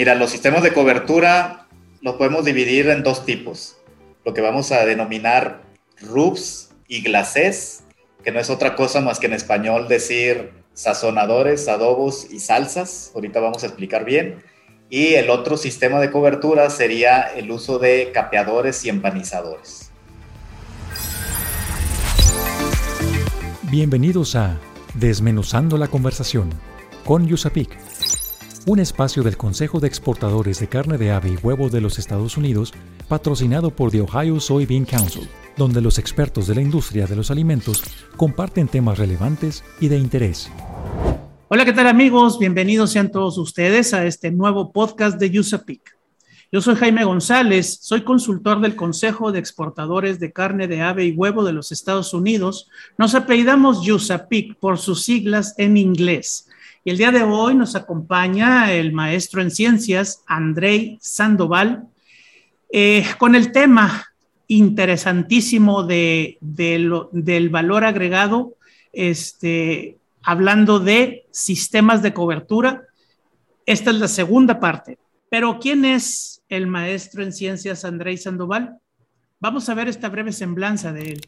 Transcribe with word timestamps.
Mira, 0.00 0.14
los 0.14 0.30
sistemas 0.30 0.62
de 0.62 0.72
cobertura 0.72 1.66
los 2.00 2.14
podemos 2.14 2.46
dividir 2.46 2.88
en 2.88 3.02
dos 3.02 3.26
tipos. 3.26 3.76
Lo 4.24 4.32
que 4.32 4.40
vamos 4.40 4.72
a 4.72 4.86
denominar 4.86 5.60
roofs 6.00 6.70
y 6.88 7.02
glacés, 7.02 7.82
que 8.24 8.32
no 8.32 8.40
es 8.40 8.48
otra 8.48 8.76
cosa 8.76 9.02
más 9.02 9.18
que 9.18 9.26
en 9.26 9.34
español 9.34 9.88
decir 9.88 10.52
sazonadores, 10.72 11.68
adobos 11.68 12.26
y 12.30 12.40
salsas. 12.40 13.12
Ahorita 13.14 13.40
vamos 13.40 13.62
a 13.62 13.66
explicar 13.66 14.06
bien. 14.06 14.42
Y 14.88 15.16
el 15.16 15.28
otro 15.28 15.58
sistema 15.58 16.00
de 16.00 16.10
cobertura 16.10 16.70
sería 16.70 17.20
el 17.20 17.50
uso 17.50 17.78
de 17.78 18.10
capeadores 18.10 18.82
y 18.86 18.88
empanizadores. 18.88 19.90
Bienvenidos 23.64 24.34
a 24.34 24.58
Desmenuzando 24.94 25.76
la 25.76 25.88
conversación 25.88 26.48
con 27.04 27.26
Yusapik 27.26 27.76
un 28.66 28.78
espacio 28.78 29.22
del 29.22 29.36
Consejo 29.38 29.80
de 29.80 29.86
Exportadores 29.86 30.60
de 30.60 30.68
Carne 30.68 30.98
de 30.98 31.12
Ave 31.12 31.30
y 31.30 31.36
Huevo 31.36 31.70
de 31.70 31.80
los 31.80 31.98
Estados 31.98 32.36
Unidos, 32.36 32.74
patrocinado 33.08 33.70
por 33.70 33.90
The 33.90 34.02
Ohio 34.02 34.38
Soybean 34.38 34.84
Council, 34.84 35.28
donde 35.56 35.80
los 35.80 35.98
expertos 35.98 36.46
de 36.46 36.56
la 36.56 36.60
industria 36.60 37.06
de 37.06 37.16
los 37.16 37.30
alimentos 37.30 37.82
comparten 38.16 38.68
temas 38.68 38.98
relevantes 38.98 39.64
y 39.80 39.88
de 39.88 39.98
interés. 39.98 40.50
Hola, 41.48 41.64
¿qué 41.64 41.72
tal 41.72 41.86
amigos? 41.86 42.38
Bienvenidos 42.38 42.92
sean 42.92 43.10
todos 43.10 43.38
ustedes 43.38 43.94
a 43.94 44.04
este 44.04 44.30
nuevo 44.30 44.72
podcast 44.72 45.18
de 45.18 45.38
USAPIC. 45.38 45.96
Yo 46.52 46.60
soy 46.60 46.74
Jaime 46.74 47.04
González, 47.04 47.78
soy 47.80 48.02
consultor 48.02 48.60
del 48.60 48.76
Consejo 48.76 49.32
de 49.32 49.38
Exportadores 49.38 50.20
de 50.20 50.32
Carne 50.32 50.68
de 50.68 50.82
Ave 50.82 51.06
y 51.06 51.12
Huevo 51.12 51.44
de 51.44 51.52
los 51.52 51.72
Estados 51.72 52.12
Unidos. 52.12 52.68
Nos 52.98 53.14
apellidamos 53.14 53.88
USAPIC 53.88 54.56
por 54.56 54.78
sus 54.78 55.02
siglas 55.04 55.54
en 55.56 55.76
inglés 55.76 56.49
y 56.84 56.90
el 56.90 56.98
día 56.98 57.10
de 57.10 57.22
hoy 57.22 57.54
nos 57.54 57.76
acompaña 57.76 58.72
el 58.72 58.92
maestro 58.92 59.42
en 59.42 59.50
ciencias, 59.50 60.22
Andrei 60.26 60.98
Sandoval, 61.02 61.88
eh, 62.72 63.04
con 63.18 63.34
el 63.34 63.52
tema 63.52 64.06
interesantísimo 64.46 65.82
de, 65.82 66.38
del 66.40 67.48
valor 67.50 67.84
agregado, 67.84 68.54
este, 68.92 69.98
hablando 70.22 70.80
de 70.80 71.26
sistemas 71.30 72.02
de 72.02 72.14
cobertura. 72.14 72.82
Esta 73.66 73.90
es 73.90 73.96
la 73.96 74.08
segunda 74.08 74.58
parte. 74.58 74.98
Pero 75.28 75.58
¿quién 75.60 75.84
es 75.84 76.42
el 76.48 76.66
maestro 76.66 77.22
en 77.22 77.32
ciencias 77.32 77.84
Andrei 77.84 78.16
Sandoval? 78.16 78.78
Vamos 79.38 79.68
a 79.68 79.74
ver 79.74 79.86
esta 79.86 80.08
breve 80.08 80.32
semblanza 80.32 80.92
de 80.92 81.12
él. 81.12 81.20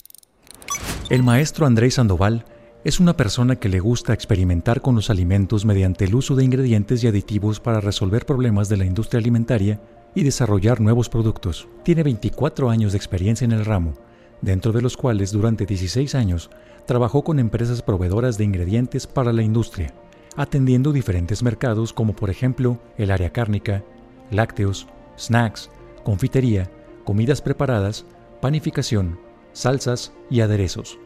El 1.11 1.23
maestro 1.23 1.67
Andrei 1.67 1.91
Sandoval 1.91 2.45
es 2.85 2.99
una 2.99 3.17
persona 3.17 3.57
que 3.57 3.69
le 3.69 3.79
gusta 3.79 4.13
experimentar 4.13 4.81
con 4.81 4.97
los 4.97 5.09
alimentos 5.09 5.65
mediante 5.65 6.05
el 6.05 6.17
uso 6.17 6.35
de 6.35 6.45
ingredientes 6.45 7.05
y 7.05 7.07
aditivos 7.07 7.61
para 7.61 7.81
resolver 7.81 8.27
problemas 8.27 8.69
de 8.69 8.77
la 8.77 8.85
industria 8.85 9.21
alimentaria 9.21 9.81
y 10.17 10.25
desarrollar 10.25 10.81
nuevos 10.81 11.09
productos. 11.09 11.69
Tiene 11.85 12.03
24 12.03 12.71
años 12.71 12.93
de 12.93 12.99
experiencia 12.99 13.45
en 13.45 13.53
el 13.53 13.65
ramo, 13.65 13.95
dentro 14.41 14.73
de 14.73 14.83
los 14.83 14.97
cuales 14.97 15.31
durante 15.31 15.65
16 15.65 16.17
años 16.17 16.51
trabajó 16.85 17.23
con 17.23 17.39
empresas 17.39 17.83
proveedoras 17.83 18.37
de 18.37 18.45
ingredientes 18.45 19.07
para 19.07 19.33
la 19.33 19.45
industria, 19.45 19.95
atendiendo 20.37 20.93
diferentes 20.93 21.45
mercados 21.45 21.93
como 21.93 22.17
por 22.17 22.31
ejemplo 22.31 22.81
el 22.99 23.13
área 23.13 23.31
cárnica, 23.31 23.85
lácteos, 24.33 24.89
snacks, 25.17 25.71
confitería, 26.03 26.69
comidas 27.05 27.43
preparadas, 27.43 28.05
panificación, 28.41 29.21
salsas 29.53 30.13
y 30.31 30.41
aderezos. 30.41 30.99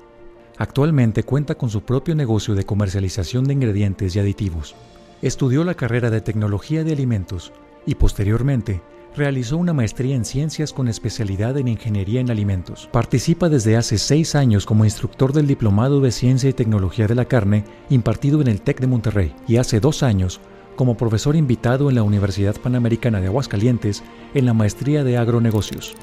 Actualmente 0.58 1.22
cuenta 1.22 1.56
con 1.56 1.68
su 1.68 1.82
propio 1.82 2.14
negocio 2.14 2.54
de 2.54 2.64
comercialización 2.64 3.44
de 3.44 3.54
ingredientes 3.54 4.16
y 4.16 4.20
aditivos. 4.20 4.74
Estudió 5.22 5.64
la 5.64 5.74
carrera 5.74 6.10
de 6.10 6.20
Tecnología 6.20 6.84
de 6.84 6.92
Alimentos 6.92 7.52
y 7.84 7.94
posteriormente 7.94 8.80
realizó 9.16 9.56
una 9.56 9.72
maestría 9.72 10.14
en 10.14 10.24
Ciencias 10.24 10.72
con 10.72 10.88
especialidad 10.88 11.56
en 11.56 11.68
Ingeniería 11.68 12.20
en 12.20 12.30
Alimentos. 12.30 12.88
Participa 12.92 13.48
desde 13.48 13.76
hace 13.76 13.98
seis 13.98 14.34
años 14.34 14.66
como 14.66 14.84
instructor 14.84 15.32
del 15.32 15.46
Diplomado 15.46 16.00
de 16.00 16.12
Ciencia 16.12 16.50
y 16.50 16.52
Tecnología 16.52 17.06
de 17.06 17.14
la 17.14 17.24
Carne 17.24 17.64
impartido 17.88 18.40
en 18.40 18.48
el 18.48 18.60
TEC 18.60 18.80
de 18.80 18.86
Monterrey 18.86 19.34
y 19.48 19.56
hace 19.56 19.80
dos 19.80 20.02
años 20.02 20.40
como 20.76 20.96
profesor 20.96 21.36
invitado 21.36 21.88
en 21.88 21.94
la 21.94 22.02
Universidad 22.02 22.56
Panamericana 22.56 23.20
de 23.20 23.28
Aguascalientes 23.28 24.02
en 24.34 24.44
la 24.44 24.52
Maestría 24.52 25.04
de 25.04 25.16
Agronegocios. 25.16 25.94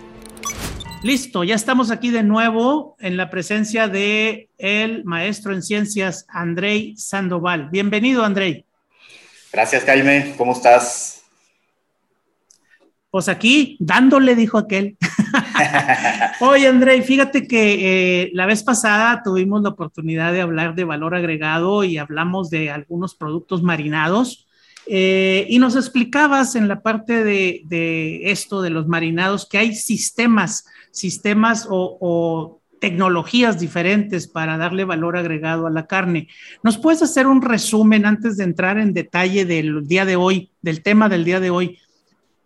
Listo, 1.03 1.44
ya 1.44 1.56
estamos 1.56 1.91
aquí 1.91 2.12
de 2.12 2.24
nuevo 2.24 2.96
en 2.97 3.18
la 3.18 3.30
presencia 3.30 3.90
de 3.90 4.50
el 4.58 5.03
maestro 5.03 5.53
en 5.53 5.62
ciencias 5.62 6.25
Andrei 6.30 6.96
Sandoval. 6.96 7.68
Bienvenido, 7.69 8.24
Andrei. 8.24 8.64
Gracias, 9.52 9.84
Jaime. 9.84 10.34
¿Cómo 10.38 10.53
estás? 10.53 11.24
Pues 13.12 13.28
aquí, 13.28 13.75
dándole, 13.81 14.34
dijo 14.34 14.58
aquel. 14.58 14.96
Oye, 16.40 16.69
Andrei, 16.69 17.02
fíjate 17.02 17.50
que 17.50 18.22
eh, 18.22 18.31
la 18.34 18.46
vez 18.46 18.64
pasada 18.64 19.24
tuvimos 19.25 19.62
la 19.62 19.70
oportunidad 19.70 20.31
de 20.31 20.40
hablar 20.40 20.74
de 20.74 20.85
valor 20.85 21.16
agregado 21.16 21.84
y 21.84 21.97
hablamos 21.97 22.50
de 22.50 22.72
algunos 22.72 23.14
productos 23.14 23.62
marinados. 23.62 24.47
Eh, 24.85 25.47
y 25.50 25.59
nos 25.59 25.75
explicabas 25.75 26.56
en 26.56 26.70
la 26.70 26.81
parte 26.81 27.25
de, 27.25 27.64
de, 27.66 28.31
esto, 28.31 28.62
de 28.62 28.70
los 28.70 28.88
marinados, 28.88 29.46
que 29.46 29.58
hay 29.58 29.75
sistemas 29.75 30.66
sistemas 30.93 31.67
o, 31.69 32.59
tecnologías 32.79 33.61
diferentes 33.61 34.27
para 34.27 34.57
darle 34.57 34.83
valor 34.83 35.15
agregado 35.15 35.67
a 35.67 35.69
la 35.69 35.87
carne. 35.87 36.27
¿Nos 36.63 36.77
puedes 36.77 37.01
hacer 37.01 37.27
un 37.27 37.41
resumen 37.41 38.05
antes 38.05 38.35
de 38.35 38.43
entrar 38.43 38.77
en 38.77 38.93
detalle 38.93 39.45
del 39.45 39.87
día 39.87 40.03
de 40.03 40.17
hoy, 40.17 40.51
del 40.61 40.83
tema 40.83 41.07
del 41.07 41.23
día 41.23 41.39
de 41.39 41.49
hoy? 41.49 41.79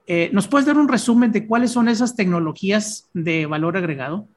Eh, 0.05 0.29
¿Nos 0.33 0.47
puedes 0.47 0.67
dar 0.67 0.77
un 0.77 0.89
resumen 0.89 1.31
de 1.31 1.47
cuáles 1.47 1.71
son 1.71 1.89
esas 1.89 2.15
tecnologías 2.15 3.09
de 3.15 3.47
valor 3.47 3.77
agregado? 3.77 4.27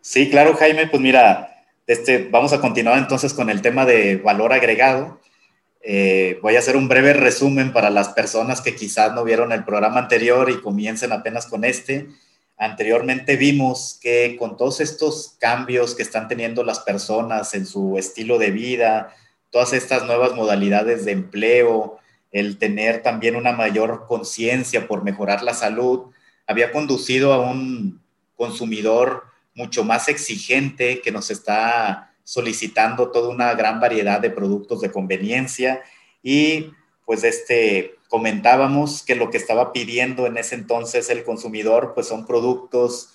Sí, 0.00 0.30
claro, 0.30 0.54
Jaime. 0.54 0.86
Pues 0.86 1.02
mira, 1.02 1.58
este, 1.86 2.26
vamos 2.30 2.54
a 2.54 2.62
continuar 2.62 2.96
entonces 2.96 3.34
con 3.34 3.50
el 3.50 3.60
tema 3.60 3.84
de 3.84 4.16
valor 4.16 4.54
agregado. 4.54 5.20
Eh, 5.82 6.38
voy 6.42 6.56
a 6.56 6.60
hacer 6.60 6.74
un 6.76 6.88
breve 6.88 7.12
resumen 7.12 7.74
para 7.74 7.90
las 7.90 8.08
personas 8.10 8.62
que 8.62 8.74
quizás 8.74 9.14
no 9.14 9.24
vieron 9.24 9.52
el 9.52 9.64
programa 9.64 10.00
anterior 10.00 10.48
y 10.48 10.62
comiencen 10.62 11.12
apenas 11.12 11.46
con 11.46 11.64
este. 11.64 12.08
Anteriormente 12.58 13.36
vimos 13.36 13.98
que 14.02 14.36
con 14.36 14.56
todos 14.56 14.80
estos 14.80 15.36
cambios 15.38 15.94
que 15.94 16.02
están 16.02 16.26
teniendo 16.26 16.64
las 16.64 16.80
personas 16.80 17.54
en 17.54 17.64
su 17.66 17.96
estilo 17.98 18.36
de 18.36 18.50
vida, 18.50 19.14
todas 19.50 19.72
estas 19.72 20.04
nuevas 20.04 20.34
modalidades 20.34 21.04
de 21.04 21.12
empleo, 21.12 21.98
el 22.32 22.58
tener 22.58 23.02
también 23.02 23.36
una 23.36 23.52
mayor 23.52 24.06
conciencia 24.08 24.88
por 24.88 25.04
mejorar 25.04 25.44
la 25.44 25.54
salud, 25.54 26.10
había 26.48 26.72
conducido 26.72 27.32
a 27.32 27.38
un 27.38 28.02
consumidor 28.36 29.24
mucho 29.54 29.84
más 29.84 30.08
exigente 30.08 31.00
que 31.00 31.12
nos 31.12 31.30
está 31.30 32.12
solicitando 32.24 33.10
toda 33.10 33.28
una 33.28 33.54
gran 33.54 33.80
variedad 33.80 34.20
de 34.20 34.30
productos 34.30 34.80
de 34.80 34.90
conveniencia 34.90 35.82
y 36.22 36.72
pues 37.06 37.24
este 37.24 37.97
comentábamos 38.08 39.02
que 39.02 39.14
lo 39.14 39.30
que 39.30 39.36
estaba 39.36 39.72
pidiendo 39.72 40.26
en 40.26 40.38
ese 40.38 40.54
entonces 40.54 41.10
el 41.10 41.24
consumidor, 41.24 41.92
pues 41.94 42.08
son 42.08 42.26
productos 42.26 43.10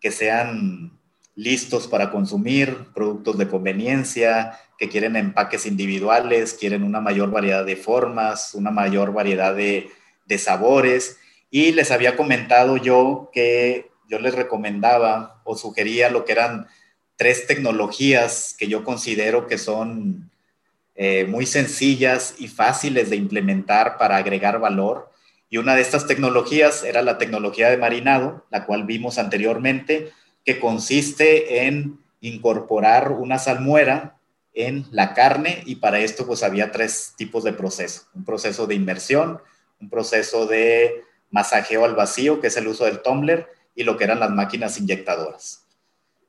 que 0.00 0.10
sean 0.10 0.98
listos 1.34 1.88
para 1.88 2.10
consumir, 2.10 2.86
productos 2.94 3.38
de 3.38 3.48
conveniencia, 3.48 4.60
que 4.78 4.88
quieren 4.88 5.16
empaques 5.16 5.66
individuales, 5.66 6.54
quieren 6.54 6.82
una 6.82 7.00
mayor 7.00 7.30
variedad 7.30 7.64
de 7.64 7.76
formas, 7.76 8.54
una 8.54 8.70
mayor 8.70 9.12
variedad 9.12 9.54
de, 9.54 9.90
de 10.26 10.38
sabores. 10.38 11.18
Y 11.50 11.72
les 11.72 11.90
había 11.90 12.16
comentado 12.16 12.76
yo 12.76 13.30
que 13.32 13.90
yo 14.08 14.18
les 14.18 14.34
recomendaba 14.34 15.40
o 15.44 15.56
sugería 15.56 16.10
lo 16.10 16.24
que 16.24 16.32
eran 16.32 16.66
tres 17.16 17.46
tecnologías 17.46 18.54
que 18.58 18.68
yo 18.68 18.84
considero 18.84 19.46
que 19.46 19.58
son 19.58 20.30
eh, 20.96 21.24
muy 21.26 21.46
sencillas 21.46 22.34
y 22.38 22.48
fáciles 22.48 23.10
de 23.10 23.16
implementar 23.16 23.98
para 23.98 24.16
agregar 24.16 24.60
valor. 24.60 25.10
Y 25.50 25.58
una 25.58 25.74
de 25.74 25.82
estas 25.82 26.06
tecnologías 26.06 26.84
era 26.84 27.02
la 27.02 27.18
tecnología 27.18 27.70
de 27.70 27.76
marinado, 27.76 28.44
la 28.50 28.64
cual 28.64 28.84
vimos 28.84 29.18
anteriormente, 29.18 30.12
que 30.44 30.60
consiste 30.60 31.66
en 31.66 31.98
incorporar 32.20 33.12
una 33.12 33.38
salmuera 33.38 34.16
en 34.54 34.86
la 34.92 35.14
carne 35.14 35.62
y 35.66 35.76
para 35.76 35.98
esto 35.98 36.26
pues 36.26 36.42
había 36.42 36.70
tres 36.70 37.14
tipos 37.16 37.44
de 37.44 37.52
proceso. 37.52 38.02
Un 38.14 38.24
proceso 38.24 38.66
de 38.66 38.76
inmersión, 38.76 39.40
un 39.80 39.90
proceso 39.90 40.46
de 40.46 41.02
masajeo 41.30 41.84
al 41.84 41.96
vacío, 41.96 42.40
que 42.40 42.46
es 42.46 42.56
el 42.56 42.68
uso 42.68 42.84
del 42.84 43.02
tumbler, 43.02 43.48
y 43.74 43.82
lo 43.82 43.96
que 43.96 44.04
eran 44.04 44.20
las 44.20 44.30
máquinas 44.30 44.78
inyectadoras. 44.78 45.63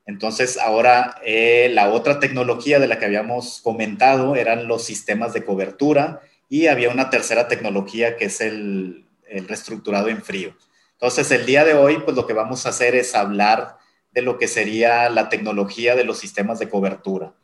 Entonces, 0.06 0.56
ahora 0.56 1.20
eh, 1.24 1.68
la 1.72 1.90
otra 1.90 2.20
tecnología 2.20 2.78
de 2.78 2.86
la 2.86 2.98
que 2.98 3.06
habíamos 3.06 3.60
comentado 3.60 4.36
eran 4.36 4.68
los 4.68 4.84
sistemas 4.84 5.32
de 5.32 5.44
cobertura 5.44 6.20
y 6.48 6.68
había 6.68 6.90
una 6.90 7.10
tercera 7.10 7.48
tecnología 7.48 8.16
que 8.16 8.26
es 8.26 8.40
el, 8.40 9.04
reestructurado 9.48 10.08
en 10.08 10.22
frío. 10.22 10.56
Entonces, 10.92 11.30
el 11.32 11.44
día 11.44 11.64
de 11.64 11.74
hoy, 11.74 11.98
pues 11.98 12.16
lo 12.16 12.26
que 12.26 12.32
vamos 12.32 12.64
a 12.64 12.68
hacer 12.68 12.94
es 12.94 13.16
hablar 13.16 13.76
de 14.12 14.22
lo 14.22 14.38
que 14.38 14.46
sería 14.46 15.10
la 15.10 15.28
tecnología 15.28 15.96
de 15.96 16.04
los 16.04 16.18
sistemas 16.18 16.60
de 16.60 16.68
cobertura. 16.68 17.34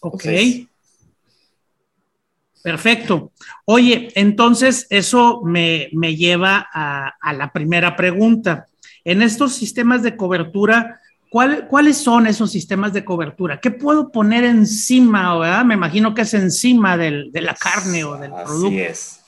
Ok. 0.00 0.24
Perfecto. 2.62 3.32
Oye, 3.64 4.10
entonces 4.14 4.86
eso 4.90 5.42
me, 5.44 5.88
lleva 6.16 6.68
a, 6.72 7.32
la 7.32 7.52
primera 7.52 7.96
pregunta. 7.96 8.66
En 9.04 9.20
estos 9.20 9.54
sistemas 9.54 10.02
de 10.02 10.16
cobertura, 10.16 11.00
¿cuáles 11.32 11.96
son 11.96 12.26
esos 12.26 12.52
sistemas 12.52 12.92
de 12.92 13.04
cobertura? 13.04 13.58
¿Qué 13.58 13.70
puedo 13.70 14.12
poner 14.12 14.44
encima? 14.44 15.38
¿verdad? 15.38 15.64
Me 15.64 15.74
imagino 15.74 16.14
que 16.14 16.22
es 16.22 16.34
encima 16.34 16.96
de 16.96 17.30
la 17.32 17.54
carne 17.54 18.04
o 18.04 18.16
del 18.16 18.30
producto. 18.30 18.66
Así 18.66 18.80
es. 18.80 19.20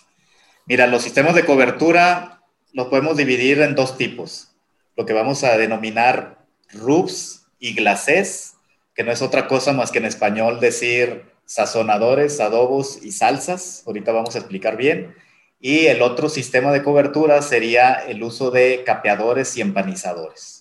Mira, 0.66 0.86
los 0.86 1.02
sistemas 1.02 1.34
de 1.34 1.44
cobertura 1.44 2.42
los 2.72 2.88
podemos 2.88 3.16
dividir 3.16 3.60
en 3.60 3.74
dos 3.74 3.96
tipos. 3.96 4.50
Lo 4.96 5.06
que 5.06 5.12
vamos 5.12 5.44
a 5.44 5.56
denominar 5.56 6.44
rubs 6.72 7.46
y 7.58 7.74
glacés, 7.74 8.54
que 8.94 9.02
no 9.02 9.10
es 9.10 9.22
otra 9.22 9.48
cosa 9.48 9.72
más 9.72 9.90
que 9.90 9.98
en 9.98 10.04
español 10.04 10.60
decir 10.60 11.24
sazonadores, 11.46 12.40
adobos 12.40 12.98
y 13.02 13.12
salsas. 13.12 13.82
Ahorita 13.86 14.12
vamos 14.12 14.34
a 14.34 14.38
explicar 14.38 14.76
bien. 14.76 15.14
Y 15.58 15.86
el 15.86 16.02
otro 16.02 16.28
sistema 16.28 16.72
de 16.72 16.82
cobertura 16.82 17.40
sería 17.40 17.94
el 17.94 18.22
uso 18.22 18.50
de 18.50 18.82
capeadores 18.84 19.56
y 19.56 19.62
empanizadores. 19.62 20.53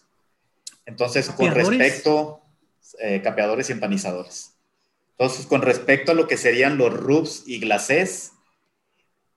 Entonces, 0.85 1.29
con 1.29 1.51
respecto, 1.51 2.41
eh, 2.99 3.21
capeadores 3.21 3.69
y 3.69 3.73
empanizadores. 3.73 4.53
Entonces, 5.11 5.45
con 5.45 5.61
respecto 5.61 6.11
a 6.11 6.15
lo 6.15 6.27
que 6.27 6.37
serían 6.37 6.77
los 6.77 6.93
rubs 6.93 7.43
y 7.45 7.59
glacés, 7.59 8.33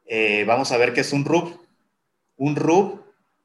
eh, 0.06 0.44
vamos 0.44 0.72
a 0.72 0.76
ver 0.76 0.92
qué 0.92 1.02
es 1.02 1.12
un 1.12 1.24
rub. 1.24 1.60
Un 2.36 2.56
rub 2.56 3.04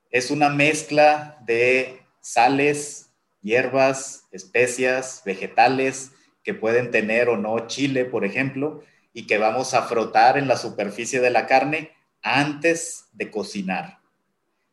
es 0.09 0.31
una 0.31 0.49
mezcla 0.49 1.37
de 1.45 2.01
sales, 2.21 3.11
hierbas, 3.41 4.27
especias, 4.31 5.21
vegetales, 5.25 6.11
que 6.43 6.53
pueden 6.53 6.91
tener 6.91 7.29
o 7.29 7.37
no 7.37 7.67
chile, 7.67 8.05
por 8.05 8.25
ejemplo, 8.25 8.83
y 9.13 9.27
que 9.27 9.37
vamos 9.37 9.73
a 9.73 9.83
frotar 9.83 10.37
en 10.37 10.47
la 10.47 10.57
superficie 10.57 11.19
de 11.19 11.29
la 11.29 11.47
carne 11.47 11.91
antes 12.21 13.05
de 13.13 13.29
cocinar. 13.29 13.99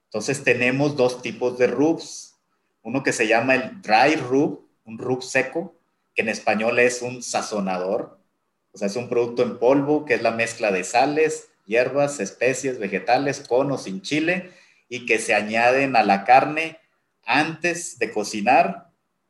Entonces 0.05 0.43
tenemos 0.43 0.97
dos 0.97 1.23
tipos 1.23 1.59
de 1.59 1.67
rubs. 1.67 2.28
Uno 2.83 3.03
que 3.03 3.13
se 3.13 3.27
llama 3.27 3.55
el 3.55 3.83
dry 3.83 4.17
rub, 4.17 4.69
un 4.85 4.99
rub 4.99 5.23
seco, 5.23 5.75
que 6.15 6.23
en 6.23 6.29
español 6.29 6.79
es 6.79 7.03
un 7.03 7.23
sazonador. 7.23 8.19
O 8.73 8.79
sea, 8.79 8.89
es 8.89 8.97
un 8.97 9.09
producto 9.09 9.43
en 9.43 9.59
polvo 9.59 10.05
que 10.05 10.15
es 10.15 10.23
la 10.23 10.31
mezcla 10.31 10.71
de 10.71 10.85
sales, 10.85 11.49
hierbas, 11.67 12.21
especies, 12.21 12.79
vegetales, 12.79 13.41
con 13.47 13.71
o 13.73 13.79
sin 13.79 14.03
chile, 14.03 14.53
y 14.89 15.07
que 15.07 15.19
se 15.19 15.35
añaden 15.35 15.97
a 15.97 16.03
la 16.03 16.25
carne 16.25 16.79
antes 17.25 17.99
de 17.99 18.11
cocinar 18.11 18.89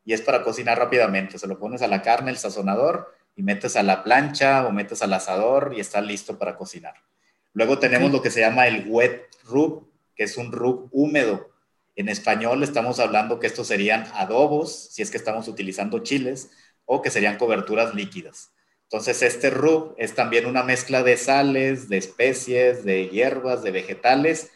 y 0.09 0.15
es 0.15 0.23
para 0.23 0.43
cocinar 0.43 0.79
rápidamente. 0.79 1.39
Se 1.39 1.47
lo 1.47 1.59
pones 1.59 1.83
a 1.83 1.87
la 1.87 2.01
carne, 2.01 2.31
el 2.31 2.39
sazonador, 2.39 3.15
y 3.37 3.43
metes 3.43 3.77
a 3.77 3.83
la 3.83 4.03
plancha 4.03 4.67
o 4.67 4.73
metes 4.73 5.03
al 5.03 5.13
asador 5.13 5.75
y 5.77 5.81
está 5.81 6.01
listo 6.01 6.39
para 6.39 6.57
cocinar. 6.57 6.95
Luego 7.53 7.79
tenemos 7.79 8.11
lo 8.11 8.23
que 8.23 8.31
se 8.31 8.41
llama 8.41 8.67
el 8.67 8.89
wet 8.89 9.29
rub, 9.45 9.93
que 10.17 10.25
es 10.25 10.37
un 10.39 10.51
rub 10.51 10.89
húmedo. 10.93 11.51
En 11.99 12.09
español 12.09 12.63
estamos 12.63 13.01
hablando 13.01 13.41
que 13.41 13.49
estos 13.49 13.67
serían 13.67 14.07
adobos, 14.15 14.89
si 14.93 15.03
es 15.03 15.11
que 15.11 15.17
estamos 15.17 15.49
utilizando 15.49 15.99
chiles, 15.99 16.49
o 16.85 17.03
que 17.03 17.11
serían 17.11 17.39
coberturas 17.39 17.93
líquidas. 17.93 18.53
Entonces, 18.85 19.21
este 19.21 19.51
rub 19.51 19.97
es 19.99 20.15
también 20.15 20.47
una 20.47 20.63
mezcla 20.63 21.03
de 21.03 21.17
sales, 21.17 21.89
de 21.89 21.97
especies, 21.97 22.85
de 22.85 23.09
hierbas, 23.09 23.65
de 23.65 23.73
vegetales, 23.73 24.53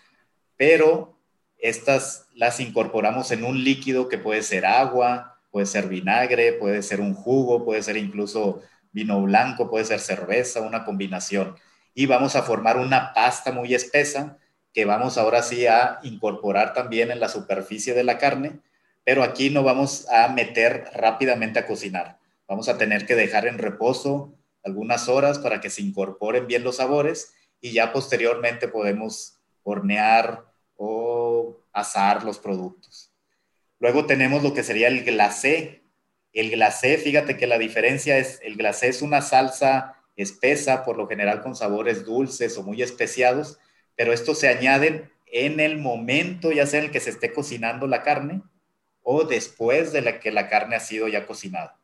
pero 0.57 1.19
estas 1.59 2.29
las 2.33 2.61
incorporamos 2.61 3.33
en 3.33 3.43
un 3.43 3.65
líquido 3.65 4.09
que 4.09 4.19
puede 4.19 4.45
ser 4.45 4.65
agua, 4.65 5.41
puede 5.51 5.67
ser 5.67 5.89
vinagre, 5.89 6.53
puede 6.53 6.81
ser 6.81 7.01
un 7.01 7.13
jugo, 7.13 7.65
puede 7.65 7.83
ser 7.83 7.97
incluso 7.97 8.63
vino 8.93 9.21
blanco, 9.21 9.69
puede 9.69 9.85
ser 9.85 9.99
cerveza, 9.99 10.61
una 10.61 10.85
combinación. 10.85 11.57
Y 11.93 12.07
vamos 12.07 12.37
a 12.37 12.45
formar 12.45 12.77
una 12.77 13.13
pasta 13.13 13.51
muy 13.51 13.75
espesa 13.75 14.39
que 14.73 14.85
vamos 14.85 15.19
ahora 15.19 15.43
sí 15.43 15.67
a 15.67 15.99
incorporar 16.03 16.73
también 16.73 17.11
en 17.11 17.21
la 17.21 17.29
superficie 17.29 17.95
de 17.95 18.05
la 18.05 18.19
carne, 18.19 18.61
pero 19.05 19.23
aquí 19.23 19.51
no 19.51 19.63
vamos 19.63 20.09
a 20.09 20.29
meter 20.29 20.85
rápidamente 20.95 21.59
a 21.59 21.67
cocinar. 21.67 22.19
Vamos 22.49 22.69
a 22.69 22.79
tener 22.79 23.07
que 23.07 23.15
dejar 23.15 23.47
en 23.47 23.59
reposo 23.59 24.35
algunas 24.65 25.09
horas 25.09 25.39
para 25.39 25.61
que 25.61 25.71
se 25.71 25.83
incorporen 25.83 26.47
bien 26.47 26.65
los 26.65 26.77
sabores 26.77 27.35
y 27.61 27.73
ya 27.73 27.93
posteriormente 27.93 28.69
podemos 28.69 29.39
hornear 29.63 30.45
o 30.77 31.59
asar 31.73 32.25
los 32.25 32.39
productos. 32.39 33.13
Luego 33.79 34.07
tenemos 34.07 34.43
lo 34.43 34.55
que 34.55 34.63
sería 34.63 34.89
el 34.89 35.05
glacé. 35.05 35.83
El 36.33 36.51
glacé, 36.51 36.99
fíjate 36.99 37.37
que 37.37 37.47
la 37.47 37.59
diferencia 37.59 38.17
es, 38.19 38.41
el 38.43 38.57
glacé 38.57 38.89
es 38.89 39.03
una 39.03 39.23
salsa 39.23 39.97
espesa, 40.17 40.85
por 40.85 40.97
lo 40.97 41.09
general 41.09 41.43
con 41.43 41.57
sabores 41.57 42.05
dulces 42.05 42.57
o 42.59 42.63
muy 42.63 42.83
especiados, 42.83 43.59
pero 43.97 44.13
estos 44.13 44.39
se 44.39 44.49
añaden 44.49 45.11
en 45.27 45.61
el 45.61 45.79
momento, 45.79 46.53
ya 46.53 46.67
sea 46.67 46.81
en 46.81 46.87
el 46.87 46.91
que 46.91 47.01
se 47.01 47.11
esté 47.11 47.33
cocinando 47.33 47.87
la 47.87 48.03
carne 48.03 48.43
o 49.03 49.25
después 49.25 49.93
de 49.93 50.03
la 50.03 50.21
que 50.21 50.31
la 50.31 50.49
carne 50.49 50.77
ha 50.77 50.81
sido 50.81 51.09
ya 51.09 51.27
cocinada. 51.27 51.79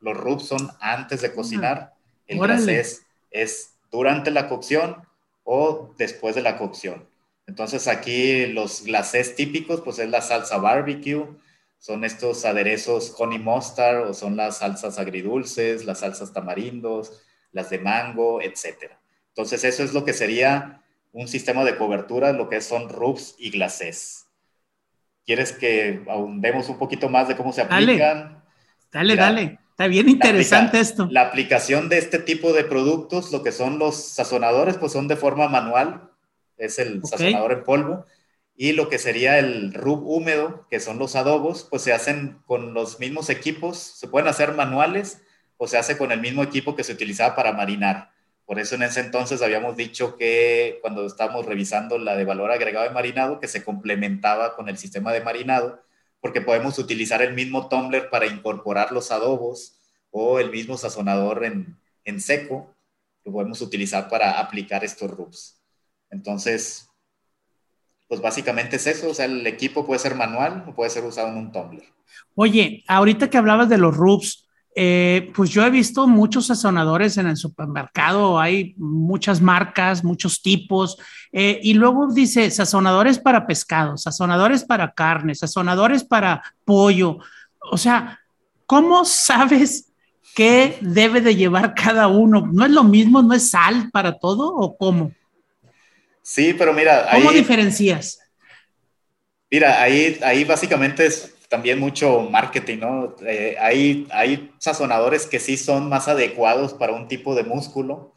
Los 0.00 0.16
rubs 0.16 0.48
son 0.48 0.70
antes 0.80 1.20
de 1.20 1.32
cocinar, 1.32 1.94
el 2.26 2.38
glacé 2.38 2.80
es, 2.80 3.06
es 3.30 3.74
durante 3.90 4.30
la 4.30 4.48
cocción 4.48 5.06
o 5.44 5.94
después 5.98 6.34
de 6.34 6.42
la 6.42 6.56
cocción. 6.56 7.06
Entonces 7.46 7.86
aquí 7.88 8.46
los 8.46 8.84
glacés 8.84 9.36
típicos, 9.36 9.82
pues 9.82 9.98
es 9.98 10.08
la 10.08 10.22
salsa 10.22 10.58
barbecue, 10.58 11.26
son 11.78 12.04
estos 12.04 12.44
aderezos 12.46 13.14
honey 13.18 13.38
mustard 13.38 14.08
o 14.08 14.14
son 14.14 14.36
las 14.36 14.58
salsas 14.58 14.98
agridulces, 14.98 15.84
las 15.84 16.00
salsas 16.00 16.32
tamarindos, 16.32 17.22
las 17.52 17.68
de 17.68 17.78
mango, 17.78 18.40
etc. 18.40 18.92
Entonces 19.28 19.64
eso 19.64 19.82
es 19.82 19.92
lo 19.92 20.04
que 20.04 20.14
sería 20.14 20.82
un 21.14 21.28
sistema 21.28 21.64
de 21.64 21.76
cobertura, 21.76 22.32
lo 22.32 22.48
que 22.48 22.60
son 22.60 22.88
rubs 22.88 23.36
y 23.38 23.50
glacés. 23.50 24.26
¿Quieres 25.24 25.52
que 25.52 26.02
ahondemos 26.08 26.68
un 26.68 26.76
poquito 26.76 27.08
más 27.08 27.28
de 27.28 27.36
cómo 27.36 27.52
se 27.52 27.62
aplican? 27.62 28.42
Dale, 28.92 29.16
dale. 29.16 29.58
Está 29.70 29.86
bien 29.86 30.08
interesante 30.08 30.78
esto. 30.78 31.08
La 31.10 31.22
aplicación 31.22 31.88
de 31.88 31.98
este 31.98 32.18
tipo 32.18 32.52
de 32.52 32.64
productos, 32.64 33.32
lo 33.32 33.42
que 33.42 33.52
son 33.52 33.78
los 33.78 33.96
sazonadores, 33.96 34.76
pues 34.76 34.92
son 34.92 35.08
de 35.08 35.16
forma 35.16 35.48
manual. 35.48 36.10
Es 36.56 36.78
el 36.78 37.00
sazonador 37.04 37.52
en 37.52 37.64
polvo 37.64 38.06
y 38.56 38.72
lo 38.72 38.88
que 38.88 38.98
sería 38.98 39.38
el 39.38 39.72
rub 39.72 40.06
húmedo, 40.06 40.66
que 40.70 40.78
son 40.80 40.98
los 40.98 41.16
adobos, 41.16 41.66
pues 41.68 41.82
se 41.82 41.92
hacen 41.92 42.38
con 42.46 42.74
los 42.74 43.00
mismos 43.00 43.30
equipos, 43.30 43.78
se 43.78 44.08
pueden 44.08 44.28
hacer 44.28 44.52
manuales 44.54 45.22
o 45.56 45.66
se 45.66 45.78
hace 45.78 45.96
con 45.96 46.12
el 46.12 46.20
mismo 46.20 46.42
equipo 46.42 46.76
que 46.76 46.84
se 46.84 46.92
utilizaba 46.92 47.34
para 47.34 47.52
marinar. 47.52 48.13
Por 48.46 48.58
eso 48.58 48.74
en 48.74 48.82
ese 48.82 49.00
entonces 49.00 49.40
habíamos 49.40 49.76
dicho 49.76 50.16
que 50.16 50.78
cuando 50.82 51.06
estábamos 51.06 51.46
revisando 51.46 51.98
la 51.98 52.14
de 52.16 52.24
valor 52.24 52.50
agregado 52.50 52.86
de 52.86 52.94
marinado, 52.94 53.40
que 53.40 53.48
se 53.48 53.64
complementaba 53.64 54.54
con 54.54 54.68
el 54.68 54.76
sistema 54.76 55.12
de 55.12 55.22
marinado, 55.22 55.82
porque 56.20 56.40
podemos 56.40 56.78
utilizar 56.78 57.22
el 57.22 57.34
mismo 57.34 57.68
tumbler 57.68 58.10
para 58.10 58.26
incorporar 58.26 58.92
los 58.92 59.10
adobos 59.10 59.78
o 60.10 60.38
el 60.38 60.50
mismo 60.50 60.76
sazonador 60.76 61.44
en, 61.44 61.78
en 62.04 62.20
seco, 62.20 62.74
que 63.22 63.30
podemos 63.30 63.60
utilizar 63.62 64.08
para 64.08 64.38
aplicar 64.38 64.84
estos 64.84 65.10
rubs. 65.10 65.60
Entonces, 66.10 66.88
pues 68.08 68.20
básicamente 68.20 68.76
es 68.76 68.86
eso, 68.86 69.10
o 69.10 69.14
sea, 69.14 69.24
el 69.24 69.46
equipo 69.46 69.86
puede 69.86 69.98
ser 69.98 70.14
manual 70.14 70.64
o 70.68 70.74
puede 70.74 70.90
ser 70.90 71.04
usado 71.04 71.28
en 71.28 71.38
un 71.38 71.52
tumbler. 71.52 71.84
Oye, 72.34 72.84
ahorita 72.86 73.30
que 73.30 73.38
hablabas 73.38 73.68
de 73.68 73.78
los 73.78 73.96
rubs, 73.96 74.43
eh, 74.76 75.30
pues 75.34 75.50
yo 75.50 75.64
he 75.64 75.70
visto 75.70 76.08
muchos 76.08 76.46
sazonadores 76.46 77.16
en 77.16 77.28
el 77.28 77.36
supermercado, 77.36 78.40
hay 78.40 78.74
muchas 78.76 79.40
marcas, 79.40 80.02
muchos 80.02 80.42
tipos, 80.42 80.98
eh, 81.30 81.60
y 81.62 81.74
luego 81.74 82.12
dice 82.12 82.50
sazonadores 82.50 83.20
para 83.20 83.46
pescado, 83.46 83.96
sazonadores 83.96 84.64
para 84.64 84.92
carne, 84.92 85.34
sazonadores 85.34 86.02
para 86.02 86.42
pollo. 86.64 87.18
O 87.70 87.78
sea, 87.78 88.18
¿cómo 88.66 89.04
sabes 89.04 89.92
qué 90.34 90.76
debe 90.80 91.20
de 91.20 91.36
llevar 91.36 91.74
cada 91.74 92.08
uno? 92.08 92.48
¿No 92.52 92.64
es 92.64 92.72
lo 92.72 92.82
mismo, 92.82 93.22
no 93.22 93.34
es 93.34 93.50
sal 93.50 93.90
para 93.92 94.18
todo 94.18 94.54
o 94.54 94.76
cómo? 94.76 95.12
Sí, 96.20 96.54
pero 96.58 96.72
mira. 96.72 97.08
¿Cómo 97.12 97.30
diferencias? 97.30 98.18
Mira, 99.50 99.80
ahí, 99.80 100.18
ahí 100.24 100.42
básicamente 100.42 101.06
es 101.06 101.33
también 101.54 101.78
mucho 101.78 102.22
marketing, 102.22 102.78
¿no? 102.78 103.14
Eh, 103.24 103.54
hay, 103.60 104.08
hay 104.10 104.52
sazonadores 104.58 105.24
que 105.24 105.38
sí 105.38 105.56
son 105.56 105.88
más 105.88 106.08
adecuados 106.08 106.74
para 106.74 106.94
un 106.94 107.06
tipo 107.06 107.36
de 107.36 107.44
músculo. 107.44 108.12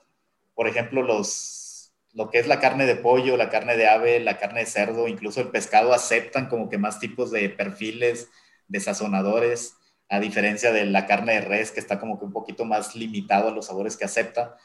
Por 0.55 0.67
ejemplo, 0.67 1.03
los, 1.03 1.93
lo 2.13 2.31
que 2.31 2.39
es 2.39 2.47
la 2.47 2.59
carne 2.59 2.87
de 2.87 2.95
pollo, 2.95 3.37
la 3.37 3.51
carne 3.51 3.77
de 3.77 3.87
ave, 3.87 4.19
la 4.19 4.39
carne 4.39 4.61
de 4.61 4.65
cerdo, 4.65 5.07
incluso 5.07 5.39
el 5.39 5.49
pescado 5.49 5.93
aceptan 5.93 6.47
como 6.49 6.67
que 6.67 6.79
más 6.79 6.99
tipos 6.99 7.29
de 7.29 7.47
perfiles 7.49 8.27
de 8.69 8.79
sazonadores, 8.79 9.75
a 10.09 10.19
diferencia 10.19 10.71
de 10.71 10.87
la 10.87 11.05
carne 11.05 11.33
de 11.33 11.41
res, 11.41 11.69
que 11.69 11.79
está 11.79 11.99
como 11.99 12.17
que 12.17 12.25
un 12.25 12.33
poquito 12.33 12.65
más 12.65 12.95
limitado 12.95 13.49
a 13.49 13.51
los 13.51 13.67
sabores 13.67 13.97
que 13.97 14.05
acepta. 14.05 14.55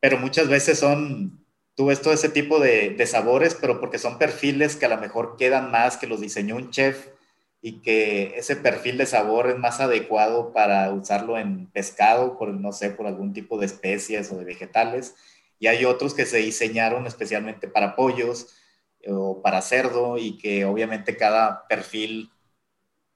Pero 0.00 0.16
muchas 0.16 0.48
veces 0.48 0.78
son 0.78 1.44
tú 1.74 1.84
ves 1.84 2.00
todo 2.00 2.14
ese 2.14 2.30
tipo 2.30 2.58
de, 2.58 3.06
sabores, 3.06 3.54
pero 3.54 3.80
porque 3.80 3.98
son 3.98 4.16
perfiles 4.16 4.76
que 4.76 4.86
a 4.86 4.88
lo 4.88 4.96
mejor 4.96 5.36
quedan 5.36 5.70
más, 5.70 5.98
que 5.98 6.06
los 6.06 6.22
diseñó 6.22 6.56
un 6.56 6.70
chef 6.70 7.17
y 7.60 7.80
que 7.82 8.34
ese 8.36 8.56
perfil 8.56 8.98
de 8.98 9.06
sabor 9.06 9.48
es 9.48 9.58
más 9.58 9.80
adecuado 9.80 10.52
para 10.52 10.90
usarlo 10.92 11.38
en 11.38 11.66
pescado, 11.66 12.38
por 12.38 12.52
no 12.54 12.72
sé, 12.72 12.90
por 12.90 13.06
algún 13.06 13.32
tipo 13.32 13.58
de 13.58 13.66
especies 13.66 14.30
o 14.32 14.36
de 14.38 14.44
vegetales. 14.44 15.14
y 15.60 15.66
hay 15.68 15.84
otros 15.84 16.14
que 16.14 16.26
se 16.26 16.38
diseñaron 16.38 17.06
especialmente 17.06 17.68
para 17.68 17.96
pollos 17.96 18.54
o 19.06 19.42
para 19.42 19.62
cerdo 19.62 20.18
y 20.18 20.38
que 20.38 20.64
obviamente 20.64 21.16
cada 21.16 21.66
perfil 21.68 22.30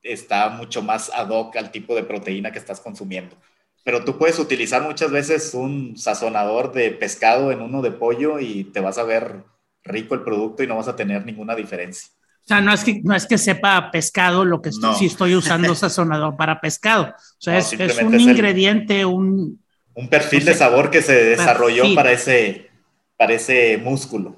está 0.02 0.49
mucho 0.49 0.82
más 0.82 1.11
ad 1.14 1.30
hoc 1.30 1.56
al 1.56 1.70
tipo 1.70 1.94
de 1.94 2.04
proteína 2.04 2.52
que 2.52 2.58
estás 2.58 2.80
consumiendo. 2.80 3.37
Pero 3.84 4.04
tú 4.04 4.18
puedes 4.18 4.38
utilizar 4.38 4.82
muchas 4.82 5.11
veces 5.11 5.54
un 5.54 5.96
sazonador 5.96 6.72
de 6.72 6.90
pescado 6.90 7.50
en 7.52 7.61
uno 7.61 7.82
de 7.82 7.90
pollo 7.90 8.38
y 8.38 8.64
te 8.64 8.80
vas 8.80 8.99
a 8.99 9.04
ver 9.04 9.44
rico 9.84 10.14
el 10.14 10.22
producto 10.22 10.62
y 10.62 10.66
no 10.66 10.76
vas 10.76 10.88
a 10.88 10.96
tener 10.96 11.25
ninguna 11.26 11.54
diferencia. 11.56 12.08
O 12.44 12.49
sea, 12.49 12.61
no 12.61 12.72
es 12.72 12.82
que, 12.82 13.00
no 13.04 13.14
es 13.14 13.26
que 13.26 13.38
sepa 13.38 13.90
pescado 13.92 14.44
lo 14.44 14.61
que 14.61 14.70
estoy, 14.70 14.94
si 14.96 15.06
estoy 15.06 15.37
usando 15.37 15.75
sazonador 15.76 16.37
para 16.37 16.61
pescado. 16.61 17.04
O 17.04 17.40
sea, 17.40 17.58
es, 17.58 17.72
un 18.02 18.18
ingrediente, 18.18 19.04
un... 19.04 19.62
Un 19.94 20.08
perfil 20.08 20.44
de 20.44 20.54
sabor 20.54 20.90
que 20.90 21.02
se 21.02 21.12
desarrolló 21.12 21.94
para 21.94 22.12
ese, 22.12 22.70
para 23.16 23.34
ese 23.34 23.78
músculo. 23.78 24.34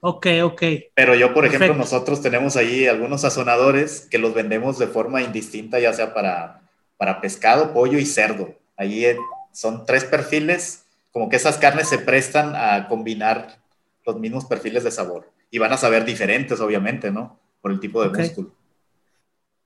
Ok, 0.00 0.26
ok. 0.42 0.62
Pero 0.94 1.14
yo, 1.14 1.34
por 1.34 1.44
ejemplo, 1.44 1.74
nosotros 1.74 2.22
tenemos 2.22 2.56
ahí 2.56 2.86
algunos 2.86 3.22
sazonadores 3.22 4.06
que 4.10 4.18
los 4.18 4.34
vendemos 4.34 4.78
de 4.78 4.86
forma 4.86 5.22
indistinta, 5.22 5.80
ya 5.80 5.92
sea 5.92 6.14
para, 6.14 6.62
para 6.96 7.20
pescado, 7.20 7.72
pollo 7.72 7.98
y 7.98 8.06
cerdo. 8.06 8.54
Ahí 8.76 9.04
son 9.52 9.84
tres 9.84 10.04
perfiles, 10.04 10.84
como 11.10 11.28
que 11.28 11.36
esas 11.36 11.58
carnes 11.58 11.88
se 11.88 11.98
prestan 11.98 12.54
a 12.54 12.86
combinar 12.88 13.58
los 14.06 14.18
mismos 14.18 14.44
perfiles 14.44 14.84
de 14.84 14.90
sabor. 14.90 15.33
Y 15.54 15.58
van 15.58 15.72
a 15.72 15.76
saber 15.76 16.04
diferentes, 16.04 16.58
obviamente, 16.58 17.12
¿no? 17.12 17.38
Por 17.60 17.70
el 17.70 17.78
tipo 17.78 18.02
de 18.02 18.08
músculo. 18.08 18.56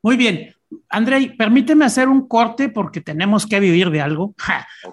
Muy 0.03 0.19
bien. 0.19 0.55
Andrei, 0.91 1.35
permíteme 1.35 1.87
hacer 1.87 2.11
un 2.11 2.29
corte 2.29 2.69
porque 2.69 3.01
tenemos 3.01 3.47
que 3.47 3.59
vivir 3.59 3.89
de 3.89 4.03
algo. 4.03 4.35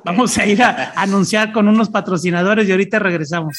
Vamos 0.05 0.37
a 0.37 0.45
ir 0.45 0.63
a 0.63 0.93
anunciar 0.95 1.51
con 1.51 1.67
unos 1.67 1.89
patrocinadores 1.89 2.69
y 2.69 2.71
ahorita 2.71 2.99
regresamos. 2.99 3.57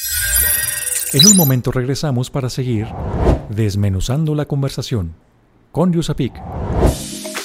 En 1.13 1.27
un 1.27 1.37
momento 1.37 1.71
regresamos 1.71 2.31
para 2.31 2.49
seguir 2.49 2.87
desmenuzando 3.49 4.33
la 4.33 4.45
conversación 4.45 5.13
con 5.71 5.93
Yusapik. 5.93 6.33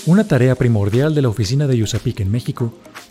Una 0.06 0.26
tarea 0.26 0.54
primordial 0.54 1.14
de 1.14 1.20
la 1.20 1.28
oficina 1.28 1.66
de 1.66 1.76
Yusapik 1.76 2.20
en 2.20 2.30
México 2.30 2.72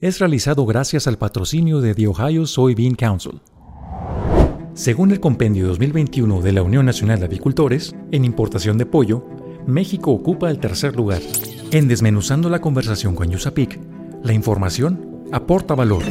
es 0.00 0.18
realizado 0.18 0.64
gracias 0.64 1.06
al 1.06 1.18
patrocinio 1.18 1.80
de 1.80 1.94
The 1.94 2.08
Ohio 2.08 2.46
Soybean 2.46 2.94
Council. 2.94 3.40
Según 4.72 5.10
el 5.10 5.20
compendio 5.20 5.66
2021 5.66 6.40
de 6.40 6.52
la 6.52 6.62
Unión 6.62 6.86
Nacional 6.86 7.18
de 7.18 7.26
Avicultores, 7.26 7.94
en 8.10 8.24
importación 8.24 8.78
de 8.78 8.86
pollo, 8.86 9.26
México 9.66 10.10
ocupa 10.10 10.50
el 10.50 10.58
tercer 10.58 10.96
lugar. 10.96 11.20
En 11.70 11.86
Desmenuzando 11.86 12.48
la 12.48 12.62
conversación 12.62 13.14
con 13.14 13.30
Yusapik, 13.30 13.78
la 14.22 14.32
información 14.32 15.26
aporta 15.32 15.74
valor. 15.74 16.02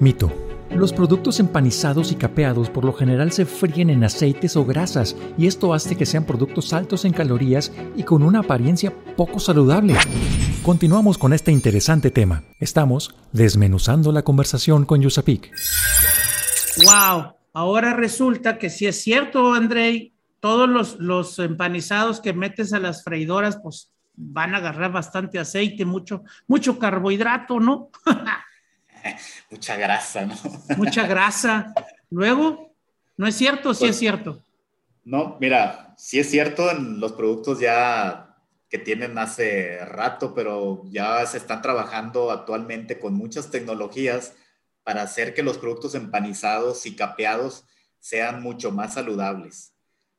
Mito. 0.00 0.47
Los 0.70 0.92
productos 0.92 1.40
empanizados 1.40 2.12
y 2.12 2.16
capeados 2.16 2.68
por 2.68 2.84
lo 2.84 2.92
general 2.92 3.32
se 3.32 3.46
fríen 3.46 3.90
en 3.90 4.04
aceites 4.04 4.56
o 4.56 4.64
grasas 4.64 5.16
y 5.38 5.46
esto 5.46 5.72
hace 5.72 5.96
que 5.96 6.06
sean 6.06 6.24
productos 6.24 6.72
altos 6.72 7.04
en 7.04 7.12
calorías 7.12 7.72
y 7.96 8.02
con 8.02 8.22
una 8.22 8.40
apariencia 8.40 8.92
poco 9.16 9.40
saludable. 9.40 9.94
Continuamos 10.62 11.16
con 11.16 11.32
este 11.32 11.52
interesante 11.52 12.10
tema. 12.10 12.42
Estamos 12.60 13.14
desmenuzando 13.32 14.12
la 14.12 14.22
conversación 14.22 14.84
con 14.84 15.00
Yusapik. 15.00 15.50
¡Wow! 16.84 17.34
Ahora 17.54 17.94
resulta 17.94 18.58
que 18.58 18.68
si 18.68 18.86
es 18.86 19.02
cierto, 19.02 19.54
Andrei, 19.54 20.12
todos 20.38 20.68
los, 20.68 20.98
los 20.98 21.38
empanizados 21.38 22.20
que 22.20 22.34
metes 22.34 22.72
a 22.72 22.78
las 22.78 23.02
freidoras, 23.02 23.58
pues 23.62 23.90
van 24.14 24.54
a 24.54 24.58
agarrar 24.58 24.92
bastante 24.92 25.38
aceite, 25.38 25.84
mucho, 25.84 26.22
mucho 26.46 26.78
carbohidrato, 26.78 27.58
¿no? 27.58 27.90
Mucha 29.50 29.76
grasa, 29.76 30.26
¿no? 30.26 30.34
Mucha 30.76 31.06
grasa. 31.06 31.74
Luego, 32.10 32.74
¿no 33.16 33.26
es 33.26 33.34
cierto? 33.34 33.74
Sí 33.74 33.84
es 33.84 33.90
pues, 33.90 33.98
cierto. 33.98 34.42
No, 35.04 35.36
mira, 35.40 35.94
sí 35.96 36.18
es 36.18 36.30
cierto 36.30 36.70
en 36.70 37.00
los 37.00 37.12
productos 37.12 37.60
ya 37.60 38.36
que 38.68 38.78
tienen 38.78 39.16
hace 39.16 39.84
rato, 39.86 40.34
pero 40.34 40.82
ya 40.90 41.24
se 41.24 41.38
están 41.38 41.62
trabajando 41.62 42.30
actualmente 42.30 42.98
con 42.98 43.14
muchas 43.14 43.50
tecnologías 43.50 44.34
para 44.82 45.02
hacer 45.02 45.32
que 45.32 45.42
los 45.42 45.58
productos 45.58 45.94
empanizados 45.94 46.84
y 46.84 46.94
capeados 46.94 47.64
sean 47.98 48.42
mucho 48.42 48.70
más 48.70 48.94
saludables. 48.94 49.72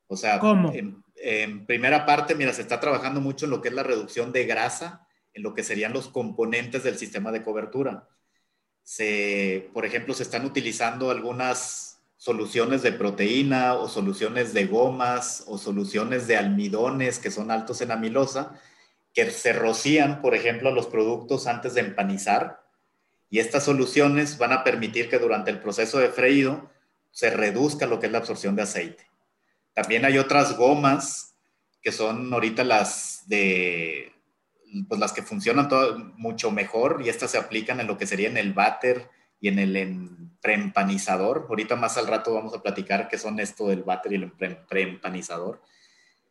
O 0.08 0.18
sea, 0.18 0.40
¿Cómo? 0.40 0.74
En, 0.74 1.04
en, 1.16 1.66
primera 1.68 2.06
parte, 2.06 2.34
mira, 2.34 2.54
se 2.54 2.64
está 2.64 2.80
trabajando 2.80 3.22
mucho 3.22 3.46
en 3.46 3.52
lo 3.52 3.62
que 3.62 3.70
es 3.70 3.76
la 3.76 3.84
reducción 3.84 4.32
de 4.32 4.46
grasa, 4.46 5.08
en 5.34 5.44
lo 5.44 5.54
que 5.54 5.64
serían 5.64 5.94
los 5.94 6.08
componentes 6.08 6.84
del 6.84 6.98
sistema 6.98 7.32
de 7.32 7.44
cobertura 7.44 8.08
se, 8.84 9.70
por 9.74 9.86
ejemplo, 9.86 10.14
se 10.14 10.24
están 10.24 10.46
utilizando 10.46 11.12
algunas 11.12 12.00
soluciones 12.18 12.82
de 12.82 12.92
proteína 12.92 13.76
o 13.76 13.88
soluciones 13.88 14.54
de 14.54 14.66
gomas 14.66 15.44
o 15.48 15.58
soluciones 15.58 16.28
de 16.28 16.36
almidones 16.36 17.18
que 17.20 17.32
son 17.32 17.50
altos 17.50 17.80
en 17.82 17.92
amilosa, 17.92 18.60
que 19.14 19.32
se 19.32 19.54
rocían, 19.54 20.22
por 20.22 20.36
ejemplo, 20.36 20.70
a 20.70 20.74
los 20.74 20.88
productos 20.88 21.48
antes 21.48 21.76
de 21.76 21.82
empanizar. 21.82 22.62
Y 23.30 23.40
estas 23.40 23.64
soluciones 23.64 24.38
van 24.38 24.52
a 24.52 24.64
permitir 24.64 25.10
que 25.10 25.20
durante 25.20 25.50
el 25.52 25.60
proceso 25.60 26.00
de 26.00 26.10
freído 26.10 26.70
se 27.12 27.30
reduzca 27.30 27.86
lo 27.86 28.00
que 28.00 28.08
es 28.08 28.12
la 28.12 28.18
absorción 28.18 28.56
de 28.56 28.64
aceite. 28.64 29.08
También 29.74 30.04
hay 30.04 30.18
otras 30.18 30.58
gomas 30.58 31.36
que 31.82 31.92
son 31.92 32.34
ahorita 32.34 32.64
las 32.64 33.24
de 33.28 34.12
pues 34.88 35.00
las 35.00 35.14
que 35.14 35.24
funcionan 35.24 35.68
todo, 35.68 35.98
mucho 36.18 36.52
mejor 36.52 37.02
y 37.04 37.10
estas 37.10 37.32
se 37.32 37.38
aplican 37.38 37.80
en 37.80 37.88
lo 37.88 37.98
que 37.98 38.08
sería 38.08 38.30
en 38.30 38.38
el 38.38 38.54
váter 38.54 39.10
y 39.42 39.48
en 39.48 39.60
el 39.60 40.10
preempanizador. 40.42 41.48
Ahorita 41.50 41.76
más 41.76 41.98
al 41.98 42.08
rato 42.08 42.34
vamos 42.34 42.54
a 42.54 42.62
platicar 42.62 43.08
qué 43.08 43.18
son 43.18 43.40
esto 43.40 43.68
del 43.68 43.84
váter 43.84 44.14
y 44.14 44.16
el 44.16 44.32
preempanizador. 44.70 45.62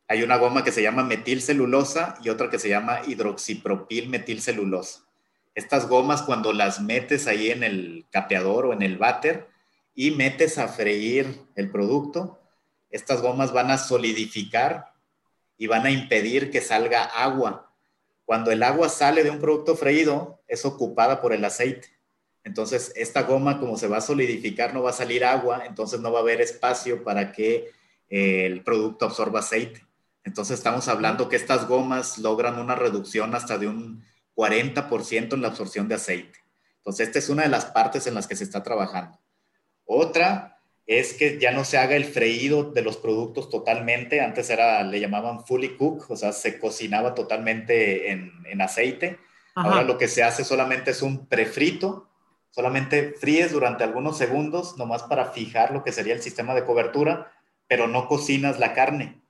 Hay 0.07 0.23
una 0.23 0.37
goma 0.37 0.63
que 0.63 0.71
se 0.71 0.81
llama 0.81 1.03
metilcelulosa 1.03 2.15
y 2.23 2.29
otra 2.29 2.49
que 2.49 2.59
se 2.59 2.69
llama 2.69 3.01
hidroxipropil 3.05 4.09
metilcelulosa. 4.09 5.05
Estas 5.53 5.87
gomas 5.87 6.21
cuando 6.21 6.53
las 6.53 6.81
metes 6.81 7.27
ahí 7.27 7.51
en 7.51 7.63
el 7.63 8.05
capeador 8.11 8.65
o 8.65 8.73
en 8.73 8.81
el 8.81 8.97
váter 8.97 9.47
y 9.93 10.11
metes 10.11 10.57
a 10.57 10.67
freír 10.67 11.41
el 11.55 11.69
producto, 11.69 12.39
estas 12.89 13.21
gomas 13.21 13.51
van 13.51 13.69
a 13.69 13.77
solidificar 13.77 14.93
y 15.57 15.67
van 15.67 15.85
a 15.85 15.91
impedir 15.91 16.49
que 16.49 16.61
salga 16.61 17.03
agua 17.03 17.68
cuando 18.29 18.51
el 18.51 18.61
agua 18.61 18.89
sale 18.89 19.23
de 19.23 19.31
un 19.31 19.39
producto 19.39 19.75
freído, 19.75 20.39
es 20.47 20.63
ocupada 20.63 21.19
por 21.19 21.33
el 21.33 21.43
aceite. 21.43 21.87
Entonces, 22.43 22.93
esta 22.95 23.23
goma, 23.23 23.59
como 23.59 23.75
se 23.75 23.87
va 23.87 23.97
a 23.97 24.01
solidificar, 24.01 24.71
no 24.71 24.83
va 24.83 24.91
a 24.91 24.93
salir 24.93 25.25
agua, 25.25 25.63
entonces 25.65 25.99
no 25.99 26.11
va 26.11 26.19
a 26.19 26.21
haber 26.21 26.39
espacio 26.39 27.03
para 27.03 27.31
que 27.31 27.71
eh, 28.07 28.45
el 28.45 28.63
producto 28.63 29.05
absorba 29.05 29.39
aceite. 29.39 29.83
Entonces, 30.23 30.59
estamos 30.59 30.87
hablando 30.87 31.27
que 31.27 31.37
estas 31.37 31.67
gomas 31.67 32.19
logran 32.19 32.59
una 32.59 32.75
reducción 32.75 33.33
hasta 33.33 33.57
de 33.57 33.67
un 33.67 34.05
40% 34.35 35.33
en 35.33 35.41
la 35.41 35.47
absorción 35.47 35.87
de 35.87 35.95
aceite. 35.95 36.37
Entonces, 36.77 37.07
esta 37.07 37.17
es 37.17 37.29
una 37.29 37.41
de 37.41 37.49
las 37.49 37.65
partes 37.65 38.05
en 38.05 38.13
las 38.13 38.27
que 38.27 38.35
se 38.35 38.43
está 38.43 38.61
trabajando. 38.61 39.17
Otra 39.85 40.58
es 40.89 41.13
que 41.13 41.37
ya 41.37 41.51
no 41.51 41.65
se 41.65 41.77
haga 41.77 41.95
el 41.95 42.03
freído 42.03 42.63
de 42.63 42.81
los 42.81 42.97
productos 42.97 43.51
totalmente. 43.51 44.21
Antes 44.21 44.49
era, 44.49 44.81
le 44.81 44.99
llamaban 44.99 45.45
fully 45.45 45.77
cook, 45.77 46.09
o 46.09 46.15
sea, 46.15 46.31
se 46.31 46.57
cocinaba 46.57 47.13
totalmente 47.13 48.09
en, 48.09 48.33
en 48.45 48.59
aceite. 48.59 49.19
Ahora 49.53 49.83
lo 49.83 49.99
que 49.99 50.07
se 50.07 50.23
hace 50.23 50.43
solamente 50.43 50.89
es 50.89 51.03
un 51.03 51.27
prefrito, 51.27 52.09
solamente 52.49 53.13
fríes 53.13 53.51
durante 53.51 53.83
algunos 53.83 54.17
segundos, 54.17 54.77
nomás 54.79 55.03
para 55.03 55.25
fijar 55.25 55.71
lo 55.71 55.83
que 55.83 55.91
sería 55.91 56.15
el 56.15 56.23
sistema 56.23 56.55
de 56.55 56.65
cobertura, 56.65 57.31
pero 57.67 57.87
no 57.87 58.07
cocinas 58.07 58.57
la 58.57 58.73
carne. 58.73 59.21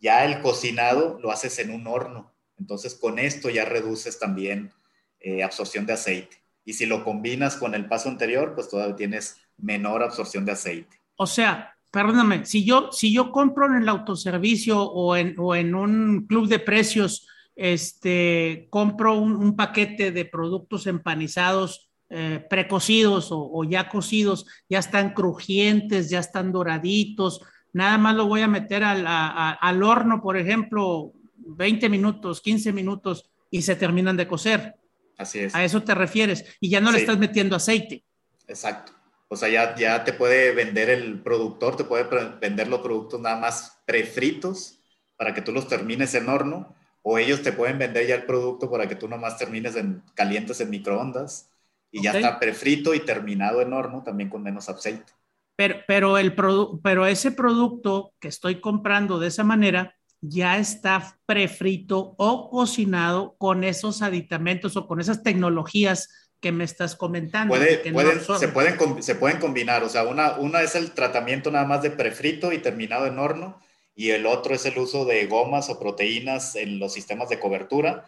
Ya 0.00 0.24
el 0.24 0.40
cocinado 0.40 1.18
lo 1.20 1.30
haces 1.30 1.58
en 1.58 1.72
un 1.72 1.86
horno. 1.86 2.32
Entonces 2.58 2.94
con 2.94 3.18
esto 3.18 3.50
ya 3.50 3.66
reduces 3.66 4.18
también 4.18 4.72
eh, 5.20 5.42
absorción 5.42 5.84
de 5.84 5.92
aceite. 5.92 6.43
Y 6.64 6.72
si 6.72 6.86
lo 6.86 7.04
combinas 7.04 7.56
con 7.56 7.74
el 7.74 7.86
paso 7.86 8.08
anterior, 8.08 8.54
pues 8.54 8.68
todavía 8.68 8.96
tienes 8.96 9.40
menor 9.58 10.02
absorción 10.02 10.44
de 10.44 10.52
aceite. 10.52 11.00
O 11.16 11.26
sea, 11.26 11.76
perdóname, 11.90 12.44
si 12.46 12.64
yo, 12.64 12.90
si 12.90 13.12
yo 13.12 13.30
compro 13.30 13.66
en 13.66 13.82
el 13.82 13.88
autoservicio 13.88 14.82
o 14.82 15.16
en, 15.16 15.34
o 15.38 15.54
en 15.54 15.74
un 15.74 16.26
club 16.26 16.48
de 16.48 16.58
precios, 16.58 17.28
este, 17.56 18.66
compro 18.70 19.16
un, 19.16 19.54
paquete 19.54 20.10
de 20.10 20.24
productos 20.24 20.86
empanizados 20.86 21.90
eh, 22.10 22.44
precocidos 22.50 23.28
o, 23.30 23.62
ya 23.64 23.88
cocidos, 23.88 24.46
ya 24.68 24.80
están 24.80 25.14
crujientes, 25.14 26.10
ya 26.10 26.18
están 26.18 26.50
doraditos. 26.50 27.40
Nada 27.72 27.98
más 27.98 28.16
lo 28.16 28.26
voy 28.26 28.40
a 28.40 28.48
meter 28.48 28.82
al, 28.82 29.04
al 29.06 29.82
horno, 29.82 30.20
por 30.20 30.36
ejemplo, 30.36 31.12
20 31.36 31.88
minutos, 31.88 32.40
15 32.40 32.72
minutos 32.72 33.30
y 33.50 33.62
se 33.62 33.76
terminan 33.76 34.16
de 34.16 34.26
cocer. 34.26 34.74
Así 35.16 35.40
es. 35.40 35.54
A 35.54 35.64
eso 35.64 35.82
te 35.82 35.94
refieres. 35.94 36.44
Y 36.60 36.70
ya 36.70 36.80
no 36.80 36.92
le 36.92 36.98
estás 36.98 37.18
metiendo 37.18 37.56
aceite. 37.56 38.04
Exacto. 38.46 38.92
O 39.28 39.36
sea, 39.36 39.48
ya, 39.48 39.74
ya 39.74 40.04
te 40.04 40.12
puede 40.12 40.52
vender 40.52 40.90
el 40.90 41.20
productor, 41.20 41.76
te 41.76 41.84
puede 41.84 42.04
vender 42.40 42.68
los 42.68 42.80
productos 42.80 43.20
nada 43.20 43.36
más 43.36 43.80
prefritos 43.86 44.78
para 45.16 45.34
que 45.34 45.42
tú 45.42 45.52
los 45.52 45.68
termines 45.68 46.14
en 46.14 46.28
horno, 46.28 46.74
o 47.02 47.18
ellos 47.18 47.42
te 47.42 47.52
pueden 47.52 47.78
vender 47.78 48.06
ya 48.06 48.14
el 48.14 48.24
producto 48.24 48.70
para 48.70 48.88
que 48.88 48.96
tú 48.96 49.08
nomás 49.08 49.38
termines 49.38 49.76
en 49.76 50.02
calientes 50.14 50.60
en 50.60 50.70
microondas 50.70 51.50
y 51.90 52.02
ya 52.02 52.12
está 52.12 52.38
prefrito 52.40 52.94
y 52.94 53.00
terminado 53.00 53.60
en 53.60 53.72
horno 53.72 54.02
también 54.02 54.28
con 54.28 54.42
menos 54.42 54.68
aceite. 54.68 55.12
Pero, 55.56 55.76
pero, 55.86 56.18
el 56.18 56.34
pero 56.82 57.06
ese 57.06 57.30
producto 57.30 58.12
que 58.18 58.28
estoy 58.28 58.60
comprando 58.60 59.18
de 59.18 59.28
esa 59.28 59.44
manera 59.44 59.94
ya 60.26 60.58
está 60.58 61.18
prefrito 61.26 62.14
o 62.16 62.50
cocinado 62.50 63.34
con 63.36 63.62
esos 63.62 64.00
aditamentos 64.00 64.76
o 64.76 64.86
con 64.86 65.00
esas 65.00 65.22
tecnologías 65.22 66.08
que 66.40 66.50
me 66.50 66.64
estás 66.64 66.96
comentando. 66.96 67.54
se, 67.54 68.48
pueden, 68.48 69.02
se 69.02 69.14
pueden 69.14 69.38
combinar, 69.38 69.82
o 69.82 69.88
sea, 69.88 70.04
una, 70.04 70.38
una 70.38 70.62
es 70.62 70.74
el 70.74 70.92
tratamiento 70.92 71.50
nada 71.50 71.66
más 71.66 71.82
de 71.82 71.90
prefrito 71.90 72.52
y 72.52 72.58
terminado 72.58 73.06
en 73.06 73.18
horno, 73.18 73.60
y 73.94 74.10
el 74.10 74.26
otro 74.26 74.54
es 74.54 74.64
el 74.66 74.78
uso 74.78 75.04
de 75.04 75.26
gomas 75.26 75.68
o 75.68 75.78
proteínas 75.78 76.56
en 76.56 76.78
los 76.78 76.92
sistemas 76.92 77.28
de 77.28 77.38
cobertura. 77.38 78.06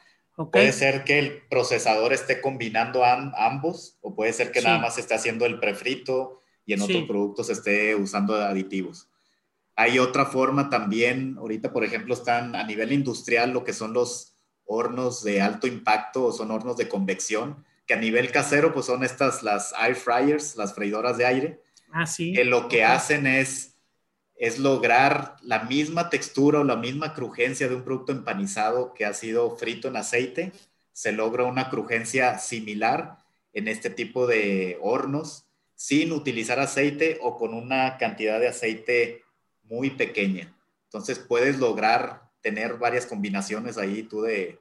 Puede 0.52 0.73
ser 0.73 1.04
que 1.04 1.18
el 1.18 1.42
procesador 1.49 2.12
esté 2.12 2.40
combinando 2.40 3.04
ambos, 3.04 3.99
o 4.00 4.14
puede 4.14 4.32
ser 4.32 4.52
que 4.52 4.61
nada 4.61 4.78
más 4.78 4.99
esté 4.99 5.14
haciendo 5.14 5.46
el 5.46 5.61
prefrito 5.61 6.42
y 6.66 6.73
en 6.73 6.82
otros 6.82 7.04
productos 7.04 7.49
esté 7.49 7.94
usando 7.94 8.35
aditivos. 8.35 9.08
Hay 9.76 9.99
otra 9.99 10.25
forma 10.25 10.71
también, 10.71 11.37
ahorita 11.38 11.71
por 11.71 11.85
ejemplo 11.85 12.14
están 12.14 12.56
a 12.56 12.64
nivel 12.64 12.92
industrial 12.92 13.52
lo 13.52 13.62
que 13.62 13.75
son 13.75 13.92
los 13.92 14.35
hornos 14.64 15.23
de 15.23 15.42
alto 15.42 15.66
impacto 15.66 16.25
o 16.25 16.33
son 16.33 16.50
hornos 16.50 16.78
de 16.78 16.88
convección, 16.88 17.64
que 17.87 17.95
a 17.95 17.99
nivel 17.99 18.33
casero 18.33 18.73
pues 18.73 18.87
son 18.87 19.04
estas 19.04 19.42
las 19.42 19.75
air 19.80 19.95
fryers, 19.95 20.56
las 20.56 20.75
freidoras 20.75 21.18
de 21.18 21.26
aire, 21.26 21.61
ah, 21.92 22.06
sí. 22.06 22.33
que 22.33 22.45
lo 22.45 22.68
que 22.68 22.85
hacen 22.85 23.26
es, 23.26 23.76
es 24.35 24.59
lograr 24.59 25.37
la 25.42 25.64
misma 25.64 26.09
textura 26.09 26.61
o 26.61 26.64
la 26.64 26.76
misma 26.76 27.12
crujencia 27.12 27.68
de 27.68 27.76
un 27.76 27.85
producto 27.85 28.12
empanizado 28.12 28.95
que 28.95 29.04
ha 29.04 29.12
sido 29.12 29.56
frito 29.56 29.88
en 29.88 29.97
aceite, 29.97 30.52
se 30.92 31.12
logra 31.12 31.45
una 31.45 31.68
crujencia 31.68 32.38
similar 32.38 33.18
en 33.52 33.68
este 33.68 33.90
tipo 33.90 34.26
de 34.26 34.78
hornos 34.80 35.47
sin 35.75 36.12
utilizar 36.12 36.59
aceite 36.59 37.18
o 37.21 37.37
con 37.37 37.52
una 37.52 37.99
cantidad 37.99 38.40
de 38.40 38.49
aceite 38.49 39.25
muy 39.68 39.90
pequeña. 39.90 40.54
Entonces 40.85 41.18
puedes 41.18 41.58
lograr 41.58 42.30
tener 42.40 42.75
varias 42.75 43.06
combinaciones 43.06 43.78
ahí 43.78 44.02
tú 44.04 44.23
de, 44.23 44.61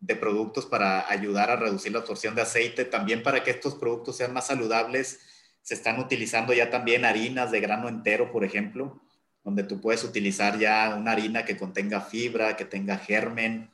de 0.00 0.16
productos 0.16 0.66
para 0.66 1.08
ayudar 1.10 1.50
a 1.50 1.56
reducir 1.56 1.92
la 1.92 2.00
absorción 2.00 2.34
de 2.34 2.42
aceite, 2.42 2.84
también 2.84 3.22
para 3.22 3.44
que 3.44 3.50
estos 3.50 3.74
productos 3.74 4.16
sean 4.16 4.32
más 4.32 4.46
saludables. 4.46 5.20
Se 5.62 5.74
están 5.74 6.00
utilizando 6.00 6.52
ya 6.52 6.70
también 6.70 7.04
harinas 7.04 7.50
de 7.52 7.60
grano 7.60 7.88
entero, 7.88 8.32
por 8.32 8.44
ejemplo, 8.44 9.00
donde 9.44 9.62
tú 9.62 9.80
puedes 9.80 10.02
utilizar 10.04 10.58
ya 10.58 10.96
una 10.98 11.12
harina 11.12 11.44
que 11.44 11.56
contenga 11.56 12.00
fibra, 12.00 12.56
que 12.56 12.64
tenga 12.64 12.96
germen. 12.96 13.70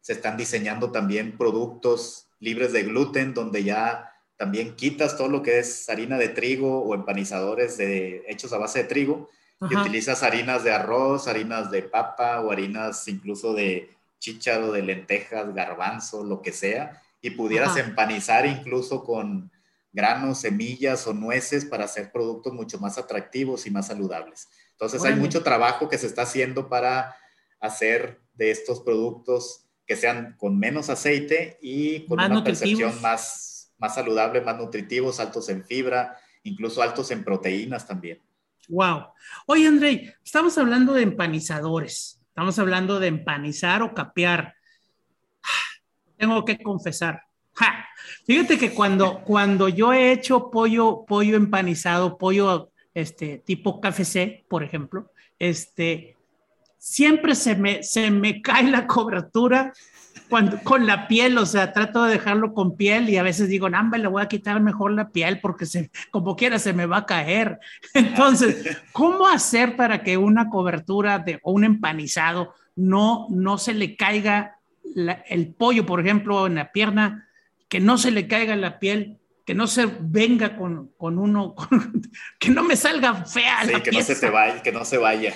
Se 0.00 0.14
están 0.14 0.36
diseñando 0.36 0.90
también 0.90 1.36
productos 1.36 2.28
libres 2.40 2.72
de 2.72 2.84
gluten, 2.84 3.34
donde 3.34 3.62
ya 3.62 4.10
también 4.36 4.74
quitas 4.74 5.18
todo 5.18 5.28
lo 5.28 5.42
que 5.42 5.58
es 5.58 5.88
harina 5.90 6.16
de 6.16 6.28
trigo 6.28 6.82
o 6.82 6.94
empanizadores 6.94 7.76
de, 7.76 8.24
hechos 8.26 8.52
a 8.52 8.58
base 8.58 8.82
de 8.82 8.88
trigo 8.88 9.28
y 9.60 9.76
utilizas 9.76 10.22
harinas 10.22 10.62
de 10.64 10.72
arroz, 10.72 11.26
harinas 11.26 11.70
de 11.70 11.82
papa 11.82 12.40
o 12.40 12.52
harinas 12.52 13.08
incluso 13.08 13.54
de 13.54 13.90
chícharo, 14.18 14.72
de 14.72 14.82
lentejas, 14.82 15.54
garbanzo, 15.54 16.24
lo 16.24 16.42
que 16.42 16.52
sea, 16.52 17.02
y 17.20 17.30
pudieras 17.30 17.76
empanizar 17.76 18.46
incluso 18.46 19.04
con 19.04 19.50
granos, 19.92 20.40
semillas 20.40 21.06
o 21.06 21.14
nueces 21.14 21.64
para 21.64 21.84
hacer 21.84 22.12
productos 22.12 22.52
mucho 22.52 22.78
más 22.78 22.98
atractivos 22.98 23.66
y 23.66 23.70
más 23.70 23.88
saludables. 23.88 24.48
Entonces 24.72 25.04
hay 25.04 25.16
mucho 25.16 25.42
trabajo 25.42 25.88
que 25.88 25.98
se 25.98 26.06
está 26.06 26.22
haciendo 26.22 26.68
para 26.68 27.16
hacer 27.60 28.20
de 28.34 28.52
estos 28.52 28.80
productos 28.80 29.64
que 29.86 29.96
sean 29.96 30.36
con 30.38 30.58
menos 30.58 30.90
aceite 30.90 31.58
y 31.60 32.06
con 32.06 32.20
una 32.20 32.44
percepción 32.44 33.00
más, 33.00 33.72
más 33.78 33.94
saludable, 33.94 34.40
más 34.40 34.56
nutritivos, 34.56 35.18
altos 35.18 35.48
en 35.48 35.64
fibra, 35.64 36.16
incluso 36.44 36.82
altos 36.82 37.10
en 37.10 37.24
proteínas 37.24 37.86
también. 37.86 38.20
Wow. 38.68 39.08
Oye, 39.46 39.66
André, 39.66 40.16
estamos 40.24 40.56
hablando 40.58 40.92
de 40.92 41.02
empanizadores. 41.02 42.20
Estamos 42.28 42.58
hablando 42.58 43.00
de 43.00 43.08
empanizar 43.08 43.82
o 43.82 43.94
capear. 43.94 44.54
Tengo 46.16 46.44
que 46.44 46.58
confesar. 46.62 47.22
Fíjate 48.24 48.58
que 48.58 48.72
cuando, 48.72 49.22
cuando 49.24 49.68
yo 49.68 49.92
he 49.92 50.12
hecho 50.12 50.50
pollo, 50.50 51.04
pollo 51.06 51.36
empanizado, 51.36 52.18
pollo 52.18 52.70
este, 52.94 53.38
tipo 53.38 53.80
KFC, 53.80 54.44
por 54.48 54.62
ejemplo, 54.62 55.10
este, 55.38 56.16
siempre 56.78 57.34
se 57.34 57.56
me, 57.56 57.82
se 57.82 58.10
me 58.10 58.42
cae 58.42 58.70
la 58.70 58.86
cobertura 58.86 59.72
cuando, 60.28 60.58
con 60.62 60.86
la 60.86 61.08
piel, 61.08 61.38
o 61.38 61.46
sea, 61.46 61.72
trato 61.72 62.04
de 62.04 62.12
dejarlo 62.12 62.52
con 62.54 62.76
piel 62.76 63.08
y 63.08 63.16
a 63.16 63.22
veces 63.22 63.48
digo, 63.48 63.68
no, 63.68 63.96
le 63.96 64.08
voy 64.08 64.22
a 64.22 64.28
quitar 64.28 64.60
mejor 64.60 64.92
la 64.92 65.10
piel 65.10 65.40
porque 65.40 65.66
se, 65.66 65.90
como 66.10 66.36
quiera 66.36 66.58
se 66.58 66.72
me 66.72 66.86
va 66.86 66.98
a 66.98 67.06
caer. 67.06 67.58
Entonces, 67.94 68.78
¿cómo 68.92 69.26
hacer 69.26 69.76
para 69.76 70.02
que 70.02 70.16
una 70.16 70.50
cobertura 70.50 71.18
de, 71.18 71.40
o 71.42 71.52
un 71.52 71.64
empanizado 71.64 72.54
no, 72.76 73.26
no 73.30 73.58
se 73.58 73.74
le 73.74 73.96
caiga 73.96 74.58
el 75.28 75.54
pollo, 75.54 75.86
por 75.86 76.00
ejemplo, 76.00 76.46
en 76.46 76.56
la 76.56 76.72
pierna, 76.72 77.28
que 77.68 77.80
no 77.80 77.98
se 77.98 78.10
le 78.10 78.26
caiga 78.26 78.56
la 78.56 78.78
piel? 78.78 79.18
Que 79.44 79.54
no 79.54 79.66
se 79.66 79.86
venga 80.00 80.58
con, 80.58 80.88
con 80.98 81.18
uno, 81.18 81.54
que 82.38 82.50
no 82.50 82.62
me 82.64 82.76
salga 82.76 83.24
fea. 83.24 83.64
Sí, 83.64 83.80
que 83.82 83.92
no 83.92 84.02
se 84.02 84.16
te 84.16 84.28
vaya, 84.28 84.62
que 84.62 84.72
no 84.72 84.84
se 84.84 84.98
vaya. 84.98 85.34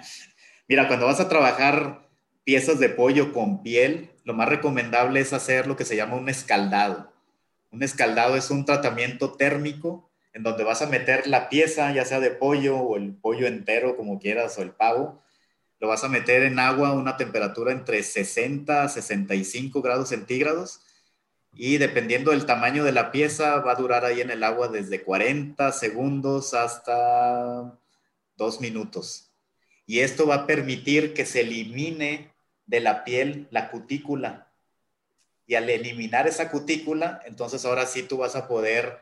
Mira, 0.68 0.88
cuando 0.88 1.04
vas 1.04 1.20
a 1.20 1.28
trabajar 1.28 2.01
piezas 2.44 2.78
de 2.78 2.88
pollo 2.88 3.32
con 3.32 3.62
piel, 3.62 4.10
lo 4.24 4.34
más 4.34 4.48
recomendable 4.48 5.20
es 5.20 5.32
hacer 5.32 5.66
lo 5.66 5.76
que 5.76 5.84
se 5.84 5.96
llama 5.96 6.16
un 6.16 6.28
escaldado. 6.28 7.12
Un 7.70 7.82
escaldado 7.82 8.36
es 8.36 8.50
un 8.50 8.64
tratamiento 8.64 9.32
térmico 9.32 10.10
en 10.32 10.42
donde 10.42 10.64
vas 10.64 10.82
a 10.82 10.86
meter 10.86 11.26
la 11.26 11.48
pieza, 11.48 11.92
ya 11.92 12.04
sea 12.04 12.20
de 12.20 12.30
pollo 12.30 12.78
o 12.78 12.96
el 12.96 13.14
pollo 13.14 13.46
entero, 13.46 13.96
como 13.96 14.18
quieras, 14.18 14.58
o 14.58 14.62
el 14.62 14.70
pavo, 14.70 15.22
lo 15.82 15.88
vas 15.88 16.04
a 16.04 16.08
meter 16.08 16.44
en 16.44 16.58
agua 16.58 16.90
a 16.90 16.92
una 16.92 17.16
temperatura 17.16 17.72
entre 17.72 18.02
60 18.02 18.84
a 18.84 18.88
65 18.88 19.82
grados 19.82 20.10
centígrados 20.10 20.80
y 21.54 21.78
dependiendo 21.78 22.30
del 22.30 22.46
tamaño 22.46 22.84
de 22.84 22.92
la 22.92 23.10
pieza 23.10 23.58
va 23.58 23.72
a 23.72 23.74
durar 23.74 24.04
ahí 24.04 24.20
en 24.20 24.30
el 24.30 24.44
agua 24.44 24.68
desde 24.68 25.02
40 25.02 25.72
segundos 25.72 26.54
hasta 26.54 27.76
dos 28.36 28.60
minutos. 28.60 29.32
Y 29.84 29.98
esto 30.00 30.26
va 30.26 30.36
a 30.36 30.46
permitir 30.46 31.14
que 31.14 31.26
se 31.26 31.40
elimine 31.40 32.31
de 32.66 32.80
la 32.80 33.04
piel 33.04 33.48
la 33.50 33.70
cutícula. 33.70 34.48
Y 35.46 35.54
al 35.54 35.68
eliminar 35.68 36.26
esa 36.26 36.50
cutícula, 36.50 37.20
entonces 37.26 37.64
ahora 37.64 37.86
sí 37.86 38.04
tú 38.04 38.18
vas 38.18 38.36
a 38.36 38.48
poder 38.48 38.98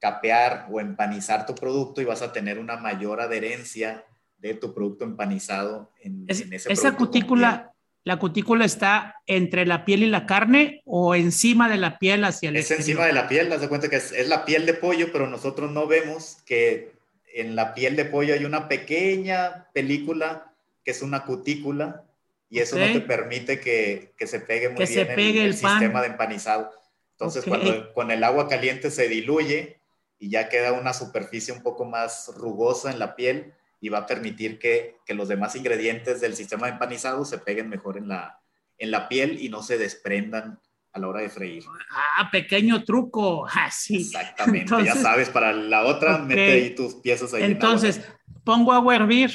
capear 0.00 0.66
o 0.70 0.80
empanizar 0.80 1.46
tu 1.46 1.54
producto 1.54 2.02
y 2.02 2.04
vas 2.04 2.20
a 2.20 2.32
tener 2.32 2.58
una 2.58 2.76
mayor 2.76 3.20
adherencia 3.20 4.04
de 4.38 4.54
tu 4.54 4.74
producto 4.74 5.04
empanizado 5.04 5.90
en, 6.00 6.26
ese 6.28 6.70
Esa 6.70 6.96
cutícula, 6.96 7.72
la 8.02 8.18
cutícula 8.18 8.66
está 8.66 9.22
entre 9.26 9.64
la 9.64 9.86
piel 9.86 10.02
y 10.02 10.10
la 10.10 10.26
carne 10.26 10.82
o 10.84 11.14
encima 11.14 11.70
de 11.70 11.78
la 11.78 11.98
piel 11.98 12.24
hacia 12.24 12.50
el 12.50 12.56
Es 12.56 12.70
encima 12.70 13.06
de 13.06 13.14
la 13.14 13.28
piel, 13.28 13.48
das 13.48 13.66
cuenta 13.68 13.88
que 13.88 13.96
es, 13.96 14.12
es, 14.12 14.28
la 14.28 14.44
piel 14.44 14.66
de 14.66 14.74
pollo, 14.74 15.10
pero 15.10 15.26
nosotros 15.26 15.70
no 15.72 15.86
vemos 15.86 16.36
que 16.44 16.92
en 17.32 17.56
la 17.56 17.72
piel 17.72 17.96
de 17.96 18.04
pollo 18.04 18.34
hay 18.34 18.44
una 18.44 18.68
pequeña 18.68 19.68
película 19.72 20.52
que 20.84 20.90
es 20.90 21.00
una 21.00 21.24
cutícula 21.24 22.04
y 22.48 22.60
eso 22.60 22.78
no 22.78 22.92
te 22.92 23.00
permite 23.00 23.60
que, 23.60 24.14
que 24.16 24.26
se 24.26 24.40
pegue 24.40 24.68
muy 24.68 24.86
bien 24.86 25.38
el, 25.38 25.54
sistema 25.54 26.00
de 26.00 26.08
empanizado. 26.08 26.70
Entonces, 27.12 27.44
cuando 27.44 27.92
con 27.92 28.10
el 28.10 28.22
agua 28.24 28.48
caliente 28.48 28.90
se 28.90 29.08
diluye 29.08 29.80
y 30.18 30.30
ya 30.30 30.48
queda 30.48 30.72
una 30.72 30.92
superficie 30.92 31.52
un 31.52 31.62
poco 31.62 31.84
más 31.84 32.32
rugosa 32.36 32.90
en 32.90 32.98
la 32.98 33.16
piel 33.16 33.54
y 33.80 33.88
va 33.88 33.98
a 33.98 34.06
permitir 34.06 34.58
que, 34.58 34.96
que 35.04 35.14
los 35.14 35.28
demás 35.28 35.56
ingredientes 35.56 36.20
del 36.20 36.34
sistema 36.34 36.66
de 36.66 36.72
empanizado 36.72 37.24
se 37.24 37.38
peguen 37.38 37.68
mejor 37.68 37.98
en 37.98 38.08
la, 38.08 38.40
en 38.78 38.90
la 38.90 39.08
piel 39.08 39.38
y 39.40 39.48
no 39.48 39.62
se 39.62 39.78
desprendan 39.78 40.60
a 40.92 40.98
la 41.00 41.08
hora 41.08 41.20
de 41.20 41.28
freír. 41.28 41.64
Ah, 41.90 42.28
pequeño 42.30 42.84
truco. 42.84 43.46
Así. 43.52 43.96
Ah, 43.96 44.20
Exactamente, 44.20 44.84
ya 44.84 44.94
sabes, 44.94 45.28
para 45.28 45.52
la 45.52 45.84
otra, 45.84 46.18
mete 46.18 46.52
ahí 46.52 46.74
tus 46.74 46.94
piezas 46.94 47.34
ahí. 47.34 47.42
Entonces, 47.42 48.00
pongo 48.44 48.72
agua 48.72 48.92
a 48.92 48.96
hervir, 48.96 49.32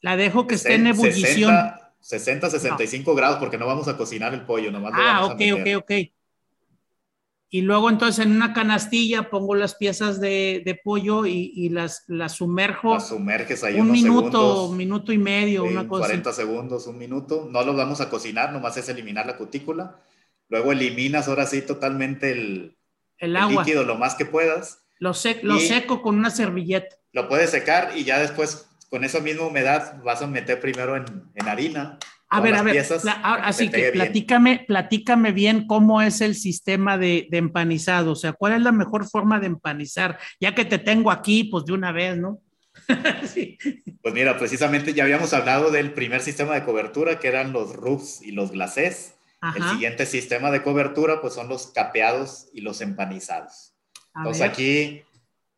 la 0.00 0.16
dejo 0.16 0.46
que 0.46 0.56
esté 0.56 0.74
en 0.74 0.88
ebullición. 0.88 1.50
60, 1.50 1.85
65 2.00 3.14
grados, 3.14 3.38
porque 3.38 3.58
no 3.58 3.66
vamos 3.66 3.88
a 3.88 3.96
cocinar 3.96 4.32
el 4.34 4.42
pollo, 4.42 4.70
nomás 4.70 4.92
Ah, 4.94 5.26
ok, 5.26 5.40
ok, 5.54 5.82
ok. 5.82 5.92
Y 7.48 7.62
luego 7.62 7.88
entonces 7.90 8.26
en 8.26 8.32
una 8.32 8.52
canastilla 8.52 9.30
pongo 9.30 9.54
las 9.54 9.76
piezas 9.76 10.20
de, 10.20 10.80
pollo 10.84 11.26
y, 11.26 11.68
las, 11.68 12.04
las 12.08 12.32
sumerjo. 12.32 12.94
Las 12.94 13.08
sumerges 13.08 13.62
ahí 13.62 13.74
un 13.74 13.82
unos 13.82 13.92
minuto, 13.92 14.30
segundos, 14.30 14.76
minuto 14.76 15.12
y 15.12 15.18
medio, 15.18 15.64
una 15.64 15.86
cosa. 15.86 16.06
40 16.06 16.32
segundos, 16.32 16.86
un 16.86 16.98
minuto. 16.98 17.48
No 17.50 17.62
los 17.62 17.76
vamos 17.76 18.00
a 18.00 18.10
cocinar, 18.10 18.52
nomás 18.52 18.76
es 18.76 18.88
eliminar 18.88 19.26
la 19.26 19.36
cutícula. 19.36 20.00
Luego 20.48 20.72
eliminas 20.72 21.28
ahora 21.28 21.46
sí 21.46 21.62
totalmente 21.62 22.32
el, 22.32 22.76
el, 23.18 23.36
agua. 23.36 23.62
líquido 23.62 23.84
lo 23.84 23.94
más 23.94 24.16
que 24.16 24.26
puedas. 24.26 24.82
Lo, 24.98 25.12
lo 25.42 25.60
seco 25.60 26.02
con 26.02 26.18
una 26.18 26.30
servilleta. 26.30 26.96
Lo 27.12 27.28
puedes 27.28 27.50
secar 27.50 27.96
y 27.96 28.04
ya 28.04 28.18
después 28.18 28.68
con 28.90 29.04
esa 29.04 29.20
misma 29.20 29.46
humedad 29.46 30.02
vas 30.02 30.22
a 30.22 30.26
meter 30.26 30.60
primero 30.60 30.96
en, 30.96 31.04
en 31.34 31.48
harina 31.48 31.98
a 32.28 32.40
ver, 32.40 32.54
a 32.56 32.62
ver, 32.62 32.84
así 33.22 33.70
que 33.70 33.92
platícame, 33.92 34.64
platícame 34.66 35.30
bien 35.30 35.66
cómo 35.68 36.02
es 36.02 36.20
el 36.20 36.34
sistema 36.34 36.98
de, 36.98 37.28
empanizado, 37.30 38.12
o 38.12 38.16
sea, 38.16 38.32
cuál 38.32 38.54
es 38.54 38.62
la 38.62 38.72
mejor 38.72 39.08
forma 39.08 39.38
de 39.38 39.46
empanizar, 39.46 40.18
ya 40.40 40.52
que 40.52 40.64
te 40.64 40.78
tengo 40.78 41.12
aquí, 41.12 41.44
pues 41.44 41.64
de 41.64 41.72
una 41.72 41.92
vez, 41.92 42.16
¿no? 42.16 42.40
Pues 44.02 44.14
mira, 44.14 44.38
precisamente 44.38 44.94
ya 44.94 45.02
habíamos 45.02 45.32
hablado 45.32 45.72
del 45.72 45.92
primer 45.92 46.20
sistema 46.20 46.54
de 46.54 46.64
cobertura, 46.64 47.18
que 47.18 47.26
eran 47.26 47.52
los 47.52 47.74
rubs 47.74 48.22
y 48.22 48.30
los 48.30 48.52
glacés. 48.52 49.14
El 49.56 49.64
siguiente 49.64 50.06
sistema 50.06 50.52
de 50.52 50.62
cobertura, 50.62 51.20
pues 51.20 51.34
son 51.34 51.48
los 51.48 51.68
capeados 51.68 52.48
y 52.52 52.60
los 52.60 52.80
empanizados. 52.80 53.74
Entonces 54.14 54.42
aquí 54.42 55.02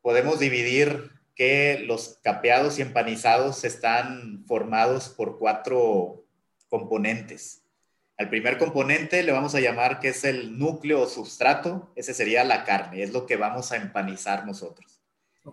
podemos 0.01 0.39
dividir 0.39 1.11
que 1.39 1.85
los 1.87 2.19
capeados 2.25 2.79
y 2.79 2.83
empanizados 2.83 3.63
están 3.63 4.45
formados 4.47 5.09
por 5.09 5.39
cuatro 5.39 6.25
componentes. 6.69 7.63
Al 8.19 8.29
primer 8.29 8.59
componente 8.59 9.23
le 9.23 9.31
vamos 9.31 9.55
a 9.55 9.61
llamar 9.61 10.01
que 10.01 10.09
es 10.09 10.25
el 10.25 10.59
núcleo 10.59 11.01
o 11.01 11.07
sustrato, 11.07 11.93
ese 11.95 12.13
sería 12.13 12.43
la 12.43 12.65
carne, 12.65 13.05
es 13.05 13.13
lo 13.13 13.25
que 13.25 13.37
vamos 13.37 13.71
a 13.71 13.77
empanizar 13.77 14.45
nosotros. 14.45 15.01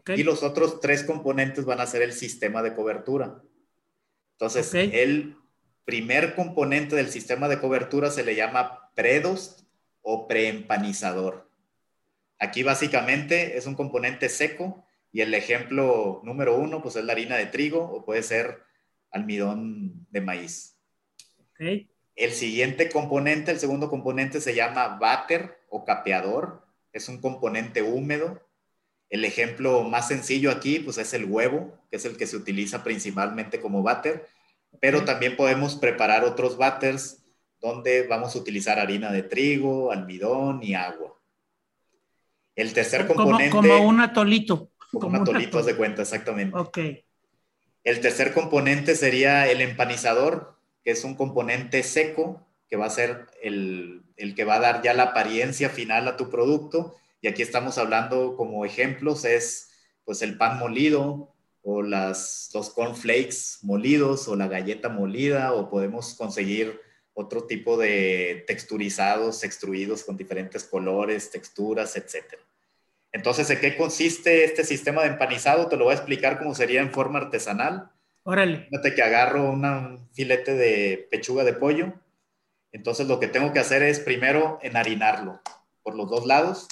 Y 0.08 0.24
los 0.24 0.42
otros 0.42 0.82
tres 0.82 1.04
componentes 1.04 1.66
van 1.66 1.80
a 1.80 1.86
ser 1.86 2.02
el 2.02 2.14
sistema 2.14 2.64
de 2.64 2.74
cobertura. 2.74 3.44
Entonces, 4.32 4.74
el 4.74 5.38
primer 5.86 6.34
componente 6.34 6.96
del 6.96 7.12
sistema 7.12 7.48
de 7.48 7.60
cobertura 7.60 8.10
se 8.10 8.26
le 8.26 8.36
llama 8.36 8.90
predos 8.96 9.64
o 10.02 10.28
preempanizador. 10.28 11.48
Aquí 12.40 12.64
básicamente 12.64 13.56
es 13.56 13.68
un 13.68 13.76
componente 13.76 14.28
seco 14.30 14.85
y 15.16 15.22
el 15.22 15.34
ejemplo 15.34 16.20
número 16.26 16.58
uno 16.58 16.82
pues 16.82 16.98
es 16.98 17.06
la 17.06 17.14
harina 17.14 17.38
de 17.38 17.46
trigo 17.46 17.80
o 17.80 18.04
puede 18.04 18.22
ser 18.22 18.64
almidón 19.12 20.06
de 20.10 20.20
maíz. 20.20 20.78
El 21.58 22.32
siguiente 22.34 22.90
componente, 22.90 23.52
el 23.52 23.60
segundo 23.60 23.90
componente 23.90 24.42
se 24.42 24.54
llama 24.54 24.98
váter 25.00 25.58
o 25.70 25.86
capeador. 25.86 26.68
Es 26.92 27.08
un 27.08 27.22
componente 27.22 27.82
húmedo. 27.82 28.46
El 29.10 29.24
ejemplo 29.24 29.84
más 29.84 30.10
sencillo 30.10 30.52
aquí, 30.52 30.80
pues 30.80 30.98
es 30.98 31.14
el 31.14 31.24
huevo, 31.24 31.80
que 31.90 31.96
es 31.96 32.04
el 32.04 32.18
que 32.18 32.28
se 32.28 32.36
utiliza 32.36 32.84
principalmente 32.84 33.62
como 33.62 33.84
váter, 33.84 34.28
pero 34.82 35.06
también 35.06 35.38
podemos 35.38 35.78
preparar 35.78 36.26
otros 36.26 36.58
váteres 36.58 37.26
donde 37.62 38.06
vamos 38.06 38.36
a 38.36 38.40
utilizar 38.40 38.80
harina 38.80 39.14
de 39.14 39.24
trigo, 39.24 39.94
almidón 39.94 40.62
y 40.62 40.74
agua. 40.74 41.18
El 42.54 42.74
tercer 42.74 43.08
componente... 43.08 43.50
Como, 43.50 43.78
un 43.80 44.02
atolito. 44.02 44.72
Como, 45.00 45.18
un 45.18 45.22
atolito, 45.22 45.62
de 45.64 45.76
cuenta, 45.76 46.02
exactamente. 46.02 46.58
Ok. 46.58 46.78
El 47.84 48.02
tercer 48.02 48.34
componente 48.34 48.96
sería 48.96 49.50
el 49.50 49.62
empanizador, 49.62 50.58
que 50.84 50.92
es 50.92 51.04
un 51.04 51.16
componente 51.16 51.84
seco, 51.84 52.46
que 52.70 52.78
va 52.78 52.88
a 52.88 52.90
ser 52.90 53.28
el, 53.42 54.04
que 54.36 54.44
va 54.44 54.56
a 54.56 54.60
dar 54.60 54.82
ya 54.82 54.94
la 54.94 55.04
apariencia 55.04 55.70
final 55.70 56.08
a 56.08 56.18
tu 56.18 56.30
producto. 56.30 56.96
Y 57.22 57.28
aquí 57.28 57.42
estamos 57.42 57.78
hablando 57.78 58.36
como 58.36 58.66
ejemplos, 58.66 59.26
es 59.26 59.70
pues 60.04 60.22
el 60.22 60.38
pan 60.38 60.60
molido 60.60 61.34
o 61.64 61.82
las, 61.82 62.50
los 62.54 62.70
cornflakes 62.70 63.60
molidos 63.64 64.28
o 64.28 64.36
la 64.36 64.48
galleta 64.48 64.90
molida 64.90 65.54
o 65.54 65.70
podemos 65.70 66.14
conseguir 66.14 66.80
otro 67.14 67.46
tipo 67.46 67.78
de 67.78 68.44
texturizados 68.46 69.44
extruidos 69.44 70.04
con 70.04 70.18
diferentes 70.18 70.64
colores, 70.64 71.32
texturas, 71.32 71.96
etc. 71.96 72.36
Entonces, 73.16 73.50
¿en 73.50 73.62
qué 73.62 73.78
consiste 73.78 74.44
este 74.44 74.66
sistema 74.66 75.02
de 75.02 75.08
empanizado? 75.08 75.70
Te 75.70 75.78
lo 75.78 75.86
voy 75.86 75.94
a 75.94 75.96
explicar 75.96 76.38
cómo 76.38 76.54
sería 76.54 76.82
en 76.82 76.92
forma 76.92 77.20
artesanal. 77.20 77.90
Órale. 78.24 78.66
Fíjate 78.70 78.94
que 78.94 79.02
agarro 79.02 79.50
un 79.50 80.10
filete 80.12 80.54
de 80.54 81.08
pechuga 81.10 81.46
de 81.46 81.54
pollo. 81.54 81.94
Entonces 82.74 83.08
lo 83.08 83.22
que 83.22 83.30
tengo 83.30 83.54
que 83.54 83.60
hacer 83.60 83.84
es 83.84 84.02
primero 84.02 84.60
enharinarlo 84.62 85.40
por 85.82 85.96
los 85.96 86.10
dos 86.10 86.26
lados, 86.26 86.68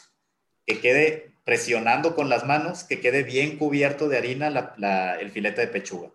que 0.65 0.82
quede 0.82 1.32
presionando 1.45 2.13
con 2.13 2.27
las 2.27 2.45
manos, 2.45 2.84
que 2.84 2.99
quede 2.99 3.23
bien 3.23 3.58
cubierto 3.58 4.10
de 4.10 4.17
harina 4.17 4.75
el 5.21 5.32
filete 5.32 5.62
de 5.62 5.67
pechuga. 5.67 6.10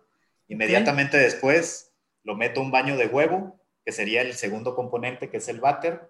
Inmediatamente 0.47 1.17
después 1.17 1.91
lo 2.23 2.35
meto 2.35 2.61
un 2.61 2.69
baño 2.69 2.97
de 2.97 3.07
huevo, 3.07 3.59
que 3.83 3.91
sería 3.91 4.21
el 4.21 4.35
segundo 4.35 4.75
componente, 4.75 5.31
que 5.31 5.37
es 5.37 5.47
el 5.47 5.59
váter. 5.59 6.07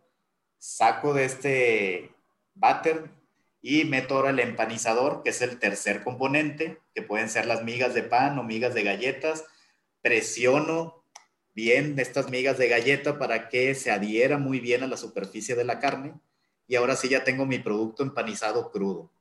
Saco 0.57 1.13
de 1.13 1.23
este 1.23 2.11
váter 2.53 3.17
y 3.61 3.83
meto 3.85 4.15
ahora 4.15 4.29
el 4.29 4.39
empanizador, 4.39 5.21
que 5.23 5.31
es 5.31 5.41
el 5.41 5.59
tercer 5.59 6.03
componente, 6.03 6.79
que 6.93 7.01
pueden 7.01 7.29
ser 7.29 7.45
las 7.45 7.63
migas 7.63 7.93
de 7.93 8.03
pan 8.03 8.37
o 8.39 8.43
migas 8.43 8.73
de 8.73 8.83
galletas. 8.83 9.43
Presiono 10.01 11.03
bien 11.53 11.99
estas 11.99 12.29
migas 12.29 12.57
de 12.57 12.69
galleta 12.69 13.19
para 13.19 13.49
que 13.49 13.75
se 13.75 13.91
adhiera 13.91 14.37
muy 14.37 14.59
bien 14.59 14.83
a 14.83 14.87
la 14.87 14.95
superficie 14.95 15.55
de 15.55 15.65
la 15.65 15.79
carne. 15.79 16.13
Y 16.67 16.75
ahora 16.75 16.95
sí 16.95 17.09
ya 17.09 17.23
tengo 17.23 17.45
mi 17.45 17.59
producto 17.59 18.03
empanizado 18.03 18.71
crudo. 18.71 19.11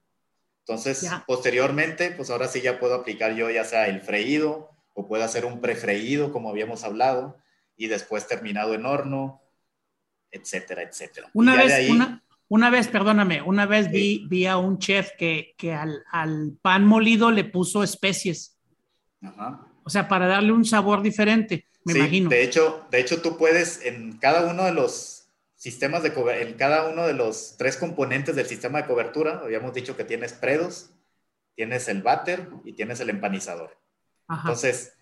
Entonces, 0.61 1.09
posteriormente, 1.27 2.11
pues 2.11 2.31
ahora 2.31 2.47
sí 2.47 2.61
ya 2.61 2.79
puedo 2.79 2.95
aplicar 2.95 3.35
yo 3.35 3.51
ya 3.51 3.65
sea 3.65 3.89
el 3.89 4.03
freído 4.03 4.71
o 4.93 5.09
puedo 5.09 5.25
hacer 5.25 5.47
un 5.47 5.61
prefreído, 5.61 6.31
como 6.31 6.51
habíamos 6.51 6.85
hablado, 6.85 7.39
y 7.77 7.87
después 7.87 8.27
terminado 8.27 8.75
en 8.75 8.85
horno, 8.85 9.41
etcétera, 10.31 10.83
etcétera. 10.83 11.31
Una 11.33 11.57
vez, 11.57 11.89
una, 11.89 12.23
una 12.49 12.71
vez, 12.71 12.89
perdóname, 12.89 13.43
una 13.43 13.67
vez 13.67 13.91
vi, 13.91 14.27
vi 14.29 14.47
a 14.47 14.57
un 14.57 14.79
chef 14.79 15.11
que, 15.19 15.55
que 15.59 15.75
al, 15.75 16.03
al, 16.11 16.57
pan 16.63 16.87
molido 16.87 17.31
le 17.31 17.45
puso 17.45 17.83
especies. 17.83 18.59
Ajá. 19.23 19.67
O 19.85 19.91
sea, 19.91 20.09
para 20.09 20.27
darle 20.27 20.53
un 20.53 20.65
sabor 20.65 21.03
diferente, 21.03 21.67
me 21.85 21.93
sí, 21.93 21.99
imagino. 21.99 22.31
De 22.31 22.43
hecho, 22.43 22.87
de 22.91 23.01
hecho, 23.01 23.21
tú 23.21 23.37
puedes 23.37 23.85
en 23.85 24.19
cada 24.19 24.51
uno 24.51 24.65
de 24.65 24.73
los 24.73 25.29
sistemas 25.57 26.03
de 26.03 26.13
en 26.41 26.55
cada 26.55 26.89
uno 26.89 27.07
de 27.07 27.15
los 27.15 27.57
tres 27.59 27.77
componentes 27.77 28.37
del 28.37 28.47
sistema 28.47 28.83
de 28.83 28.89
cobertura, 28.89 29.41
habíamos 29.43 29.75
dicho 29.75 29.97
que 29.97 30.05
tienes 30.05 30.33
predos, 30.33 30.91
tienes 31.55 31.89
el 31.89 32.03
váter 32.03 32.49
y 32.65 32.73
tienes 32.73 33.01
el 33.01 33.11
empanizador. 33.11 33.77
Ajá. 34.27 34.43
Entonces, 34.49 34.95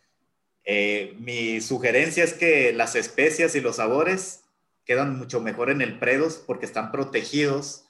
eh, 0.64 1.14
mi 1.20 1.60
sugerencia 1.60 2.24
es 2.24 2.32
que 2.32 2.72
las 2.72 2.96
especias 2.96 3.54
y 3.54 3.60
los 3.60 3.76
sabores 3.76 4.45
quedan 4.86 5.18
mucho 5.18 5.40
mejor 5.40 5.70
en 5.70 5.82
el 5.82 5.98
predos 5.98 6.42
porque 6.46 6.64
están 6.64 6.90
protegidos 6.92 7.84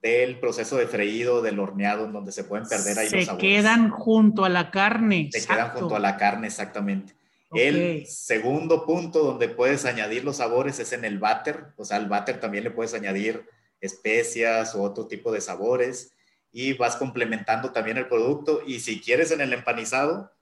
del 0.00 0.38
proceso 0.38 0.76
de 0.76 0.86
freído, 0.86 1.42
del 1.42 1.58
horneado, 1.58 2.04
en 2.04 2.12
donde 2.12 2.30
se 2.32 2.44
pueden 2.44 2.66
perder 2.66 2.98
ahí 2.98 3.08
se 3.08 3.16
los 3.16 3.26
sabores. 3.26 3.48
Se 3.48 3.56
quedan 3.56 3.90
junto 3.90 4.44
a 4.44 4.48
la 4.48 4.70
carne. 4.70 5.28
Se 5.32 5.44
quedan 5.44 5.70
junto 5.70 5.96
a 5.96 5.98
la 5.98 6.16
carne, 6.16 6.46
exactamente. 6.46 7.14
El 7.52 8.06
segundo 8.06 8.86
punto 8.86 9.22
donde 9.22 9.48
puedes 9.48 9.84
añadir 9.84 10.24
los 10.24 10.36
sabores 10.36 10.78
es 10.78 10.92
en 10.92 11.04
el 11.04 11.18
váter. 11.18 11.66
O 11.76 11.84
sea, 11.84 11.96
al 11.96 12.08
váter 12.08 12.38
también 12.38 12.64
le 12.64 12.70
puedes 12.70 12.94
añadir 12.94 13.48
especias 13.80 14.74
o 14.74 14.82
otro 14.82 15.06
tipo 15.06 15.32
de 15.32 15.40
sabores 15.40 16.12
y 16.52 16.74
vas 16.74 16.96
complementando 16.96 17.72
también 17.72 17.96
el 17.96 18.08
producto. 18.08 18.62
Y 18.66 18.80
si 18.80 19.00
quieres 19.00 19.30
en 19.30 19.40
el 19.40 19.52
empanizado, 19.52 20.32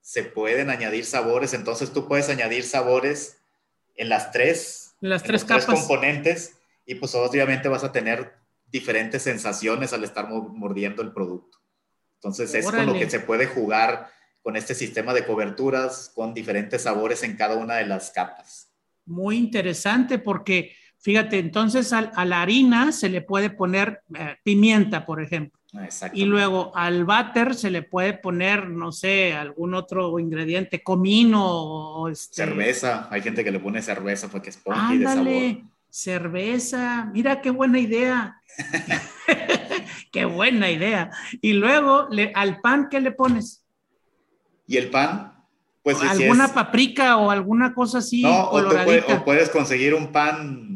se 0.00 0.24
pueden 0.24 0.68
añadir 0.68 1.06
sabores. 1.06 1.54
Entonces 1.54 1.92
tú 1.92 2.08
puedes 2.08 2.28
añadir 2.28 2.64
sabores 2.64 3.38
en 3.96 4.08
las 4.08 4.32
tres 4.32 4.83
las 5.08 5.22
tres 5.22 5.44
capas. 5.44 5.66
componentes 5.66 6.56
y 6.86 6.94
pues 6.94 7.14
obviamente 7.14 7.68
vas 7.68 7.84
a 7.84 7.92
tener 7.92 8.32
diferentes 8.66 9.22
sensaciones 9.22 9.92
al 9.92 10.04
estar 10.04 10.28
mordiendo 10.28 11.02
el 11.02 11.12
producto. 11.12 11.58
Entonces 12.16 12.54
es 12.54 12.64
con 12.64 12.86
lo 12.86 12.94
que 12.94 13.08
se 13.08 13.20
puede 13.20 13.46
jugar 13.46 14.10
con 14.42 14.56
este 14.56 14.74
sistema 14.74 15.14
de 15.14 15.24
coberturas 15.24 16.10
con 16.14 16.34
diferentes 16.34 16.82
sabores 16.82 17.22
en 17.22 17.36
cada 17.36 17.56
una 17.56 17.76
de 17.76 17.86
las 17.86 18.10
capas. 18.10 18.70
Muy 19.06 19.36
interesante 19.36 20.18
porque 20.18 20.74
fíjate, 20.98 21.38
entonces 21.38 21.92
a, 21.92 22.24
la 22.24 22.42
harina 22.42 22.90
se 22.92 23.10
le 23.10 23.20
puede 23.20 23.50
poner 23.50 24.02
eh, 24.18 24.36
pimienta, 24.42 25.04
por 25.04 25.22
ejemplo. 25.22 25.60
Y 26.12 26.24
luego 26.24 26.72
al 26.76 27.04
váter 27.04 27.54
se 27.54 27.70
le 27.70 27.82
puede 27.82 28.14
poner, 28.14 28.68
no 28.68 28.92
sé, 28.92 29.34
algún 29.34 29.74
otro 29.74 30.18
ingrediente, 30.18 30.82
comino 30.82 31.44
o 31.44 32.08
este... 32.08 32.36
cerveza. 32.36 33.08
Hay 33.10 33.22
gente 33.22 33.42
que 33.44 33.50
le 33.50 33.60
pone 33.60 33.82
cerveza 33.82 34.28
porque 34.28 34.50
es 34.50 34.56
spongy 34.56 34.98
de 34.98 35.04
sabor. 35.04 35.74
Cerveza, 35.90 37.10
mira 37.12 37.40
qué 37.40 37.50
buena 37.50 37.78
idea. 37.78 38.40
qué 40.12 40.24
buena 40.24 40.70
idea. 40.70 41.10
Y 41.40 41.52
luego 41.52 42.08
le, 42.10 42.32
al 42.34 42.60
pan, 42.60 42.88
¿qué 42.90 43.00
le 43.00 43.12
pones? 43.12 43.64
Y 44.66 44.76
el 44.76 44.90
pan, 44.90 45.34
pues 45.82 46.00
alguna 46.00 46.48
paprika 46.48 47.16
o 47.18 47.30
alguna 47.30 47.74
cosa 47.74 47.98
así. 47.98 48.22
No, 48.22 48.50
o, 48.50 49.24
puedes 49.24 49.50
conseguir 49.50 49.94
un 49.94 50.10
pan 50.10 50.74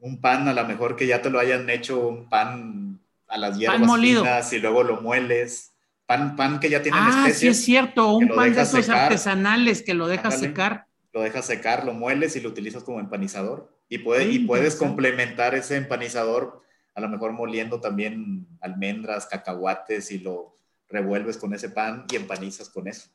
un 0.00 0.20
pan, 0.20 0.48
a 0.48 0.54
lo 0.54 0.66
mejor 0.66 0.96
que 0.96 1.06
ya 1.06 1.20
te 1.22 1.30
lo 1.30 1.38
hayan 1.38 1.68
hecho 1.68 2.08
un 2.08 2.28
pan 2.28 2.89
a 3.30 3.38
las 3.38 3.56
hierbas 3.56 4.00
finas 4.00 4.52
y 4.52 4.58
luego 4.58 4.82
lo 4.82 5.00
mueles. 5.00 5.72
Pan, 6.06 6.34
pan 6.34 6.58
que 6.58 6.68
ya 6.68 6.82
tiene 6.82 6.98
ah, 7.00 7.28
sí 7.32 7.46
es 7.46 7.64
cierto, 7.64 8.14
un 8.14 8.28
pan 8.28 8.52
de 8.52 8.62
esos 8.62 8.88
artesanales 8.88 9.82
que 9.82 9.94
lo 9.94 10.08
dejas 10.08 10.40
secar. 10.40 10.86
Lo 11.12 11.22
dejas 11.22 11.46
secar, 11.46 11.84
lo 11.84 11.92
mueles 11.92 12.34
y 12.34 12.40
lo 12.40 12.48
utilizas 12.48 12.82
como 12.82 12.98
empanizador. 12.98 13.72
Y, 13.88 13.98
puede, 13.98 14.24
y 14.30 14.40
puedes 14.40 14.74
complementar 14.74 15.54
ese 15.54 15.76
empanizador, 15.76 16.62
a 16.94 17.00
lo 17.00 17.08
mejor 17.08 17.32
moliendo 17.32 17.80
también 17.80 18.46
almendras, 18.60 19.26
cacahuates 19.26 20.10
y 20.10 20.18
lo 20.18 20.56
revuelves 20.88 21.36
con 21.36 21.54
ese 21.54 21.70
pan 21.70 22.06
y 22.10 22.16
empanizas 22.16 22.68
con 22.68 22.88
eso. 22.88 23.08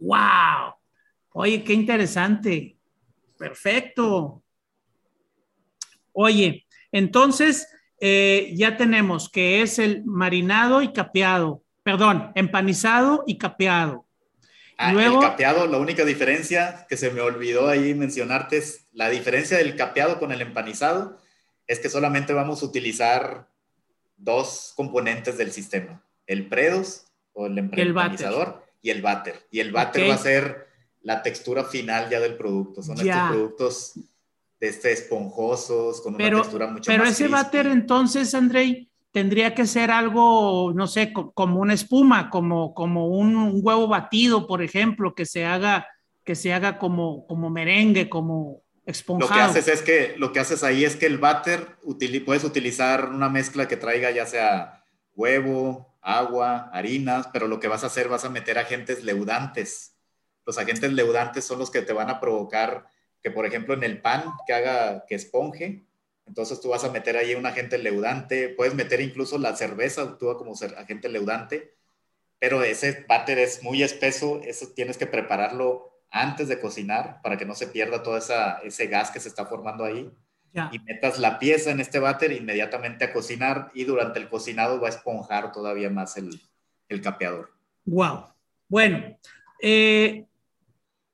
¡Wow! 0.00 0.74
Oye, 1.32 1.62
qué 1.62 1.72
interesante. 1.72 2.76
Perfecto. 3.38 4.42
Oye, 6.12 6.66
entonces 6.90 7.68
eh, 8.00 8.52
ya 8.54 8.76
tenemos 8.76 9.28
que 9.28 9.62
es 9.62 9.78
el 9.78 10.04
marinado 10.04 10.82
y 10.82 10.92
capeado, 10.92 11.62
perdón, 11.82 12.32
empanizado 12.34 13.24
y 13.26 13.38
capeado. 13.38 14.06
Ah, 14.78 14.92
Luego, 14.94 15.22
el 15.22 15.28
capeado, 15.28 15.66
la 15.66 15.76
única 15.76 16.06
diferencia 16.06 16.86
que 16.88 16.96
se 16.96 17.10
me 17.10 17.20
olvidó 17.20 17.68
ahí 17.68 17.94
mencionarte 17.94 18.56
es 18.56 18.86
la 18.92 19.10
diferencia 19.10 19.58
del 19.58 19.76
capeado 19.76 20.18
con 20.18 20.32
el 20.32 20.40
empanizado 20.40 21.18
es 21.66 21.78
que 21.78 21.90
solamente 21.90 22.32
vamos 22.32 22.62
a 22.62 22.66
utilizar 22.66 23.46
dos 24.16 24.72
componentes 24.74 25.36
del 25.36 25.52
sistema, 25.52 26.02
el 26.26 26.48
predos 26.48 27.04
o 27.34 27.46
el 27.46 27.58
empanizador 27.58 28.64
y 28.80 28.90
el 28.90 29.02
váter. 29.02 29.46
Y 29.50 29.60
el 29.60 29.70
váter 29.70 30.08
va 30.08 30.14
a 30.14 30.18
ser 30.18 30.66
la 31.02 31.22
textura 31.22 31.64
final 31.64 32.08
ya 32.08 32.18
del 32.20 32.36
producto. 32.36 32.82
Son 32.82 32.98
estos 32.98 33.28
productos 33.28 33.92
este 34.60 34.92
esponjosos, 34.92 36.00
con 36.02 36.14
una 36.14 36.30
textura 36.30 36.66
mucho 36.66 36.90
pero 36.90 37.04
más 37.04 37.16
Pero 37.16 37.26
ese 37.26 37.28
váter 37.28 37.66
entonces, 37.66 38.34
Andrei, 38.34 38.90
tendría 39.10 39.54
que 39.54 39.66
ser 39.66 39.90
algo, 39.90 40.72
no 40.74 40.86
sé, 40.86 41.12
como 41.12 41.60
una 41.60 41.74
espuma, 41.74 42.30
como, 42.30 42.74
como 42.74 43.08
un, 43.08 43.60
huevo 43.62 43.88
batido, 43.88 44.46
por 44.46 44.62
ejemplo, 44.62 45.14
que 45.14 45.26
se 45.26 45.44
haga, 45.44 45.86
que 46.24 46.34
se 46.34 46.52
haga 46.52 46.78
como, 46.78 47.26
como 47.26 47.50
merengue, 47.50 48.08
como 48.08 48.62
esponjado. 48.86 49.30
Lo 49.30 49.36
que 49.36 49.42
haces 49.42 49.68
es 49.68 49.82
que, 49.82 50.14
lo 50.18 50.32
que 50.32 50.40
haces 50.40 50.62
ahí 50.62 50.84
es 50.84 50.96
que 50.96 51.06
el 51.06 51.18
váter, 51.18 51.76
puedes 52.24 52.44
utilizar 52.44 53.10
una 53.10 53.28
mezcla 53.28 53.66
que 53.66 53.76
traiga 53.76 54.10
ya 54.10 54.26
sea 54.26 54.84
huevo, 55.16 55.90
agua, 56.02 56.70
harinas, 56.72 57.28
pero 57.32 57.48
lo 57.48 57.60
que 57.60 57.68
vas 57.68 57.84
a 57.84 57.88
hacer, 57.88 58.08
vas 58.08 58.24
a 58.24 58.30
meter 58.30 58.58
agentes 58.58 59.02
leudantes. 59.02 59.96
Los 60.46 60.58
agentes 60.58 60.92
leudantes 60.92 61.44
son 61.44 61.58
los 61.58 61.70
que 61.70 61.82
te 61.82 61.92
van 61.92 62.10
a 62.10 62.20
provocar 62.20 62.86
que 63.22 63.30
por 63.30 63.46
ejemplo 63.46 63.74
en 63.74 63.84
el 63.84 64.00
pan 64.00 64.24
que 64.46 64.52
haga 64.52 65.04
que 65.06 65.14
esponje, 65.14 65.84
entonces 66.26 66.60
tú 66.60 66.68
vas 66.68 66.84
a 66.84 66.90
meter 66.90 67.16
ahí 67.16 67.34
un 67.34 67.46
agente 67.46 67.76
leudante, 67.76 68.48
puedes 68.50 68.74
meter 68.74 69.00
incluso 69.00 69.36
la 69.38 69.56
cerveza, 69.56 70.02
actúa 70.02 70.38
como 70.38 70.54
agente 70.76 71.08
leudante, 71.08 71.74
pero 72.38 72.62
ese 72.62 73.04
váter 73.08 73.38
es 73.38 73.62
muy 73.62 73.82
espeso, 73.82 74.40
eso 74.44 74.68
tienes 74.74 74.96
que 74.96 75.06
prepararlo 75.06 75.90
antes 76.10 76.48
de 76.48 76.60
cocinar 76.60 77.20
para 77.22 77.36
que 77.36 77.44
no 77.44 77.54
se 77.54 77.66
pierda 77.66 78.02
todo 78.02 78.16
esa, 78.16 78.58
ese 78.58 78.86
gas 78.86 79.10
que 79.10 79.20
se 79.20 79.28
está 79.28 79.46
formando 79.46 79.84
ahí. 79.84 80.10
Y 80.72 80.80
metas 80.80 81.20
la 81.20 81.38
pieza 81.38 81.70
en 81.70 81.78
este 81.78 82.00
váter 82.00 82.32
inmediatamente 82.32 83.04
a 83.04 83.12
cocinar 83.12 83.70
y 83.72 83.84
durante 83.84 84.18
el 84.18 84.28
cocinado 84.28 84.80
va 84.80 84.88
a 84.88 84.90
esponjar 84.90 85.52
todavía 85.52 85.90
más 85.90 86.16
el, 86.16 86.40
el 86.88 87.00
capeador. 87.00 87.52
Wow. 87.84 88.24
Bueno, 88.68 89.16
eh, 89.62 90.26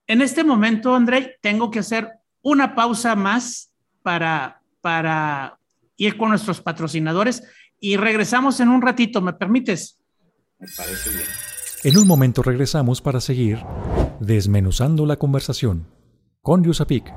en 0.07 0.23
este 0.23 0.45
momento, 0.45 0.95
André, 0.95 1.39
tengo 1.41 1.71
que 1.71 1.81
hacer 1.81 2.09
una 2.43 2.75
pausa 2.75 3.17
más 3.17 3.71
para, 4.03 4.63
para 4.81 5.59
ir 5.97 6.17
con 6.17 6.31
nuestros 6.31 6.61
patrocinadores 6.61 7.43
y 7.81 7.97
regresamos 7.97 8.61
en 8.61 8.69
un 8.69 8.83
ratito, 8.83 9.21
¿me 9.21 9.33
permites? 9.33 9.99
Me 10.59 10.69
parece 10.77 11.11
bien. 11.11 11.23
En 11.85 11.99
un 11.99 12.07
momento 12.07 12.43
regresamos 12.43 13.01
para 13.01 13.21
seguir 13.21 13.59
desmenuzando 14.21 15.07
la 15.07 15.17
conversación 15.17 15.87
con 16.41 16.65
Yusapik. 16.65 17.13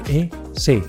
E 0.07 0.29
C. 0.53 0.81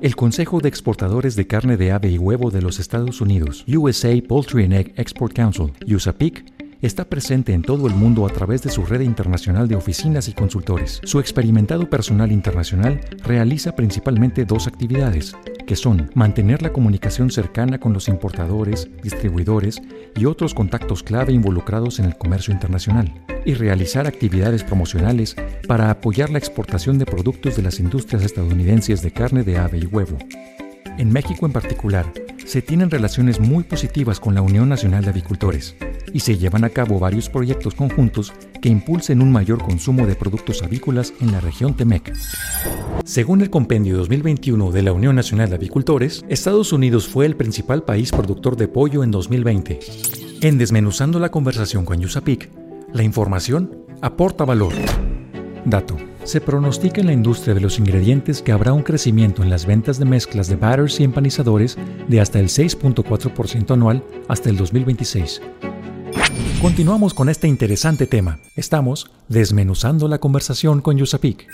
El 0.00 0.16
Consejo 0.16 0.60
de 0.60 0.68
Exportadores 0.68 1.36
de 1.36 1.46
Carne 1.46 1.76
de 1.76 1.92
Ave 1.92 2.10
y 2.10 2.18
Huevo 2.18 2.50
de 2.50 2.62
los 2.62 2.78
Estados 2.78 3.20
Unidos, 3.20 3.64
USA 3.68 4.10
Poultry 4.26 4.64
and 4.64 4.72
Egg 4.72 4.94
Export 4.96 5.34
Council, 5.34 5.72
USAPIC, 5.86 6.57
está 6.82 7.08
presente 7.08 7.52
en 7.52 7.62
todo 7.62 7.86
el 7.86 7.94
mundo 7.94 8.26
a 8.26 8.30
través 8.30 8.62
de 8.62 8.70
su 8.70 8.84
red 8.84 9.00
internacional 9.00 9.68
de 9.68 9.76
oficinas 9.76 10.28
y 10.28 10.32
consultores. 10.32 11.00
Su 11.04 11.20
experimentado 11.20 11.90
personal 11.90 12.30
internacional 12.30 13.00
realiza 13.24 13.74
principalmente 13.74 14.44
dos 14.44 14.66
actividades, 14.66 15.34
que 15.66 15.76
son 15.76 16.10
mantener 16.14 16.62
la 16.62 16.72
comunicación 16.72 17.30
cercana 17.30 17.78
con 17.78 17.92
los 17.92 18.08
importadores, 18.08 18.88
distribuidores 19.02 19.82
y 20.16 20.24
otros 20.24 20.54
contactos 20.54 21.02
clave 21.02 21.32
involucrados 21.32 21.98
en 21.98 22.06
el 22.06 22.16
comercio 22.16 22.54
internacional, 22.54 23.12
y 23.44 23.54
realizar 23.54 24.06
actividades 24.06 24.62
promocionales 24.64 25.36
para 25.66 25.90
apoyar 25.90 26.30
la 26.30 26.38
exportación 26.38 26.98
de 26.98 27.06
productos 27.06 27.56
de 27.56 27.62
las 27.62 27.80
industrias 27.80 28.22
estadounidenses 28.22 29.02
de 29.02 29.10
carne 29.10 29.42
de 29.42 29.58
ave 29.58 29.78
y 29.78 29.86
huevo. 29.86 30.18
En 30.98 31.12
México 31.12 31.46
en 31.46 31.52
particular, 31.52 32.12
se 32.44 32.60
tienen 32.60 32.90
relaciones 32.90 33.38
muy 33.38 33.62
positivas 33.62 34.18
con 34.18 34.34
la 34.34 34.42
Unión 34.42 34.68
Nacional 34.68 35.04
de 35.04 35.10
Avicultores 35.10 35.76
y 36.12 36.20
se 36.20 36.38
llevan 36.38 36.64
a 36.64 36.70
cabo 36.70 36.98
varios 36.98 37.28
proyectos 37.28 37.76
conjuntos 37.76 38.32
que 38.60 38.68
impulsen 38.68 39.22
un 39.22 39.30
mayor 39.30 39.62
consumo 39.62 40.08
de 40.08 40.16
productos 40.16 40.60
avícolas 40.64 41.12
en 41.20 41.30
la 41.30 41.40
región 41.40 41.74
Temec. 41.74 42.12
Según 43.04 43.42
el 43.42 43.50
compendio 43.50 43.96
2021 43.96 44.72
de 44.72 44.82
la 44.82 44.92
Unión 44.92 45.14
Nacional 45.14 45.50
de 45.50 45.54
Avicultores, 45.54 46.24
Estados 46.28 46.72
Unidos 46.72 47.06
fue 47.06 47.26
el 47.26 47.36
principal 47.36 47.84
país 47.84 48.10
productor 48.10 48.56
de 48.56 48.66
pollo 48.66 49.04
en 49.04 49.12
2020. 49.12 49.78
En 50.40 50.58
Desmenuzando 50.58 51.20
la 51.20 51.30
conversación 51.30 51.84
con 51.84 52.00
Yusapik, 52.00 52.50
la 52.92 53.04
información 53.04 53.84
aporta 54.02 54.44
valor. 54.44 54.72
Dato. 55.64 55.96
Se 56.28 56.42
pronostica 56.42 57.00
en 57.00 57.06
la 57.06 57.14
industria 57.14 57.54
de 57.54 57.62
los 57.62 57.78
ingredientes 57.78 58.42
que 58.42 58.52
habrá 58.52 58.74
un 58.74 58.82
crecimiento 58.82 59.42
en 59.42 59.48
las 59.48 59.64
ventas 59.64 59.98
de 59.98 60.04
mezclas 60.04 60.46
de 60.46 60.56
batters 60.56 61.00
y 61.00 61.04
empanizadores 61.04 61.78
de 62.06 62.20
hasta 62.20 62.38
el 62.38 62.48
6.4% 62.48 63.70
anual 63.70 64.04
hasta 64.28 64.50
el 64.50 64.58
2026. 64.58 65.40
Continuamos 66.60 67.14
con 67.14 67.30
este 67.30 67.48
interesante 67.48 68.06
tema. 68.06 68.40
Estamos 68.56 69.10
desmenuzando 69.28 70.06
la 70.06 70.18
conversación 70.18 70.82
con 70.82 70.98
Yusapik. 70.98 71.48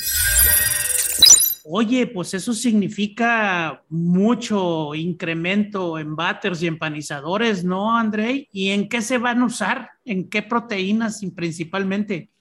Oye, 1.63 2.09
pues 2.09 2.35
eso 2.35 2.53
significa 2.53 3.81
mucho 3.89 4.93
incremento 4.97 6.01
en 6.01 6.17
batters 6.17 6.61
y 6.65 6.67
empanizadores, 6.67 7.63
¿no, 7.63 7.97
André? 7.97 8.49
¿Y 8.51 8.71
en 8.71 8.89
qué 8.89 9.03
se 9.03 9.19
van 9.19 9.41
a 9.41 9.47
usar? 9.47 9.91
¿En 10.05 10.29
qué 10.29 10.43
proteínas 10.43 11.25
principalmente? 11.37 12.34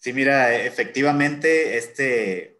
Sí, 0.00 0.14
mira, 0.14 0.54
efectivamente, 0.54 1.76
este 1.76 2.58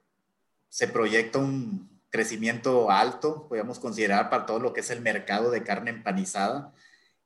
se 0.68 0.88
proyecta 0.88 1.38
un 1.38 1.88
crecimiento 2.10 2.90
alto, 2.90 3.48
podríamos 3.48 3.78
considerar 3.78 4.28
para 4.28 4.44
todo 4.44 4.58
lo 4.58 4.74
que 4.74 4.80
es 4.80 4.90
el 4.90 5.00
mercado 5.00 5.50
de 5.50 5.62
carne 5.62 5.90
empanizada. 5.90 6.74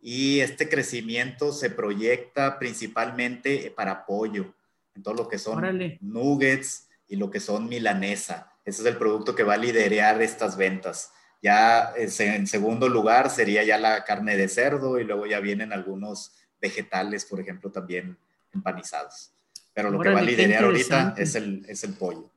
Y 0.01 0.39
este 0.39 0.69
crecimiento 0.69 1.53
se 1.53 1.69
proyecta 1.69 2.61
principalmente 2.61 3.73
para 3.75 4.07
pollo, 4.07 4.55
en 4.95 5.03
todo 5.03 5.15
lo 5.15 5.29
que 5.29 5.39
son 5.39 5.99
nuggets 6.01 6.89
y 7.09 7.17
lo 7.17 7.33
que 7.33 7.41
son 7.41 7.69
milanesa. 7.69 8.53
Ese 8.65 8.83
es 8.83 8.87
el 8.87 8.97
producto 8.97 9.35
que 9.35 9.43
va 9.43 9.55
a 9.55 9.57
liderar 9.57 10.23
estas 10.23 10.57
ventas. 10.57 11.11
Ya 11.43 11.93
en 11.97 12.47
segundo 12.47 12.89
lugar 12.89 13.31
sería 13.31 13.65
ya 13.65 13.79
la 13.79 14.05
carne 14.05 14.37
de 14.37 14.49
cerdo 14.49 15.01
y 15.01 15.05
luego 15.05 15.27
ya 15.27 15.41
vienen 15.41 15.73
algunos 15.73 16.37
vegetales, 16.61 17.25
por 17.25 17.41
ejemplo, 17.41 17.73
también 17.73 18.17
empanizados 18.53 19.34
pero 19.75 19.91
lo 19.91 20.01
que 20.01 20.11
va 20.11 20.21
a 20.21 20.23
liderar 20.23 20.65
ahorita 20.65 21.15
es 21.19 21.35
el, 21.35 21.65
es 21.69 21.83
el 21.85 21.95
pollo. 21.95 22.31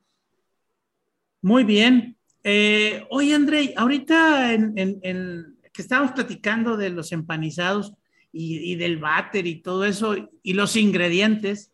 Muy 1.42 1.64
bien. 1.64 2.18
Eh, 2.44 3.06
oye, 3.10 3.36
André, 3.36 3.74
ahorita 3.78 4.54
en, 4.54 5.58
que 5.72 5.82
estábamos 5.82 6.14
platicando 6.14 6.76
de 6.76 6.90
los 6.90 7.12
empanizados 7.12 7.94
y, 8.32 8.76
del 8.76 8.98
váter 8.98 9.48
y 9.48 9.62
todo 9.62 9.86
eso, 9.86 10.16
y 10.44 10.54
los 10.54 10.76
ingredientes, 10.76 11.72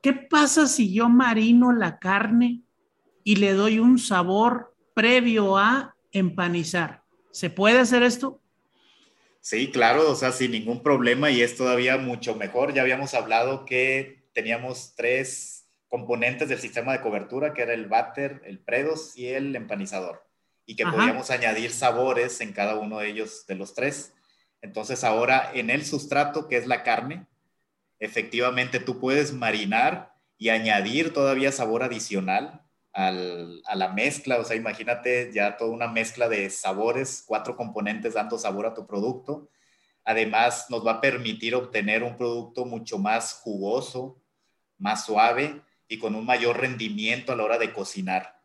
¿qué 0.00 0.12
pasa 0.12 0.66
si 0.66 0.92
yo 0.92 1.08
marino 1.08 1.72
la 1.72 1.98
carne 1.98 2.62
y 3.24 3.36
le 3.36 3.52
doy 3.52 3.78
un 3.78 3.98
sabor 3.98 4.74
previo 4.94 5.56
a 5.56 5.94
empanizar? 6.12 7.02
¿Se 7.30 7.50
puede 7.50 7.78
hacer 7.78 8.02
esto? 8.02 8.40
Sí, 9.40 9.70
claro, 9.70 10.10
o 10.10 10.14
sea, 10.14 10.32
sin 10.32 10.52
ningún 10.52 10.82
problema 10.82 11.30
y 11.30 11.42
es 11.42 11.56
todavía 11.56 11.96
mucho 11.96 12.34
mejor. 12.34 12.74
Ya 12.74 12.82
habíamos 12.82 13.14
hablado 13.14 13.64
que 13.64 14.17
teníamos 14.38 14.94
tres 14.94 15.66
componentes 15.88 16.48
del 16.48 16.60
sistema 16.60 16.92
de 16.92 17.00
cobertura, 17.00 17.54
que 17.54 17.62
era 17.62 17.74
el 17.74 17.88
váter, 17.88 18.40
el 18.44 18.60
predos 18.60 19.16
y 19.16 19.26
el 19.26 19.56
empanizador, 19.56 20.24
y 20.64 20.76
que 20.76 20.86
podíamos 20.86 21.32
añadir 21.32 21.72
sabores 21.72 22.40
en 22.40 22.52
cada 22.52 22.76
uno 22.76 23.00
de 23.00 23.08
ellos, 23.08 23.46
de 23.48 23.56
los 23.56 23.74
tres. 23.74 24.14
Entonces 24.62 25.02
ahora 25.02 25.50
en 25.54 25.70
el 25.70 25.84
sustrato, 25.84 26.46
que 26.46 26.56
es 26.56 26.68
la 26.68 26.84
carne, 26.84 27.26
efectivamente 27.98 28.78
tú 28.78 29.00
puedes 29.00 29.32
marinar 29.32 30.14
y 30.36 30.50
añadir 30.50 31.12
todavía 31.12 31.50
sabor 31.50 31.82
adicional 31.82 32.62
a 32.92 33.10
la 33.74 33.88
mezcla, 33.92 34.38
o 34.38 34.44
sea, 34.44 34.54
imagínate 34.54 35.32
ya 35.34 35.56
toda 35.56 35.72
una 35.72 35.88
mezcla 35.88 36.28
de 36.28 36.48
sabores, 36.50 37.24
cuatro 37.26 37.56
componentes 37.56 38.14
dando 38.14 38.38
sabor 38.38 38.66
a 38.66 38.74
tu 38.74 38.86
producto. 38.86 39.50
Además, 40.04 40.66
nos 40.70 40.86
va 40.86 40.92
a 40.92 41.00
permitir 41.00 41.56
obtener 41.56 42.04
un 42.04 42.16
producto 42.16 42.64
mucho 42.64 42.98
más 42.98 43.32
jugoso, 43.34 44.22
más 44.78 45.06
suave 45.06 45.60
y 45.88 45.98
con 45.98 46.14
un 46.14 46.24
mayor 46.24 46.58
rendimiento 46.60 47.32
a 47.32 47.36
la 47.36 47.44
hora 47.44 47.58
de 47.58 47.72
cocinar. 47.72 48.40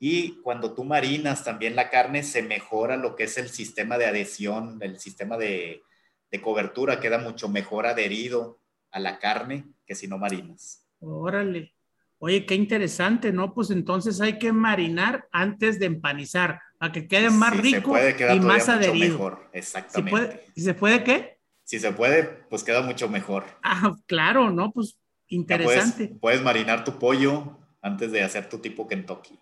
Y 0.00 0.40
cuando 0.42 0.74
tú 0.74 0.84
marinas 0.84 1.44
también 1.44 1.74
la 1.74 1.90
carne, 1.90 2.22
se 2.22 2.42
mejora 2.42 2.96
lo 2.96 3.16
que 3.16 3.24
es 3.24 3.36
el 3.38 3.48
sistema 3.48 3.98
de 3.98 4.06
adhesión, 4.06 4.78
el 4.80 5.00
sistema 5.00 5.36
de, 5.36 5.82
de 6.30 6.40
cobertura, 6.40 7.00
queda 7.00 7.18
mucho 7.18 7.48
mejor 7.48 7.86
adherido 7.86 8.60
a 8.90 9.00
la 9.00 9.18
carne 9.18 9.64
que 9.86 9.94
si 9.94 10.06
no 10.06 10.18
marinas. 10.18 10.86
Órale. 11.00 11.74
Oye, 12.18 12.46
qué 12.46 12.54
interesante, 12.54 13.32
¿no? 13.32 13.54
Pues 13.54 13.70
entonces 13.70 14.20
hay 14.20 14.38
que 14.38 14.52
marinar 14.52 15.28
antes 15.30 15.78
de 15.78 15.86
empanizar, 15.86 16.60
para 16.78 16.92
que 16.92 17.06
quede 17.06 17.30
más 17.30 17.56
rico 17.56 17.96
y 17.96 18.40
más 18.40 18.68
adherido. 18.68 19.12
Mejor. 19.12 19.48
Exactamente. 19.52 20.44
¿Si 20.54 20.62
se 20.62 20.74
puede 20.74 21.04
qué? 21.04 21.38
Si 21.62 21.78
se 21.78 21.92
puede, 21.92 22.24
pues 22.24 22.64
queda 22.64 22.82
mucho 22.82 23.08
mejor. 23.08 23.44
Ah, 23.62 23.94
claro, 24.06 24.50
¿no? 24.50 24.72
Pues 24.72 24.98
interesante. 25.28 26.06
Puedes, 26.06 26.20
puedes, 26.20 26.42
marinar 26.42 26.84
tu 26.84 26.98
pollo 26.98 27.56
antes 27.80 28.12
de 28.12 28.22
hacer 28.22 28.48
tu 28.48 28.58
tipo 28.58 28.86
Kentucky. 28.86 29.38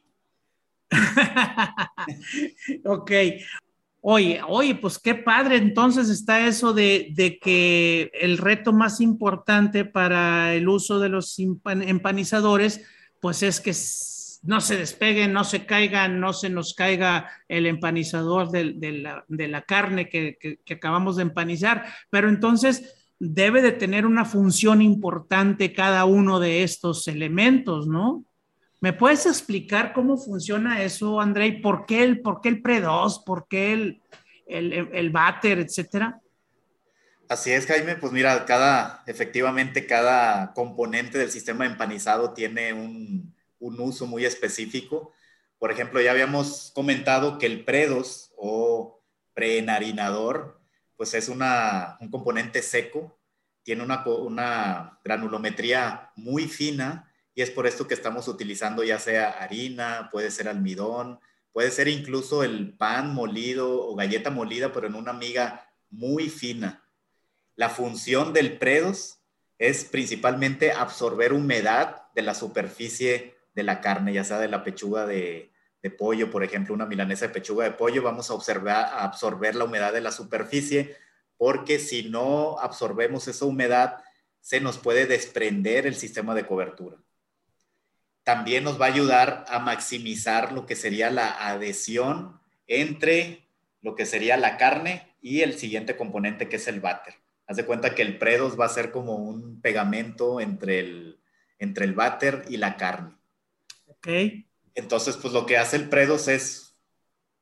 ok. 2.84 3.12
Oye, 4.08 4.40
oye, 4.46 4.76
pues 4.76 5.00
qué 5.00 5.16
padre 5.16 5.56
entonces 5.56 6.08
está 6.10 6.46
eso 6.46 6.72
de, 6.72 7.38
que 7.42 8.12
el 8.14 8.38
reto 8.38 8.72
más 8.72 9.00
importante 9.00 9.84
para 9.84 10.54
el 10.54 10.68
uso 10.68 11.00
de 11.00 11.08
los 11.08 11.36
empanizadores, 11.38 12.82
pues 13.20 13.42
es 13.42 13.60
que 13.60 13.72
no 14.48 14.60
se 14.60 14.76
despeguen, 14.76 15.32
no 15.32 15.42
se 15.42 15.66
caigan, 15.66 16.20
no 16.20 16.32
se 16.32 16.50
nos 16.50 16.74
caiga 16.74 17.28
el 17.48 17.66
empanizador 17.66 18.52
de, 18.52 18.92
la, 19.48 19.62
carne 19.62 20.08
que, 20.08 20.38
que, 20.38 20.74
acabamos 20.74 21.16
de 21.16 21.22
empanizar. 21.22 21.86
Pero 22.08 22.28
entonces 22.28 22.95
debe 23.18 23.62
de 23.62 23.72
tener 23.72 24.06
una 24.06 24.24
función 24.24 24.82
importante 24.82 25.72
cada 25.72 26.04
uno 26.04 26.38
de 26.40 26.62
estos 26.62 27.08
elementos, 27.08 27.86
¿no? 27.86 28.24
¿Me 28.80 28.92
puedes 28.92 29.24
explicar 29.26 29.92
cómo 29.92 30.18
funciona 30.18 30.82
eso, 30.82 31.20
André? 31.20 31.60
¿Por 31.62 31.86
qué 31.86 32.04
el, 32.04 32.20
por 32.20 32.40
qué 32.40 32.50
el 32.50 32.62
pre-2? 32.62 33.24
¿Por 33.24 33.48
qué 33.48 33.72
el, 33.72 34.02
el, 34.46 34.72
el 34.92 35.12
etcétera? 35.42 36.20
Así 37.28 37.50
es, 37.50 37.66
Jaime. 37.66 37.96
Pues 37.96 38.12
mira, 38.12 38.44
cada, 38.44 39.02
efectivamente, 39.06 39.86
cada 39.86 40.52
componente 40.52 41.18
del 41.18 41.30
sistema 41.30 41.66
empanizado 41.66 42.34
tiene 42.34 42.72
un, 42.72 43.34
un 43.58 43.80
uso 43.80 44.06
muy 44.06 44.24
específico. 44.24 45.12
Por 45.58 45.72
ejemplo, 45.72 46.00
ya 46.00 46.10
habíamos 46.10 46.70
comentado 46.74 47.38
que 47.38 47.46
el 47.46 47.64
predos 47.64 48.32
o 48.36 49.00
preenarinador, 49.34 50.60
pues 50.96 51.14
es 51.14 51.28
un 51.28 51.40
componente 52.10 52.62
seco, 52.62 53.18
tiene 53.62 53.82
una, 53.82 54.04
una 54.06 54.98
granulometría 55.04 56.12
muy 56.16 56.46
fina 56.46 57.12
y 57.34 57.42
es 57.42 57.50
por 57.50 57.66
esto 57.66 57.86
que 57.86 57.94
estamos 57.94 58.28
utilizando 58.28 58.82
ya 58.82 58.98
sea 58.98 59.30
harina, 59.30 60.08
puede 60.10 60.30
ser 60.30 60.48
almidón, 60.48 61.20
puede 61.52 61.70
ser 61.70 61.88
incluso 61.88 62.44
el 62.44 62.76
pan 62.76 63.14
molido 63.14 63.86
o 63.86 63.94
galleta 63.94 64.30
molida, 64.30 64.72
pero 64.72 64.86
en 64.86 64.94
una 64.94 65.12
miga 65.12 65.68
muy 65.90 66.30
fina. 66.30 66.84
La 67.54 67.68
función 67.68 68.32
del 68.32 68.58
predos 68.58 69.18
es 69.58 69.84
principalmente 69.84 70.72
absorber 70.72 71.32
humedad 71.32 72.04
de 72.14 72.22
la 72.22 72.34
superficie 72.34 73.34
de 73.54 73.62
la 73.62 73.80
carne, 73.80 74.12
ya 74.12 74.24
sea 74.24 74.38
de 74.38 74.48
la 74.48 74.64
pechuga 74.64 75.06
de, 75.06 75.50
pollo, 75.96 76.30
por 76.30 76.42
ejemplo, 76.42 76.74
una 76.74 76.86
milanesa 76.86 77.28
de 77.28 77.32
pechuga 77.32 77.64
de 77.64 77.72
pollo, 77.72 78.02
vamos 78.02 78.30
a, 78.30 78.34
observar, 78.34 78.90
absorber 78.98 79.54
la 79.54 79.64
humedad 79.64 79.92
de 79.92 80.00
la 80.00 80.10
superficie, 80.10 80.96
porque 81.36 81.78
si 81.78 82.08
no 82.08 82.58
absorbemos 82.58 83.28
esa 83.28 83.44
humedad, 83.44 84.02
se 84.40 84.60
nos 84.60 84.78
puede 84.78 85.06
desprender 85.06 85.86
el 85.86 85.94
sistema 85.94 86.34
de 86.34 86.46
cobertura 86.46 86.96
también 88.26 88.64
nos 88.64 88.80
va 88.80 88.86
a 88.86 88.88
ayudar 88.88 89.44
a 89.46 89.60
maximizar 89.60 90.50
lo 90.50 90.66
que 90.66 90.74
sería 90.74 91.10
la 91.10 91.48
adhesión 91.48 92.40
entre 92.66 93.46
lo 93.82 93.94
que 93.94 94.04
sería 94.04 94.36
la 94.36 94.56
carne 94.56 95.14
y 95.22 95.42
el 95.42 95.54
siguiente 95.54 95.96
componente 95.96 96.48
que 96.48 96.56
es 96.56 96.66
el 96.66 96.80
váter. 96.80 97.14
Haz 97.46 97.56
de 97.56 97.64
cuenta 97.64 97.94
que 97.94 98.02
el 98.02 98.18
predos 98.18 98.58
va 98.58 98.64
a 98.66 98.70
ser 98.70 98.90
como 98.90 99.14
un 99.14 99.60
pegamento 99.60 100.40
entre 100.40 100.80
el, 100.80 101.20
entre 101.60 101.84
el 101.84 101.92
váter 101.92 102.44
y 102.48 102.56
la 102.56 102.76
carne. 102.76 103.14
Ok. 103.86 104.08
Entonces, 104.76 105.16
pues 105.16 105.32
lo 105.32 105.46
que 105.46 105.56
hace 105.56 105.76
el 105.76 105.88
predos 105.88 106.28
es 106.28 106.76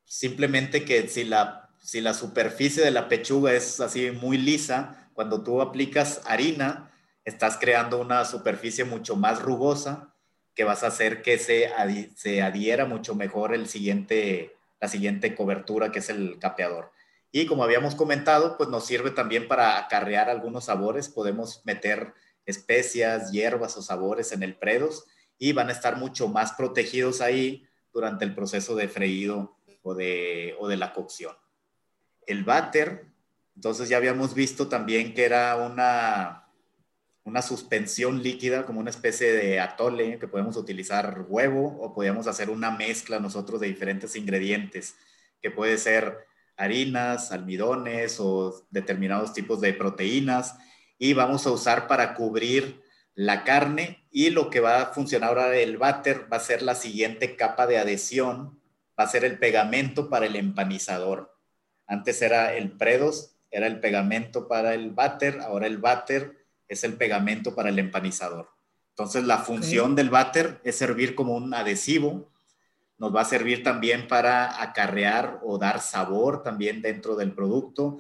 simplemente 0.05 0.85
que 0.85 1.09
si 1.09 1.25
la, 1.25 1.69
si 1.83 2.01
la 2.01 2.15
superficie 2.15 2.83
de 2.83 2.93
la 2.93 3.09
pechuga 3.09 3.53
es 3.53 3.81
así 3.81 4.13
muy 4.13 4.39
lisa, 4.39 5.11
cuando 5.15 5.43
tú 5.43 5.61
aplicas 5.61 6.23
harina, 6.27 6.93
estás 7.25 7.59
creando 7.59 8.01
una 8.01 8.25
superficie 8.25 8.85
mucho 8.85 9.17
más 9.17 9.43
rugosa 9.43 10.15
que 10.55 10.63
vas 10.63 10.85
a 10.85 10.89
hacer 10.89 11.23
que 11.23 11.37
se, 11.39 11.71
se 12.15 12.41
adhiera 12.41 12.87
mucho 12.87 13.17
mejor 13.17 13.53
el 13.53 13.67
siguiente, 13.67 14.55
la 14.81 14.87
siguiente 14.87 15.35
cobertura 15.35 15.91
que 15.91 15.99
es 15.99 16.11
el 16.11 16.39
capeador. 16.39 16.93
Y 17.33 17.47
como 17.47 17.65
habíamos 17.65 17.97
comentado, 17.97 18.57
pues 18.57 18.69
nos 18.69 18.87
sirve 18.87 19.11
también 19.11 19.49
para 19.49 19.77
acarrear 19.77 20.31
algunos 20.31 20.67
sabores. 20.67 21.09
Podemos 21.09 21.63
meter 21.65 22.15
especias, 22.47 23.33
hierbas 23.33 23.77
o 23.77 23.83
sabores 23.83 24.31
en 24.31 24.45
el 24.45 24.55
predos 24.55 25.05
y 25.39 25.53
van 25.53 25.69
a 25.69 25.73
estar 25.73 25.97
mucho 25.97 26.29
más 26.29 26.53
protegidos 26.53 27.21
ahí 27.21 27.67
durante 27.93 28.25
el 28.25 28.35
proceso 28.35 28.75
de 28.75 28.89
freído 28.89 29.59
o 29.83 29.95
de, 29.95 30.55
o 30.59 30.69
de 30.69 30.77
la 30.77 30.93
cocción. 30.93 31.35
El 32.27 32.45
váter, 32.45 33.07
entonces 33.55 33.89
ya 33.89 33.97
habíamos 33.97 34.35
visto 34.35 34.69
también 34.69 35.15
que 35.15 35.25
era 35.25 35.57
una, 35.57 36.45
una 37.25 37.43
suspensión 37.43 38.23
líquida, 38.23 38.67
como 38.67 38.81
una 38.81 38.91
especie 38.91 39.33
de 39.33 39.61
atole, 39.61 40.19
que 40.19 40.29
podemos 40.29 40.57
utilizar 40.57 41.25
huevo 41.29 41.79
o 41.81 41.95
podemos 41.95 42.27
hacer 42.27 42.51
una 42.51 42.71
mezcla 42.71 43.19
nosotros 43.19 43.61
de 43.61 43.69
diferentes 43.69 44.15
ingredientes, 44.17 44.97
que 45.41 45.51
puede 45.51 45.79
ser 45.79 46.27
harinas, 46.57 47.33
almidones 47.33 48.21
o 48.21 48.67
determinados 48.71 49.33
tipos 49.33 49.61
de 49.61 49.73
proteínas, 49.73 50.57
y 50.99 51.15
vamos 51.15 51.47
a 51.47 51.51
usar 51.51 51.89
para 51.89 52.15
cubrir 52.15 52.84
la 53.15 53.45
carne 53.45 54.07
y 54.11 54.31
lo 54.31 54.51
que 54.51 54.61
va 54.61 54.83
a 54.83 54.87
funcionar 54.87 55.31
ahora 55.31 55.57
el 55.57 55.77
váter 55.77 56.33
va 56.33 56.39
a 56.39 56.41
ser 56.41 56.63
la 56.63 56.75
siguiente 56.75 57.37
capa 57.37 57.67
de 57.67 57.79
adhesión, 57.79 58.61
va 58.99 59.05
a 59.05 59.09
ser 59.09 59.25
el 59.25 59.39
pegamento 59.39 60.09
para 60.09 60.27
el 60.27 60.37
empanizador. 60.37 61.37
Antes 61.87 62.23
era 62.23 62.55
el 62.55 62.73
predos, 62.73 63.37
era 63.51 63.67
el 63.67 63.81
pegamento 63.81 64.49
para 64.49 64.75
el 64.75 64.91
váter, 64.91 65.41
ahora 65.41 65.67
el 65.67 65.79
váter 65.79 66.45
es 66.69 66.83
el 66.85 66.95
pegamento 66.95 67.55
para 67.55 67.69
el 67.69 67.79
empanizador. 67.79 68.49
Entonces, 68.91 69.25
la 69.25 69.39
función 69.39 69.97
del 69.97 70.11
váter 70.11 70.61
es 70.65 70.77
servir 70.77 71.15
como 71.15 71.35
un 71.35 71.53
adhesivo, 71.53 72.31
nos 72.99 73.15
va 73.15 73.23
a 73.23 73.25
servir 73.25 73.63
también 73.63 74.07
para 74.07 74.63
acarrear 74.63 75.41
o 75.43 75.59
dar 75.59 75.81
sabor 75.81 76.43
también 76.43 76.81
dentro 76.81 77.17
del 77.17 77.33
producto. 77.33 77.99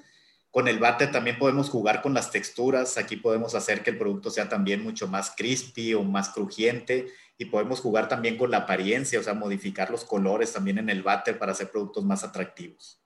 Con 0.55 0.69
el 0.69 0.79
váter 0.79 1.11
también 1.11 1.37
podemos 1.37 1.69
jugar 1.69 2.01
con 2.01 2.14
las 2.14 2.31
texturas, 2.31 2.97
aquí 2.97 3.17
podemos 3.17 3.57
hacer 3.57 3.83
que 3.83 3.90
el 3.90 3.99
producto 3.99 4.31
sea 4.31 4.49
también 4.49 4.85
mucho 4.85 5.09
más 5.09 5.33
crispy 5.37 5.95
o 5.95 6.05
más 6.05 6.29
crujiente 6.29 7.09
y 7.37 7.47
podemos 7.47 7.81
jugar 7.81 8.07
también 8.07 8.38
con 8.38 8.53
la 8.53 8.59
apariencia, 8.59 9.19
o 9.19 9.23
sea, 9.25 9.35
modificar 9.35 9.90
los 9.90 10.05
colores 10.05 10.52
también 10.52 10.79
en 10.79 10.90
el 10.90 11.02
váter 11.02 11.40
para 11.40 11.50
hacer 11.50 11.73
productos 11.73 12.05
más 12.05 12.23
atractivos. 12.23 13.00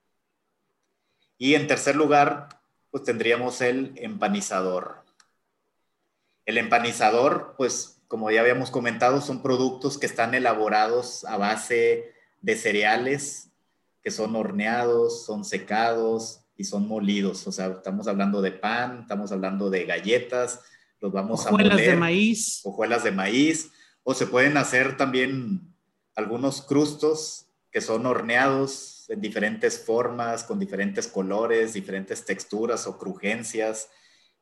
Y 1.38 1.54
en 1.54 1.66
tercer 1.66 1.96
lugar, 1.96 2.50
pues 2.90 3.04
tendríamos 3.04 3.62
el 3.62 3.94
empanizador. 3.96 5.02
El 6.44 6.58
empanizador, 6.58 7.54
pues 7.56 8.02
como 8.08 8.30
ya 8.30 8.42
habíamos 8.42 8.70
comentado, 8.70 9.22
son 9.22 9.40
productos 9.40 9.96
que 9.96 10.04
están 10.04 10.34
elaborados 10.34 11.24
a 11.24 11.38
base 11.38 12.12
de 12.42 12.56
cereales 12.56 13.48
que 14.02 14.10
son 14.10 14.36
horneados, 14.36 15.24
son 15.24 15.46
secados 15.46 16.37
y 16.58 16.64
son 16.64 16.86
molidos. 16.86 17.46
O 17.46 17.52
sea, 17.52 17.68
estamos 17.68 18.08
hablando 18.08 18.42
de 18.42 18.50
pan, 18.52 19.00
estamos 19.02 19.32
hablando 19.32 19.70
de 19.70 19.86
galletas, 19.86 20.60
los 21.00 21.12
vamos 21.12 21.46
a 21.46 21.52
moler. 21.52 21.74
de 21.76 21.96
maíz. 21.96 22.60
Hojuelas 22.64 23.04
de 23.04 23.12
maíz. 23.12 23.70
O 24.02 24.12
se 24.12 24.26
pueden 24.26 24.56
hacer 24.56 24.96
también 24.96 25.72
algunos 26.16 26.60
crustos 26.60 27.46
que 27.70 27.80
son 27.80 28.04
horneados 28.06 29.06
en 29.08 29.20
diferentes 29.20 29.84
formas, 29.84 30.42
con 30.42 30.58
diferentes 30.58 31.06
colores, 31.06 31.74
diferentes 31.74 32.24
texturas 32.24 32.86
o 32.86 32.98
crujencias. 32.98 33.88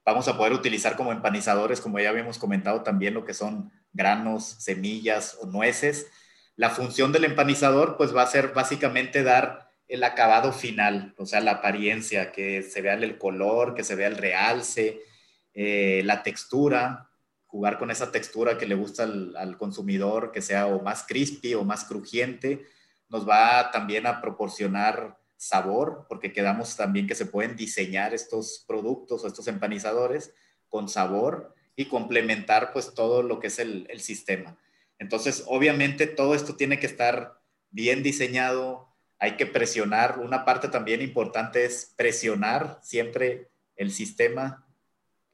Vamos 0.04 0.26
a 0.28 0.38
poder 0.38 0.54
utilizar 0.54 0.96
como 0.96 1.12
empanizadores, 1.12 1.80
como 1.80 2.00
ya 2.00 2.08
habíamos 2.08 2.38
comentado 2.38 2.82
también, 2.82 3.12
lo 3.12 3.24
que 3.24 3.34
son 3.34 3.70
granos, 3.92 4.56
semillas 4.58 5.36
o 5.42 5.46
nueces. 5.46 6.06
La 6.54 6.70
función 6.70 7.12
del 7.12 7.24
empanizador 7.24 7.98
pues 7.98 8.16
va 8.16 8.22
a 8.22 8.26
ser 8.26 8.54
básicamente 8.54 9.22
dar 9.22 9.65
el 9.88 10.02
acabado 10.04 10.52
final, 10.52 11.14
o 11.16 11.26
sea, 11.26 11.40
la 11.40 11.52
apariencia, 11.52 12.32
que 12.32 12.62
se 12.62 12.80
vea 12.82 12.94
el 12.94 13.18
color, 13.18 13.74
que 13.74 13.84
se 13.84 13.94
vea 13.94 14.08
el 14.08 14.16
realce, 14.16 15.00
eh, 15.54 16.02
la 16.04 16.22
textura, 16.22 17.08
jugar 17.46 17.78
con 17.78 17.90
esa 17.90 18.10
textura 18.10 18.58
que 18.58 18.66
le 18.66 18.74
gusta 18.74 19.04
al, 19.04 19.56
consumidor, 19.56 20.32
que 20.32 20.42
sea 20.42 20.66
o 20.66 20.82
más 20.82 21.04
crispy 21.06 21.54
o 21.54 21.64
más 21.64 21.84
crujiente, 21.84 22.66
nos 23.08 23.28
va 23.28 23.70
también 23.70 24.06
a 24.06 24.20
proporcionar 24.20 25.18
sabor, 25.36 26.06
porque 26.08 26.32
quedamos 26.32 26.76
también 26.76 27.06
que 27.06 27.14
se 27.14 27.26
pueden 27.26 27.56
diseñar 27.56 28.12
estos 28.12 28.64
productos 28.66 29.22
o 29.22 29.26
estos 29.28 29.46
empanizadores 29.46 30.34
con 30.68 30.88
sabor 30.88 31.54
y 31.76 31.84
complementar 31.86 32.72
pues 32.72 32.92
todo 32.94 33.22
lo 33.22 33.38
que 33.38 33.46
es 33.46 33.58
el, 33.58 33.86
el 33.88 34.00
sistema. 34.00 34.58
Entonces, 34.98 35.44
obviamente 35.46 36.06
todo 36.06 36.34
esto 36.34 36.56
tiene 36.56 36.80
que 36.80 36.86
estar 36.86 37.40
bien 37.70 38.02
diseñado, 38.02 38.85
hay 39.18 39.36
que 39.36 39.46
presionar, 39.46 40.18
una 40.18 40.44
parte 40.44 40.68
también 40.68 41.02
importante 41.02 41.64
es 41.64 41.92
presionar 41.96 42.78
siempre 42.82 43.48
el 43.76 43.90
sistema 43.90 44.66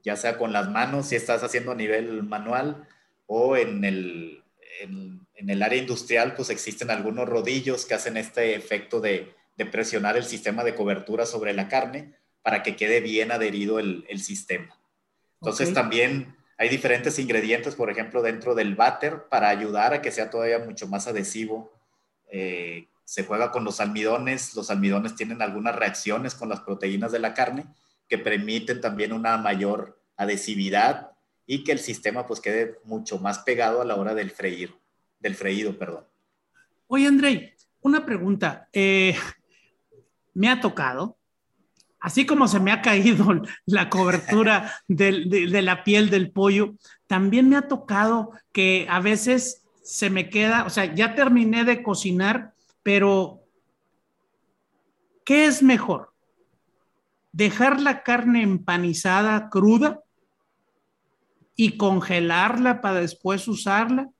ya 0.02 0.16
sea 0.16 0.36
con 0.36 0.52
las 0.52 0.68
manos, 0.68 1.08
si 1.08 1.16
estás 1.16 1.42
haciendo 1.42 1.72
a 1.72 1.76
nivel 1.76 2.22
manual, 2.22 2.86
o 3.26 3.56
en 3.56 3.84
el, 3.84 4.42
en, 4.80 5.20
el 5.36 5.62
área 5.62 5.78
industrial, 5.78 6.34
pues 6.34 6.50
existen 6.50 6.90
algunos 6.90 7.28
rodillos 7.28 7.86
que 7.86 7.94
hacen 7.94 8.16
este 8.16 8.54
efecto 8.54 9.00
de, 9.00 9.34
de, 9.56 9.66
presionar 9.66 10.16
el 10.16 10.24
sistema 10.24 10.64
de 10.64 10.74
cobertura 10.74 11.26
sobre 11.26 11.52
la 11.52 11.68
carne 11.68 12.14
para 12.42 12.62
que 12.62 12.76
quede 12.76 13.00
bien 13.00 13.32
adherido 13.32 13.78
el, 13.78 14.04
el 14.08 14.20
sistema. 14.20 14.78
Entonces 15.40 15.72
también 15.74 16.36
hay 16.58 16.68
diferentes 16.68 17.18
ingredientes, 17.18 17.74
por 17.74 17.90
ejemplo, 17.90 18.22
dentro 18.22 18.54
del 18.54 18.76
váter 18.76 19.24
para 19.28 19.48
ayudar 19.48 19.94
a 19.94 20.02
que 20.02 20.12
sea 20.12 20.30
todavía 20.30 20.60
mucho 20.60 20.86
más 20.86 21.08
adhesivo. 21.08 21.72
Eh, 22.30 22.86
se 23.12 23.24
juega 23.24 23.50
con 23.50 23.62
los 23.62 23.78
almidones, 23.78 24.54
los 24.54 24.70
almidones 24.70 25.14
tienen 25.14 25.42
algunas 25.42 25.76
reacciones 25.76 26.34
con 26.34 26.48
las 26.48 26.60
proteínas 26.60 27.12
de 27.12 27.18
la 27.18 27.34
carne 27.34 27.66
que 28.08 28.16
permiten 28.16 28.80
también 28.80 29.12
una 29.12 29.36
mayor 29.36 30.00
adhesividad 30.16 31.10
y 31.46 31.62
que 31.62 31.72
el 31.72 31.78
sistema 31.78 32.26
pues 32.26 32.40
quede 32.40 32.78
mucho 32.84 33.18
más 33.18 33.40
pegado 33.40 33.82
a 33.82 33.84
la 33.84 33.96
hora 33.96 34.14
del 34.14 34.30
freír, 34.30 34.74
del 35.20 35.34
freído, 35.34 35.76
perdón. 35.76 36.06
Oye, 36.86 37.06
André, 37.06 37.54
una 37.82 38.06
pregunta. 38.06 38.70
Eh, 38.72 39.14
me 40.32 40.48
ha 40.48 40.62
tocado, 40.62 41.18
así 42.00 42.24
como 42.24 42.48
se 42.48 42.60
me 42.60 42.72
ha 42.72 42.80
caído 42.80 43.26
la 43.66 43.90
cobertura 43.90 44.72
de, 44.88 45.26
de, 45.50 45.60
la 45.60 45.84
piel 45.84 46.08
del 46.08 46.30
pollo, 46.30 46.76
también 47.06 47.46
me 47.46 47.56
ha 47.56 47.68
tocado 47.68 48.30
que 48.52 48.86
a 48.88 49.00
veces 49.00 49.64
se 49.84 50.08
me 50.08 50.30
queda, 50.30 50.64
o 50.64 50.70
sea, 50.70 50.94
ya 50.94 51.14
terminé 51.14 51.64
de 51.64 51.82
cocinar, 51.82 52.54
pero 52.82 53.40
¿qué 55.24 55.46
es 55.46 55.62
mejor? 55.62 56.12
dejar 57.32 57.80
la 57.80 58.02
carne 58.02 58.42
empanizada 58.42 59.48
cruda 59.48 60.02
y 61.56 61.76
congelarla 61.76 62.80
para 62.80 63.00
después 63.00 63.48
usarla 63.48 64.10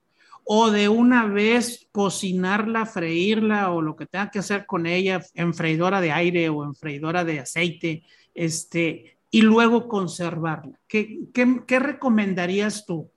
o 0.44 0.70
de 0.70 0.88
una 0.88 1.26
vez 1.26 1.88
cocinarla, 1.92 2.84
freírla 2.84 3.70
o 3.70 3.80
lo 3.80 3.94
que 3.94 4.06
tenga 4.06 4.30
que 4.30 4.40
hacer 4.40 4.66
con 4.66 4.86
ella 4.86 5.22
en 5.34 5.54
freidora 5.54 6.00
de 6.00 6.10
aire 6.10 6.48
o 6.48 6.64
en 6.64 6.74
freidora 6.74 7.22
de 7.24 7.40
aceite, 7.40 8.02
este, 8.34 9.18
y 9.30 9.42
luego 9.42 9.86
conservarla. 9.86 10.80
¿Qué, 10.88 11.20
qué, 11.32 11.78
recomendarías 11.78 12.84
tú? 12.84 13.08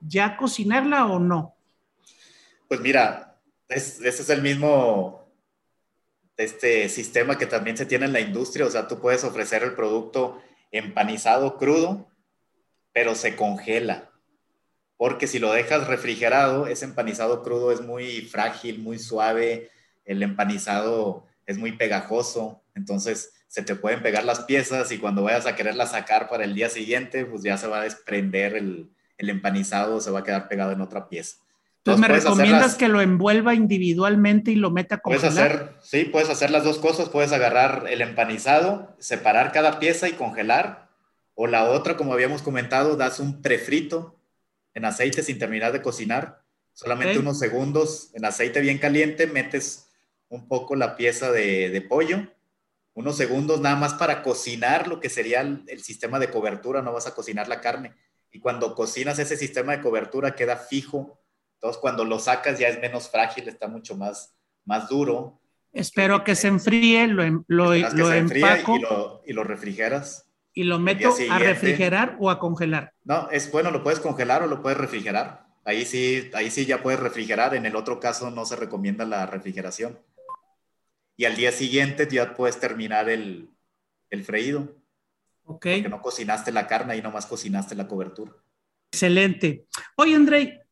¿Ya 0.00 0.38
cocinarla 0.38 1.06
o 1.06 1.18
no? 1.18 1.54
Pues 2.66 2.80
mira, 2.80 3.27
ese 3.68 4.08
es 4.08 4.30
el 4.30 4.42
mismo 4.42 5.28
este 6.38 6.88
sistema 6.88 7.36
que 7.36 7.46
también 7.46 7.76
se 7.76 7.84
tiene 7.84 8.06
en 8.06 8.12
la 8.12 8.20
industria, 8.20 8.64
o 8.64 8.70
sea, 8.70 8.86
tú 8.86 9.00
puedes 9.00 9.24
ofrecer 9.24 9.64
el 9.64 9.74
producto 9.74 10.40
empanizado 10.70 11.58
crudo, 11.58 12.08
pero 12.92 13.14
se 13.16 13.34
congela. 13.34 14.10
Porque 14.96 15.26
si 15.26 15.40
lo 15.40 15.52
dejas 15.52 15.88
refrigerado, 15.88 16.68
ese 16.68 16.84
empanizado 16.84 17.42
crudo 17.42 17.72
es 17.72 17.80
muy 17.80 18.22
frágil, 18.22 18.78
muy 18.78 18.98
suave, 18.98 19.70
el 20.04 20.22
empanizado 20.22 21.26
es 21.44 21.58
muy 21.58 21.72
pegajoso, 21.72 22.62
entonces 22.74 23.32
se 23.48 23.62
te 23.62 23.74
pueden 23.74 24.02
pegar 24.02 24.24
las 24.24 24.40
piezas 24.40 24.92
y 24.92 24.98
cuando 24.98 25.24
vayas 25.24 25.46
a 25.46 25.56
quererla 25.56 25.86
sacar 25.86 26.28
para 26.28 26.44
el 26.44 26.54
día 26.54 26.68
siguiente, 26.68 27.24
pues 27.24 27.42
ya 27.42 27.56
se 27.56 27.66
va 27.66 27.80
a 27.80 27.84
desprender 27.84 28.54
el, 28.54 28.90
el 29.16 29.30
empanizado, 29.30 30.00
se 30.00 30.10
va 30.10 30.20
a 30.20 30.24
quedar 30.24 30.48
pegado 30.48 30.70
en 30.70 30.82
otra 30.82 31.08
pieza. 31.08 31.38
Entonces, 31.94 32.08
¿me 32.08 32.30
recomiendas 32.30 32.74
que 32.74 32.88
lo 32.88 33.00
envuelva 33.00 33.54
individualmente 33.54 34.50
y 34.50 34.56
lo 34.56 34.70
meta 34.70 34.98
con 34.98 35.12
Puedes 35.12 35.24
hacer, 35.24 35.74
sí, 35.82 36.04
puedes 36.04 36.28
hacer 36.28 36.50
las 36.50 36.64
dos 36.64 36.78
cosas. 36.78 37.08
Puedes 37.08 37.32
agarrar 37.32 37.86
el 37.88 38.00
empanizado, 38.00 38.94
separar 38.98 39.52
cada 39.52 39.78
pieza 39.78 40.08
y 40.08 40.12
congelar. 40.12 40.88
O 41.34 41.46
la 41.46 41.64
otra, 41.64 41.96
como 41.96 42.12
habíamos 42.12 42.42
comentado, 42.42 42.96
das 42.96 43.20
un 43.20 43.42
prefrito 43.42 44.18
en 44.74 44.84
aceite 44.84 45.22
sin 45.22 45.38
terminar 45.38 45.72
de 45.72 45.82
cocinar. 45.82 46.42
Solamente 46.72 47.18
unos 47.18 47.38
segundos 47.38 48.10
en 48.14 48.24
aceite 48.24 48.60
bien 48.60 48.78
caliente, 48.78 49.26
metes 49.26 49.88
un 50.28 50.46
poco 50.46 50.76
la 50.76 50.96
pieza 50.96 51.32
de, 51.32 51.84
pollo. 51.88 52.26
Unos 52.94 53.16
segundos 53.16 53.60
nada 53.60 53.76
más 53.76 53.94
para 53.94 54.22
cocinar 54.22 54.88
lo 54.88 55.00
que 55.00 55.08
sería 55.08 55.40
el 55.40 55.80
sistema 55.82 56.18
de 56.18 56.30
cobertura, 56.30 56.82
no 56.82 56.92
vas 56.92 57.06
a 57.06 57.14
cocinar 57.14 57.48
la 57.48 57.60
carne. 57.60 57.94
Y 58.30 58.40
cuando 58.40 58.74
cocinas 58.74 59.18
ese 59.18 59.36
sistema 59.36 59.76
de 59.76 59.82
cobertura 59.82 60.34
queda 60.34 60.56
fijo 60.56 61.18
entonces, 61.58 61.80
cuando 61.80 62.04
lo 62.04 62.20
sacas 62.20 62.56
ya 62.56 62.68
es 62.68 62.80
menos 62.80 63.10
frágil, 63.10 63.48
está 63.48 63.66
mucho 63.66 63.96
más, 63.96 64.32
más 64.64 64.88
duro. 64.88 65.40
Espero 65.72 66.22
que 66.22 66.36
se 66.36 66.46
enfríe, 66.46 67.08
lo, 67.08 67.24
em, 67.24 67.42
lo, 67.48 67.74
lo 67.74 68.12
empaco. 68.12 68.76
Y 68.76 68.80
lo, 68.80 69.22
y 69.26 69.32
lo 69.32 69.42
refrigeras. 69.42 70.28
¿Y 70.54 70.62
lo 70.62 70.78
meto 70.78 71.12
a 71.30 71.38
refrigerar 71.40 72.16
o 72.20 72.30
a 72.30 72.38
congelar? 72.38 72.94
No, 73.02 73.28
es 73.32 73.50
bueno, 73.50 73.72
lo 73.72 73.82
puedes 73.82 73.98
congelar 73.98 74.44
o 74.44 74.46
lo 74.46 74.62
puedes 74.62 74.78
refrigerar. 74.78 75.48
Ahí 75.64 75.84
sí, 75.84 76.30
ahí 76.32 76.48
sí 76.48 76.64
ya 76.64 76.80
puedes 76.80 77.00
refrigerar. 77.00 77.56
En 77.56 77.66
el 77.66 77.74
otro 77.74 77.98
caso 77.98 78.30
no 78.30 78.44
se 78.44 78.54
recomienda 78.54 79.04
la 79.04 79.26
refrigeración. 79.26 79.98
Y 81.16 81.24
al 81.24 81.34
día 81.34 81.50
siguiente 81.50 82.06
ya 82.08 82.34
puedes 82.34 82.60
terminar 82.60 83.08
el, 83.08 83.50
el 84.10 84.24
freído. 84.24 84.76
Ok. 85.42 85.66
Porque 85.66 85.88
no 85.88 86.00
cocinaste 86.02 86.52
la 86.52 86.68
carne 86.68 86.96
y 86.96 87.02
nomás 87.02 87.26
cocinaste 87.26 87.74
la 87.74 87.88
cobertura. 87.88 88.32
Excelente. 88.92 89.66
Oye, 89.96 90.14
André, 90.14 90.67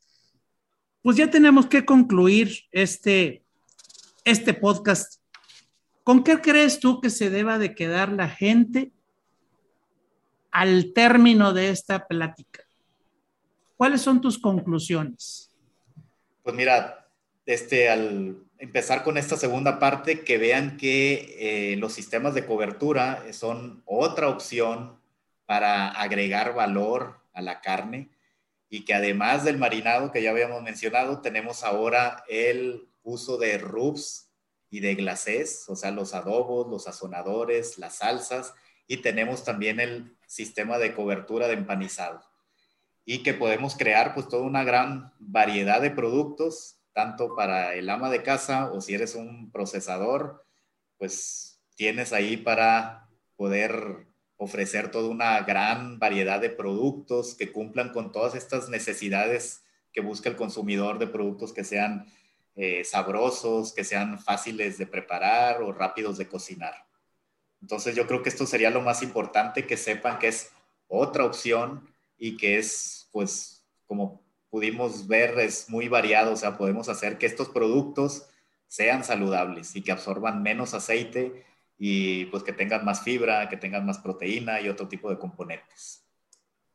pues 1.06 1.18
ya 1.18 1.30
tenemos 1.30 1.66
que 1.66 1.84
concluir 1.84 2.64
este, 2.72 3.44
este 4.24 4.52
podcast. 4.52 5.22
¿Con 6.02 6.24
qué 6.24 6.40
crees 6.40 6.80
tú 6.80 7.00
que 7.00 7.10
se 7.10 7.30
deba 7.30 7.60
de 7.60 7.76
quedar 7.76 8.10
la 8.10 8.28
gente 8.28 8.90
al 10.50 10.92
término 10.94 11.52
de 11.52 11.68
esta 11.68 12.08
plática? 12.08 12.64
¿Cuáles 13.76 14.00
son 14.00 14.20
tus 14.20 14.36
conclusiones? 14.36 15.52
Pues 16.42 16.56
mira, 16.56 17.06
este, 17.44 17.88
al 17.88 18.38
empezar 18.58 19.04
con 19.04 19.16
esta 19.16 19.36
segunda 19.36 19.78
parte, 19.78 20.24
que 20.24 20.38
vean 20.38 20.76
que 20.76 21.36
eh, 21.38 21.76
los 21.76 21.92
sistemas 21.92 22.34
de 22.34 22.46
cobertura 22.46 23.22
son 23.32 23.80
otra 23.86 24.28
opción 24.28 24.98
para 25.46 25.88
agregar 25.88 26.52
valor 26.52 27.20
a 27.32 27.42
la 27.42 27.60
carne 27.60 28.10
y 28.68 28.84
que 28.84 28.94
además 28.94 29.44
del 29.44 29.58
marinado 29.58 30.10
que 30.12 30.22
ya 30.22 30.30
habíamos 30.30 30.62
mencionado, 30.62 31.20
tenemos 31.20 31.62
ahora 31.62 32.24
el 32.28 32.88
uso 33.02 33.38
de 33.38 33.58
rubs 33.58 34.30
y 34.70 34.80
de 34.80 34.94
glacés, 34.94 35.64
o 35.68 35.76
sea, 35.76 35.92
los 35.92 36.14
adobos, 36.14 36.68
los 36.68 36.84
sazonadores, 36.84 37.78
las 37.78 37.98
salsas, 37.98 38.54
y 38.88 38.98
tenemos 38.98 39.44
también 39.44 39.80
el 39.80 40.16
sistema 40.26 40.78
de 40.78 40.94
cobertura 40.94 41.46
de 41.46 41.54
empanizado. 41.54 42.22
Y 43.04 43.22
que 43.22 43.34
podemos 43.34 43.76
crear 43.76 44.14
pues 44.14 44.28
toda 44.28 44.42
una 44.42 44.64
gran 44.64 45.12
variedad 45.20 45.80
de 45.80 45.92
productos, 45.92 46.80
tanto 46.92 47.36
para 47.36 47.74
el 47.74 47.88
ama 47.88 48.10
de 48.10 48.22
casa 48.22 48.72
o 48.72 48.80
si 48.80 48.94
eres 48.94 49.14
un 49.14 49.52
procesador, 49.52 50.44
pues 50.98 51.60
tienes 51.76 52.12
ahí 52.12 52.36
para 52.36 53.08
poder 53.36 54.06
ofrecer 54.36 54.90
toda 54.90 55.08
una 55.08 55.40
gran 55.40 55.98
variedad 55.98 56.40
de 56.40 56.50
productos 56.50 57.34
que 57.34 57.52
cumplan 57.52 57.92
con 57.92 58.12
todas 58.12 58.34
estas 58.34 58.68
necesidades 58.68 59.62
que 59.92 60.00
busca 60.02 60.28
el 60.28 60.36
consumidor 60.36 60.98
de 60.98 61.06
productos 61.06 61.52
que 61.52 61.64
sean 61.64 62.06
eh, 62.54 62.84
sabrosos, 62.84 63.72
que 63.72 63.84
sean 63.84 64.18
fáciles 64.18 64.76
de 64.78 64.86
preparar 64.86 65.62
o 65.62 65.72
rápidos 65.72 66.18
de 66.18 66.28
cocinar. 66.28 66.74
Entonces 67.62 67.96
yo 67.96 68.06
creo 68.06 68.22
que 68.22 68.28
esto 68.28 68.46
sería 68.46 68.70
lo 68.70 68.82
más 68.82 69.02
importante, 69.02 69.66
que 69.66 69.78
sepan 69.78 70.18
que 70.18 70.28
es 70.28 70.50
otra 70.86 71.24
opción 71.24 71.88
y 72.18 72.36
que 72.36 72.58
es, 72.58 73.08
pues, 73.12 73.66
como 73.86 74.22
pudimos 74.50 75.06
ver, 75.06 75.38
es 75.38 75.70
muy 75.70 75.88
variado, 75.88 76.32
o 76.32 76.36
sea, 76.36 76.58
podemos 76.58 76.88
hacer 76.88 77.16
que 77.18 77.26
estos 77.26 77.48
productos 77.48 78.26
sean 78.68 79.02
saludables 79.02 79.74
y 79.76 79.82
que 79.82 79.92
absorban 79.92 80.42
menos 80.42 80.74
aceite 80.74 81.45
y 81.78 82.26
pues 82.26 82.42
que 82.42 82.52
tengan 82.52 82.84
más 82.84 83.02
fibra, 83.02 83.48
que 83.48 83.56
tengan 83.56 83.84
más 83.84 83.98
proteína 83.98 84.60
y 84.60 84.68
otro 84.68 84.88
tipo 84.88 85.10
de 85.10 85.18
componentes. 85.18 86.04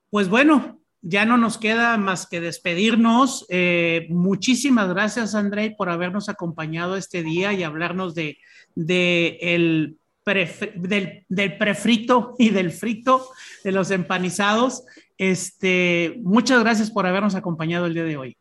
Pues 0.10 0.30
bueno, 0.30 0.82
ya 1.02 1.26
no 1.26 1.38
nos 1.38 1.58
queda 1.58 1.98
más 1.98 2.28
que 2.28 2.40
despedirnos. 2.42 3.46
Eh, 3.50 4.08
muchísimas 4.10 4.90
gracias, 4.90 5.34
André, 5.34 5.72
por 5.72 5.90
habernos 5.90 6.30
acompañado 6.30 6.96
este 6.96 7.24
día 7.24 7.54
y 7.54 7.64
hablarnos 7.64 8.14
de, 8.14 8.38
el 8.76 9.98
del, 10.26 11.26
del, 11.28 11.58
prefrito 11.58 12.36
y 12.38 12.50
del 12.50 12.72
frito 12.72 13.30
de 13.64 13.72
los 13.72 13.90
empanizados. 13.90 14.84
Este, 15.18 16.20
muchas 16.22 16.60
gracias 16.62 16.92
por 16.92 17.08
habernos 17.08 17.34
acompañado 17.34 17.88
el 17.88 17.96
día 17.96 18.04
de 18.04 18.18
hoy. 18.18 18.38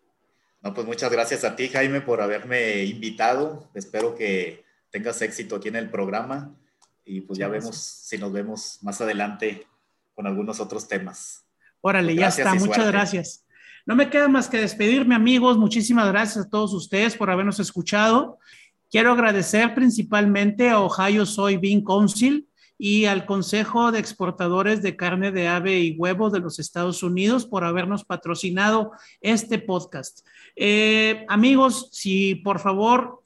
No, 0.62 0.74
pues 0.74 0.86
muchas 0.86 1.10
gracias 1.10 1.44
a 1.44 1.56
ti, 1.56 1.68
Jaime, 1.68 2.02
por 2.02 2.20
haberme 2.20 2.84
invitado. 2.84 3.70
Espero 3.74 4.14
que 4.14 4.62
tengas 4.90 5.22
éxito 5.22 5.56
aquí 5.56 5.68
en 5.68 5.76
el 5.76 5.90
programa 5.90 6.54
y 7.04 7.22
pues 7.22 7.38
ya 7.38 7.48
vemos 7.48 7.76
si 7.76 8.18
nos 8.18 8.32
vemos 8.32 8.78
más 8.82 9.00
adelante 9.00 9.66
con 10.14 10.26
algunos 10.26 10.60
otros 10.60 10.86
temas. 10.86 11.44
Órale, 11.80 12.14
ya 12.14 12.28
está. 12.28 12.54
Muchas 12.54 12.86
gracias. 12.86 13.46
No 13.86 13.96
me 13.96 14.10
queda 14.10 14.28
más 14.28 14.48
que 14.48 14.58
despedirme, 14.58 15.14
amigos. 15.14 15.56
Muchísimas 15.56 16.06
gracias 16.08 16.46
a 16.46 16.50
todos 16.50 16.74
ustedes 16.74 17.16
por 17.16 17.30
habernos 17.30 17.58
escuchado. 17.58 18.38
Quiero 18.90 19.12
agradecer 19.12 19.74
principalmente 19.74 20.68
a 20.68 20.80
Ohio 20.80 21.24
Soybean 21.24 21.82
Council 21.82 22.46
y 22.76 23.04
al 23.06 23.26
Consejo 23.26 23.92
de 23.92 23.98
Exportadores 23.98 24.82
de 24.82 24.96
Carne 24.96 25.32
de 25.32 25.48
Ave 25.48 25.80
y 25.80 25.96
Huevo 25.96 26.30
de 26.30 26.40
los 26.40 26.58
Estados 26.58 27.02
Unidos 27.02 27.46
por 27.46 27.64
habernos 27.64 28.04
patrocinado 28.04 28.92
este 29.20 29.58
podcast. 29.58 30.26
Eh, 30.56 31.24
amigos, 31.28 31.88
si 31.92 32.36
por 32.36 32.58
favor 32.58 33.19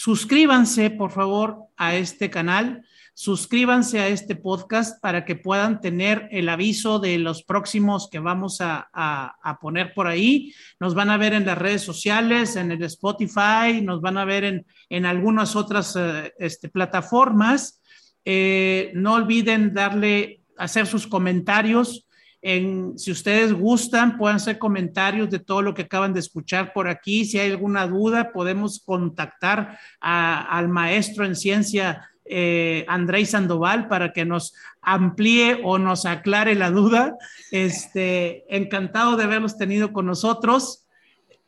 suscríbanse, 0.00 0.90
por 0.90 1.10
favor, 1.10 1.58
a 1.76 1.94
este 1.94 2.30
canal 2.30 2.82
suscríbanse 3.20 4.00
a 4.00 4.08
este 4.08 4.34
podcast 4.34 4.98
para 5.02 5.26
que 5.26 5.36
puedan 5.36 5.82
tener 5.82 6.26
el 6.30 6.48
aviso 6.48 7.00
de 7.00 7.18
los 7.18 7.42
próximos 7.42 8.08
que 8.10 8.18
vamos 8.18 8.62
a, 8.62 9.58
poner 9.60 9.92
por 9.92 10.06
ahí. 10.06 10.54
Nos 10.78 10.94
van 10.94 11.10
a 11.10 11.18
ver 11.18 11.34
en 11.34 11.44
las 11.44 11.58
redes 11.58 11.82
sociales, 11.82 12.56
en 12.56 12.72
el 12.72 12.82
Spotify, 12.84 13.82
nos 13.82 14.00
van 14.00 14.16
a 14.16 14.24
ver 14.24 14.64
en, 14.88 15.04
algunas 15.04 15.54
otras 15.54 15.96
eh, 15.96 16.32
este, 16.38 16.70
plataformas. 16.70 17.82
Eh, 18.24 18.90
no 18.94 19.16
olviden 19.16 19.74
darle, 19.74 20.40
hacer 20.56 20.86
sus 20.86 21.06
comentarios. 21.06 22.06
En, 22.42 22.98
si 22.98 23.10
ustedes 23.10 23.52
gustan, 23.52 24.16
pueden 24.16 24.36
hacer 24.36 24.58
comentarios 24.58 25.28
de 25.28 25.38
todo 25.38 25.60
lo 25.62 25.74
que 25.74 25.82
acaban 25.82 26.14
de 26.14 26.20
escuchar 26.20 26.72
por 26.72 26.88
aquí. 26.88 27.24
Si 27.24 27.38
hay 27.38 27.50
alguna 27.50 27.86
duda, 27.86 28.32
podemos 28.32 28.80
contactar 28.84 29.78
al 30.00 30.68
maestro 30.68 31.24
en 31.24 31.36
ciencia 31.36 32.10
eh, 32.24 32.86
Sandoval 33.26 33.88
para 33.88 34.12
que 34.12 34.24
nos 34.24 34.54
amplíe 34.80 35.60
o 35.64 35.78
nos 35.78 36.06
aclare 36.06 36.54
la 36.54 36.70
duda. 36.70 37.16
Este, 37.50 38.44
encantado 38.56 39.16
de 39.16 39.24
haberlos 39.24 39.58
tenido 39.58 39.92
con 39.92 40.06
nosotros. 40.06 40.86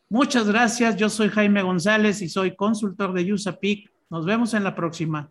Muchas 0.09 0.47
gracias. 0.47 0.97
Yo 0.97 1.09
soy 1.09 1.31
Jaime 1.31 1.63
González 1.63 2.21
y 2.21 2.29
soy 2.29 2.55
consultor 2.55 3.15
de 3.15 3.33
USAPIC. 3.33 3.91
Nos 4.11 4.27
vemos 4.27 4.53
en 4.53 4.65
la 4.65 4.75
próxima. 4.75 5.31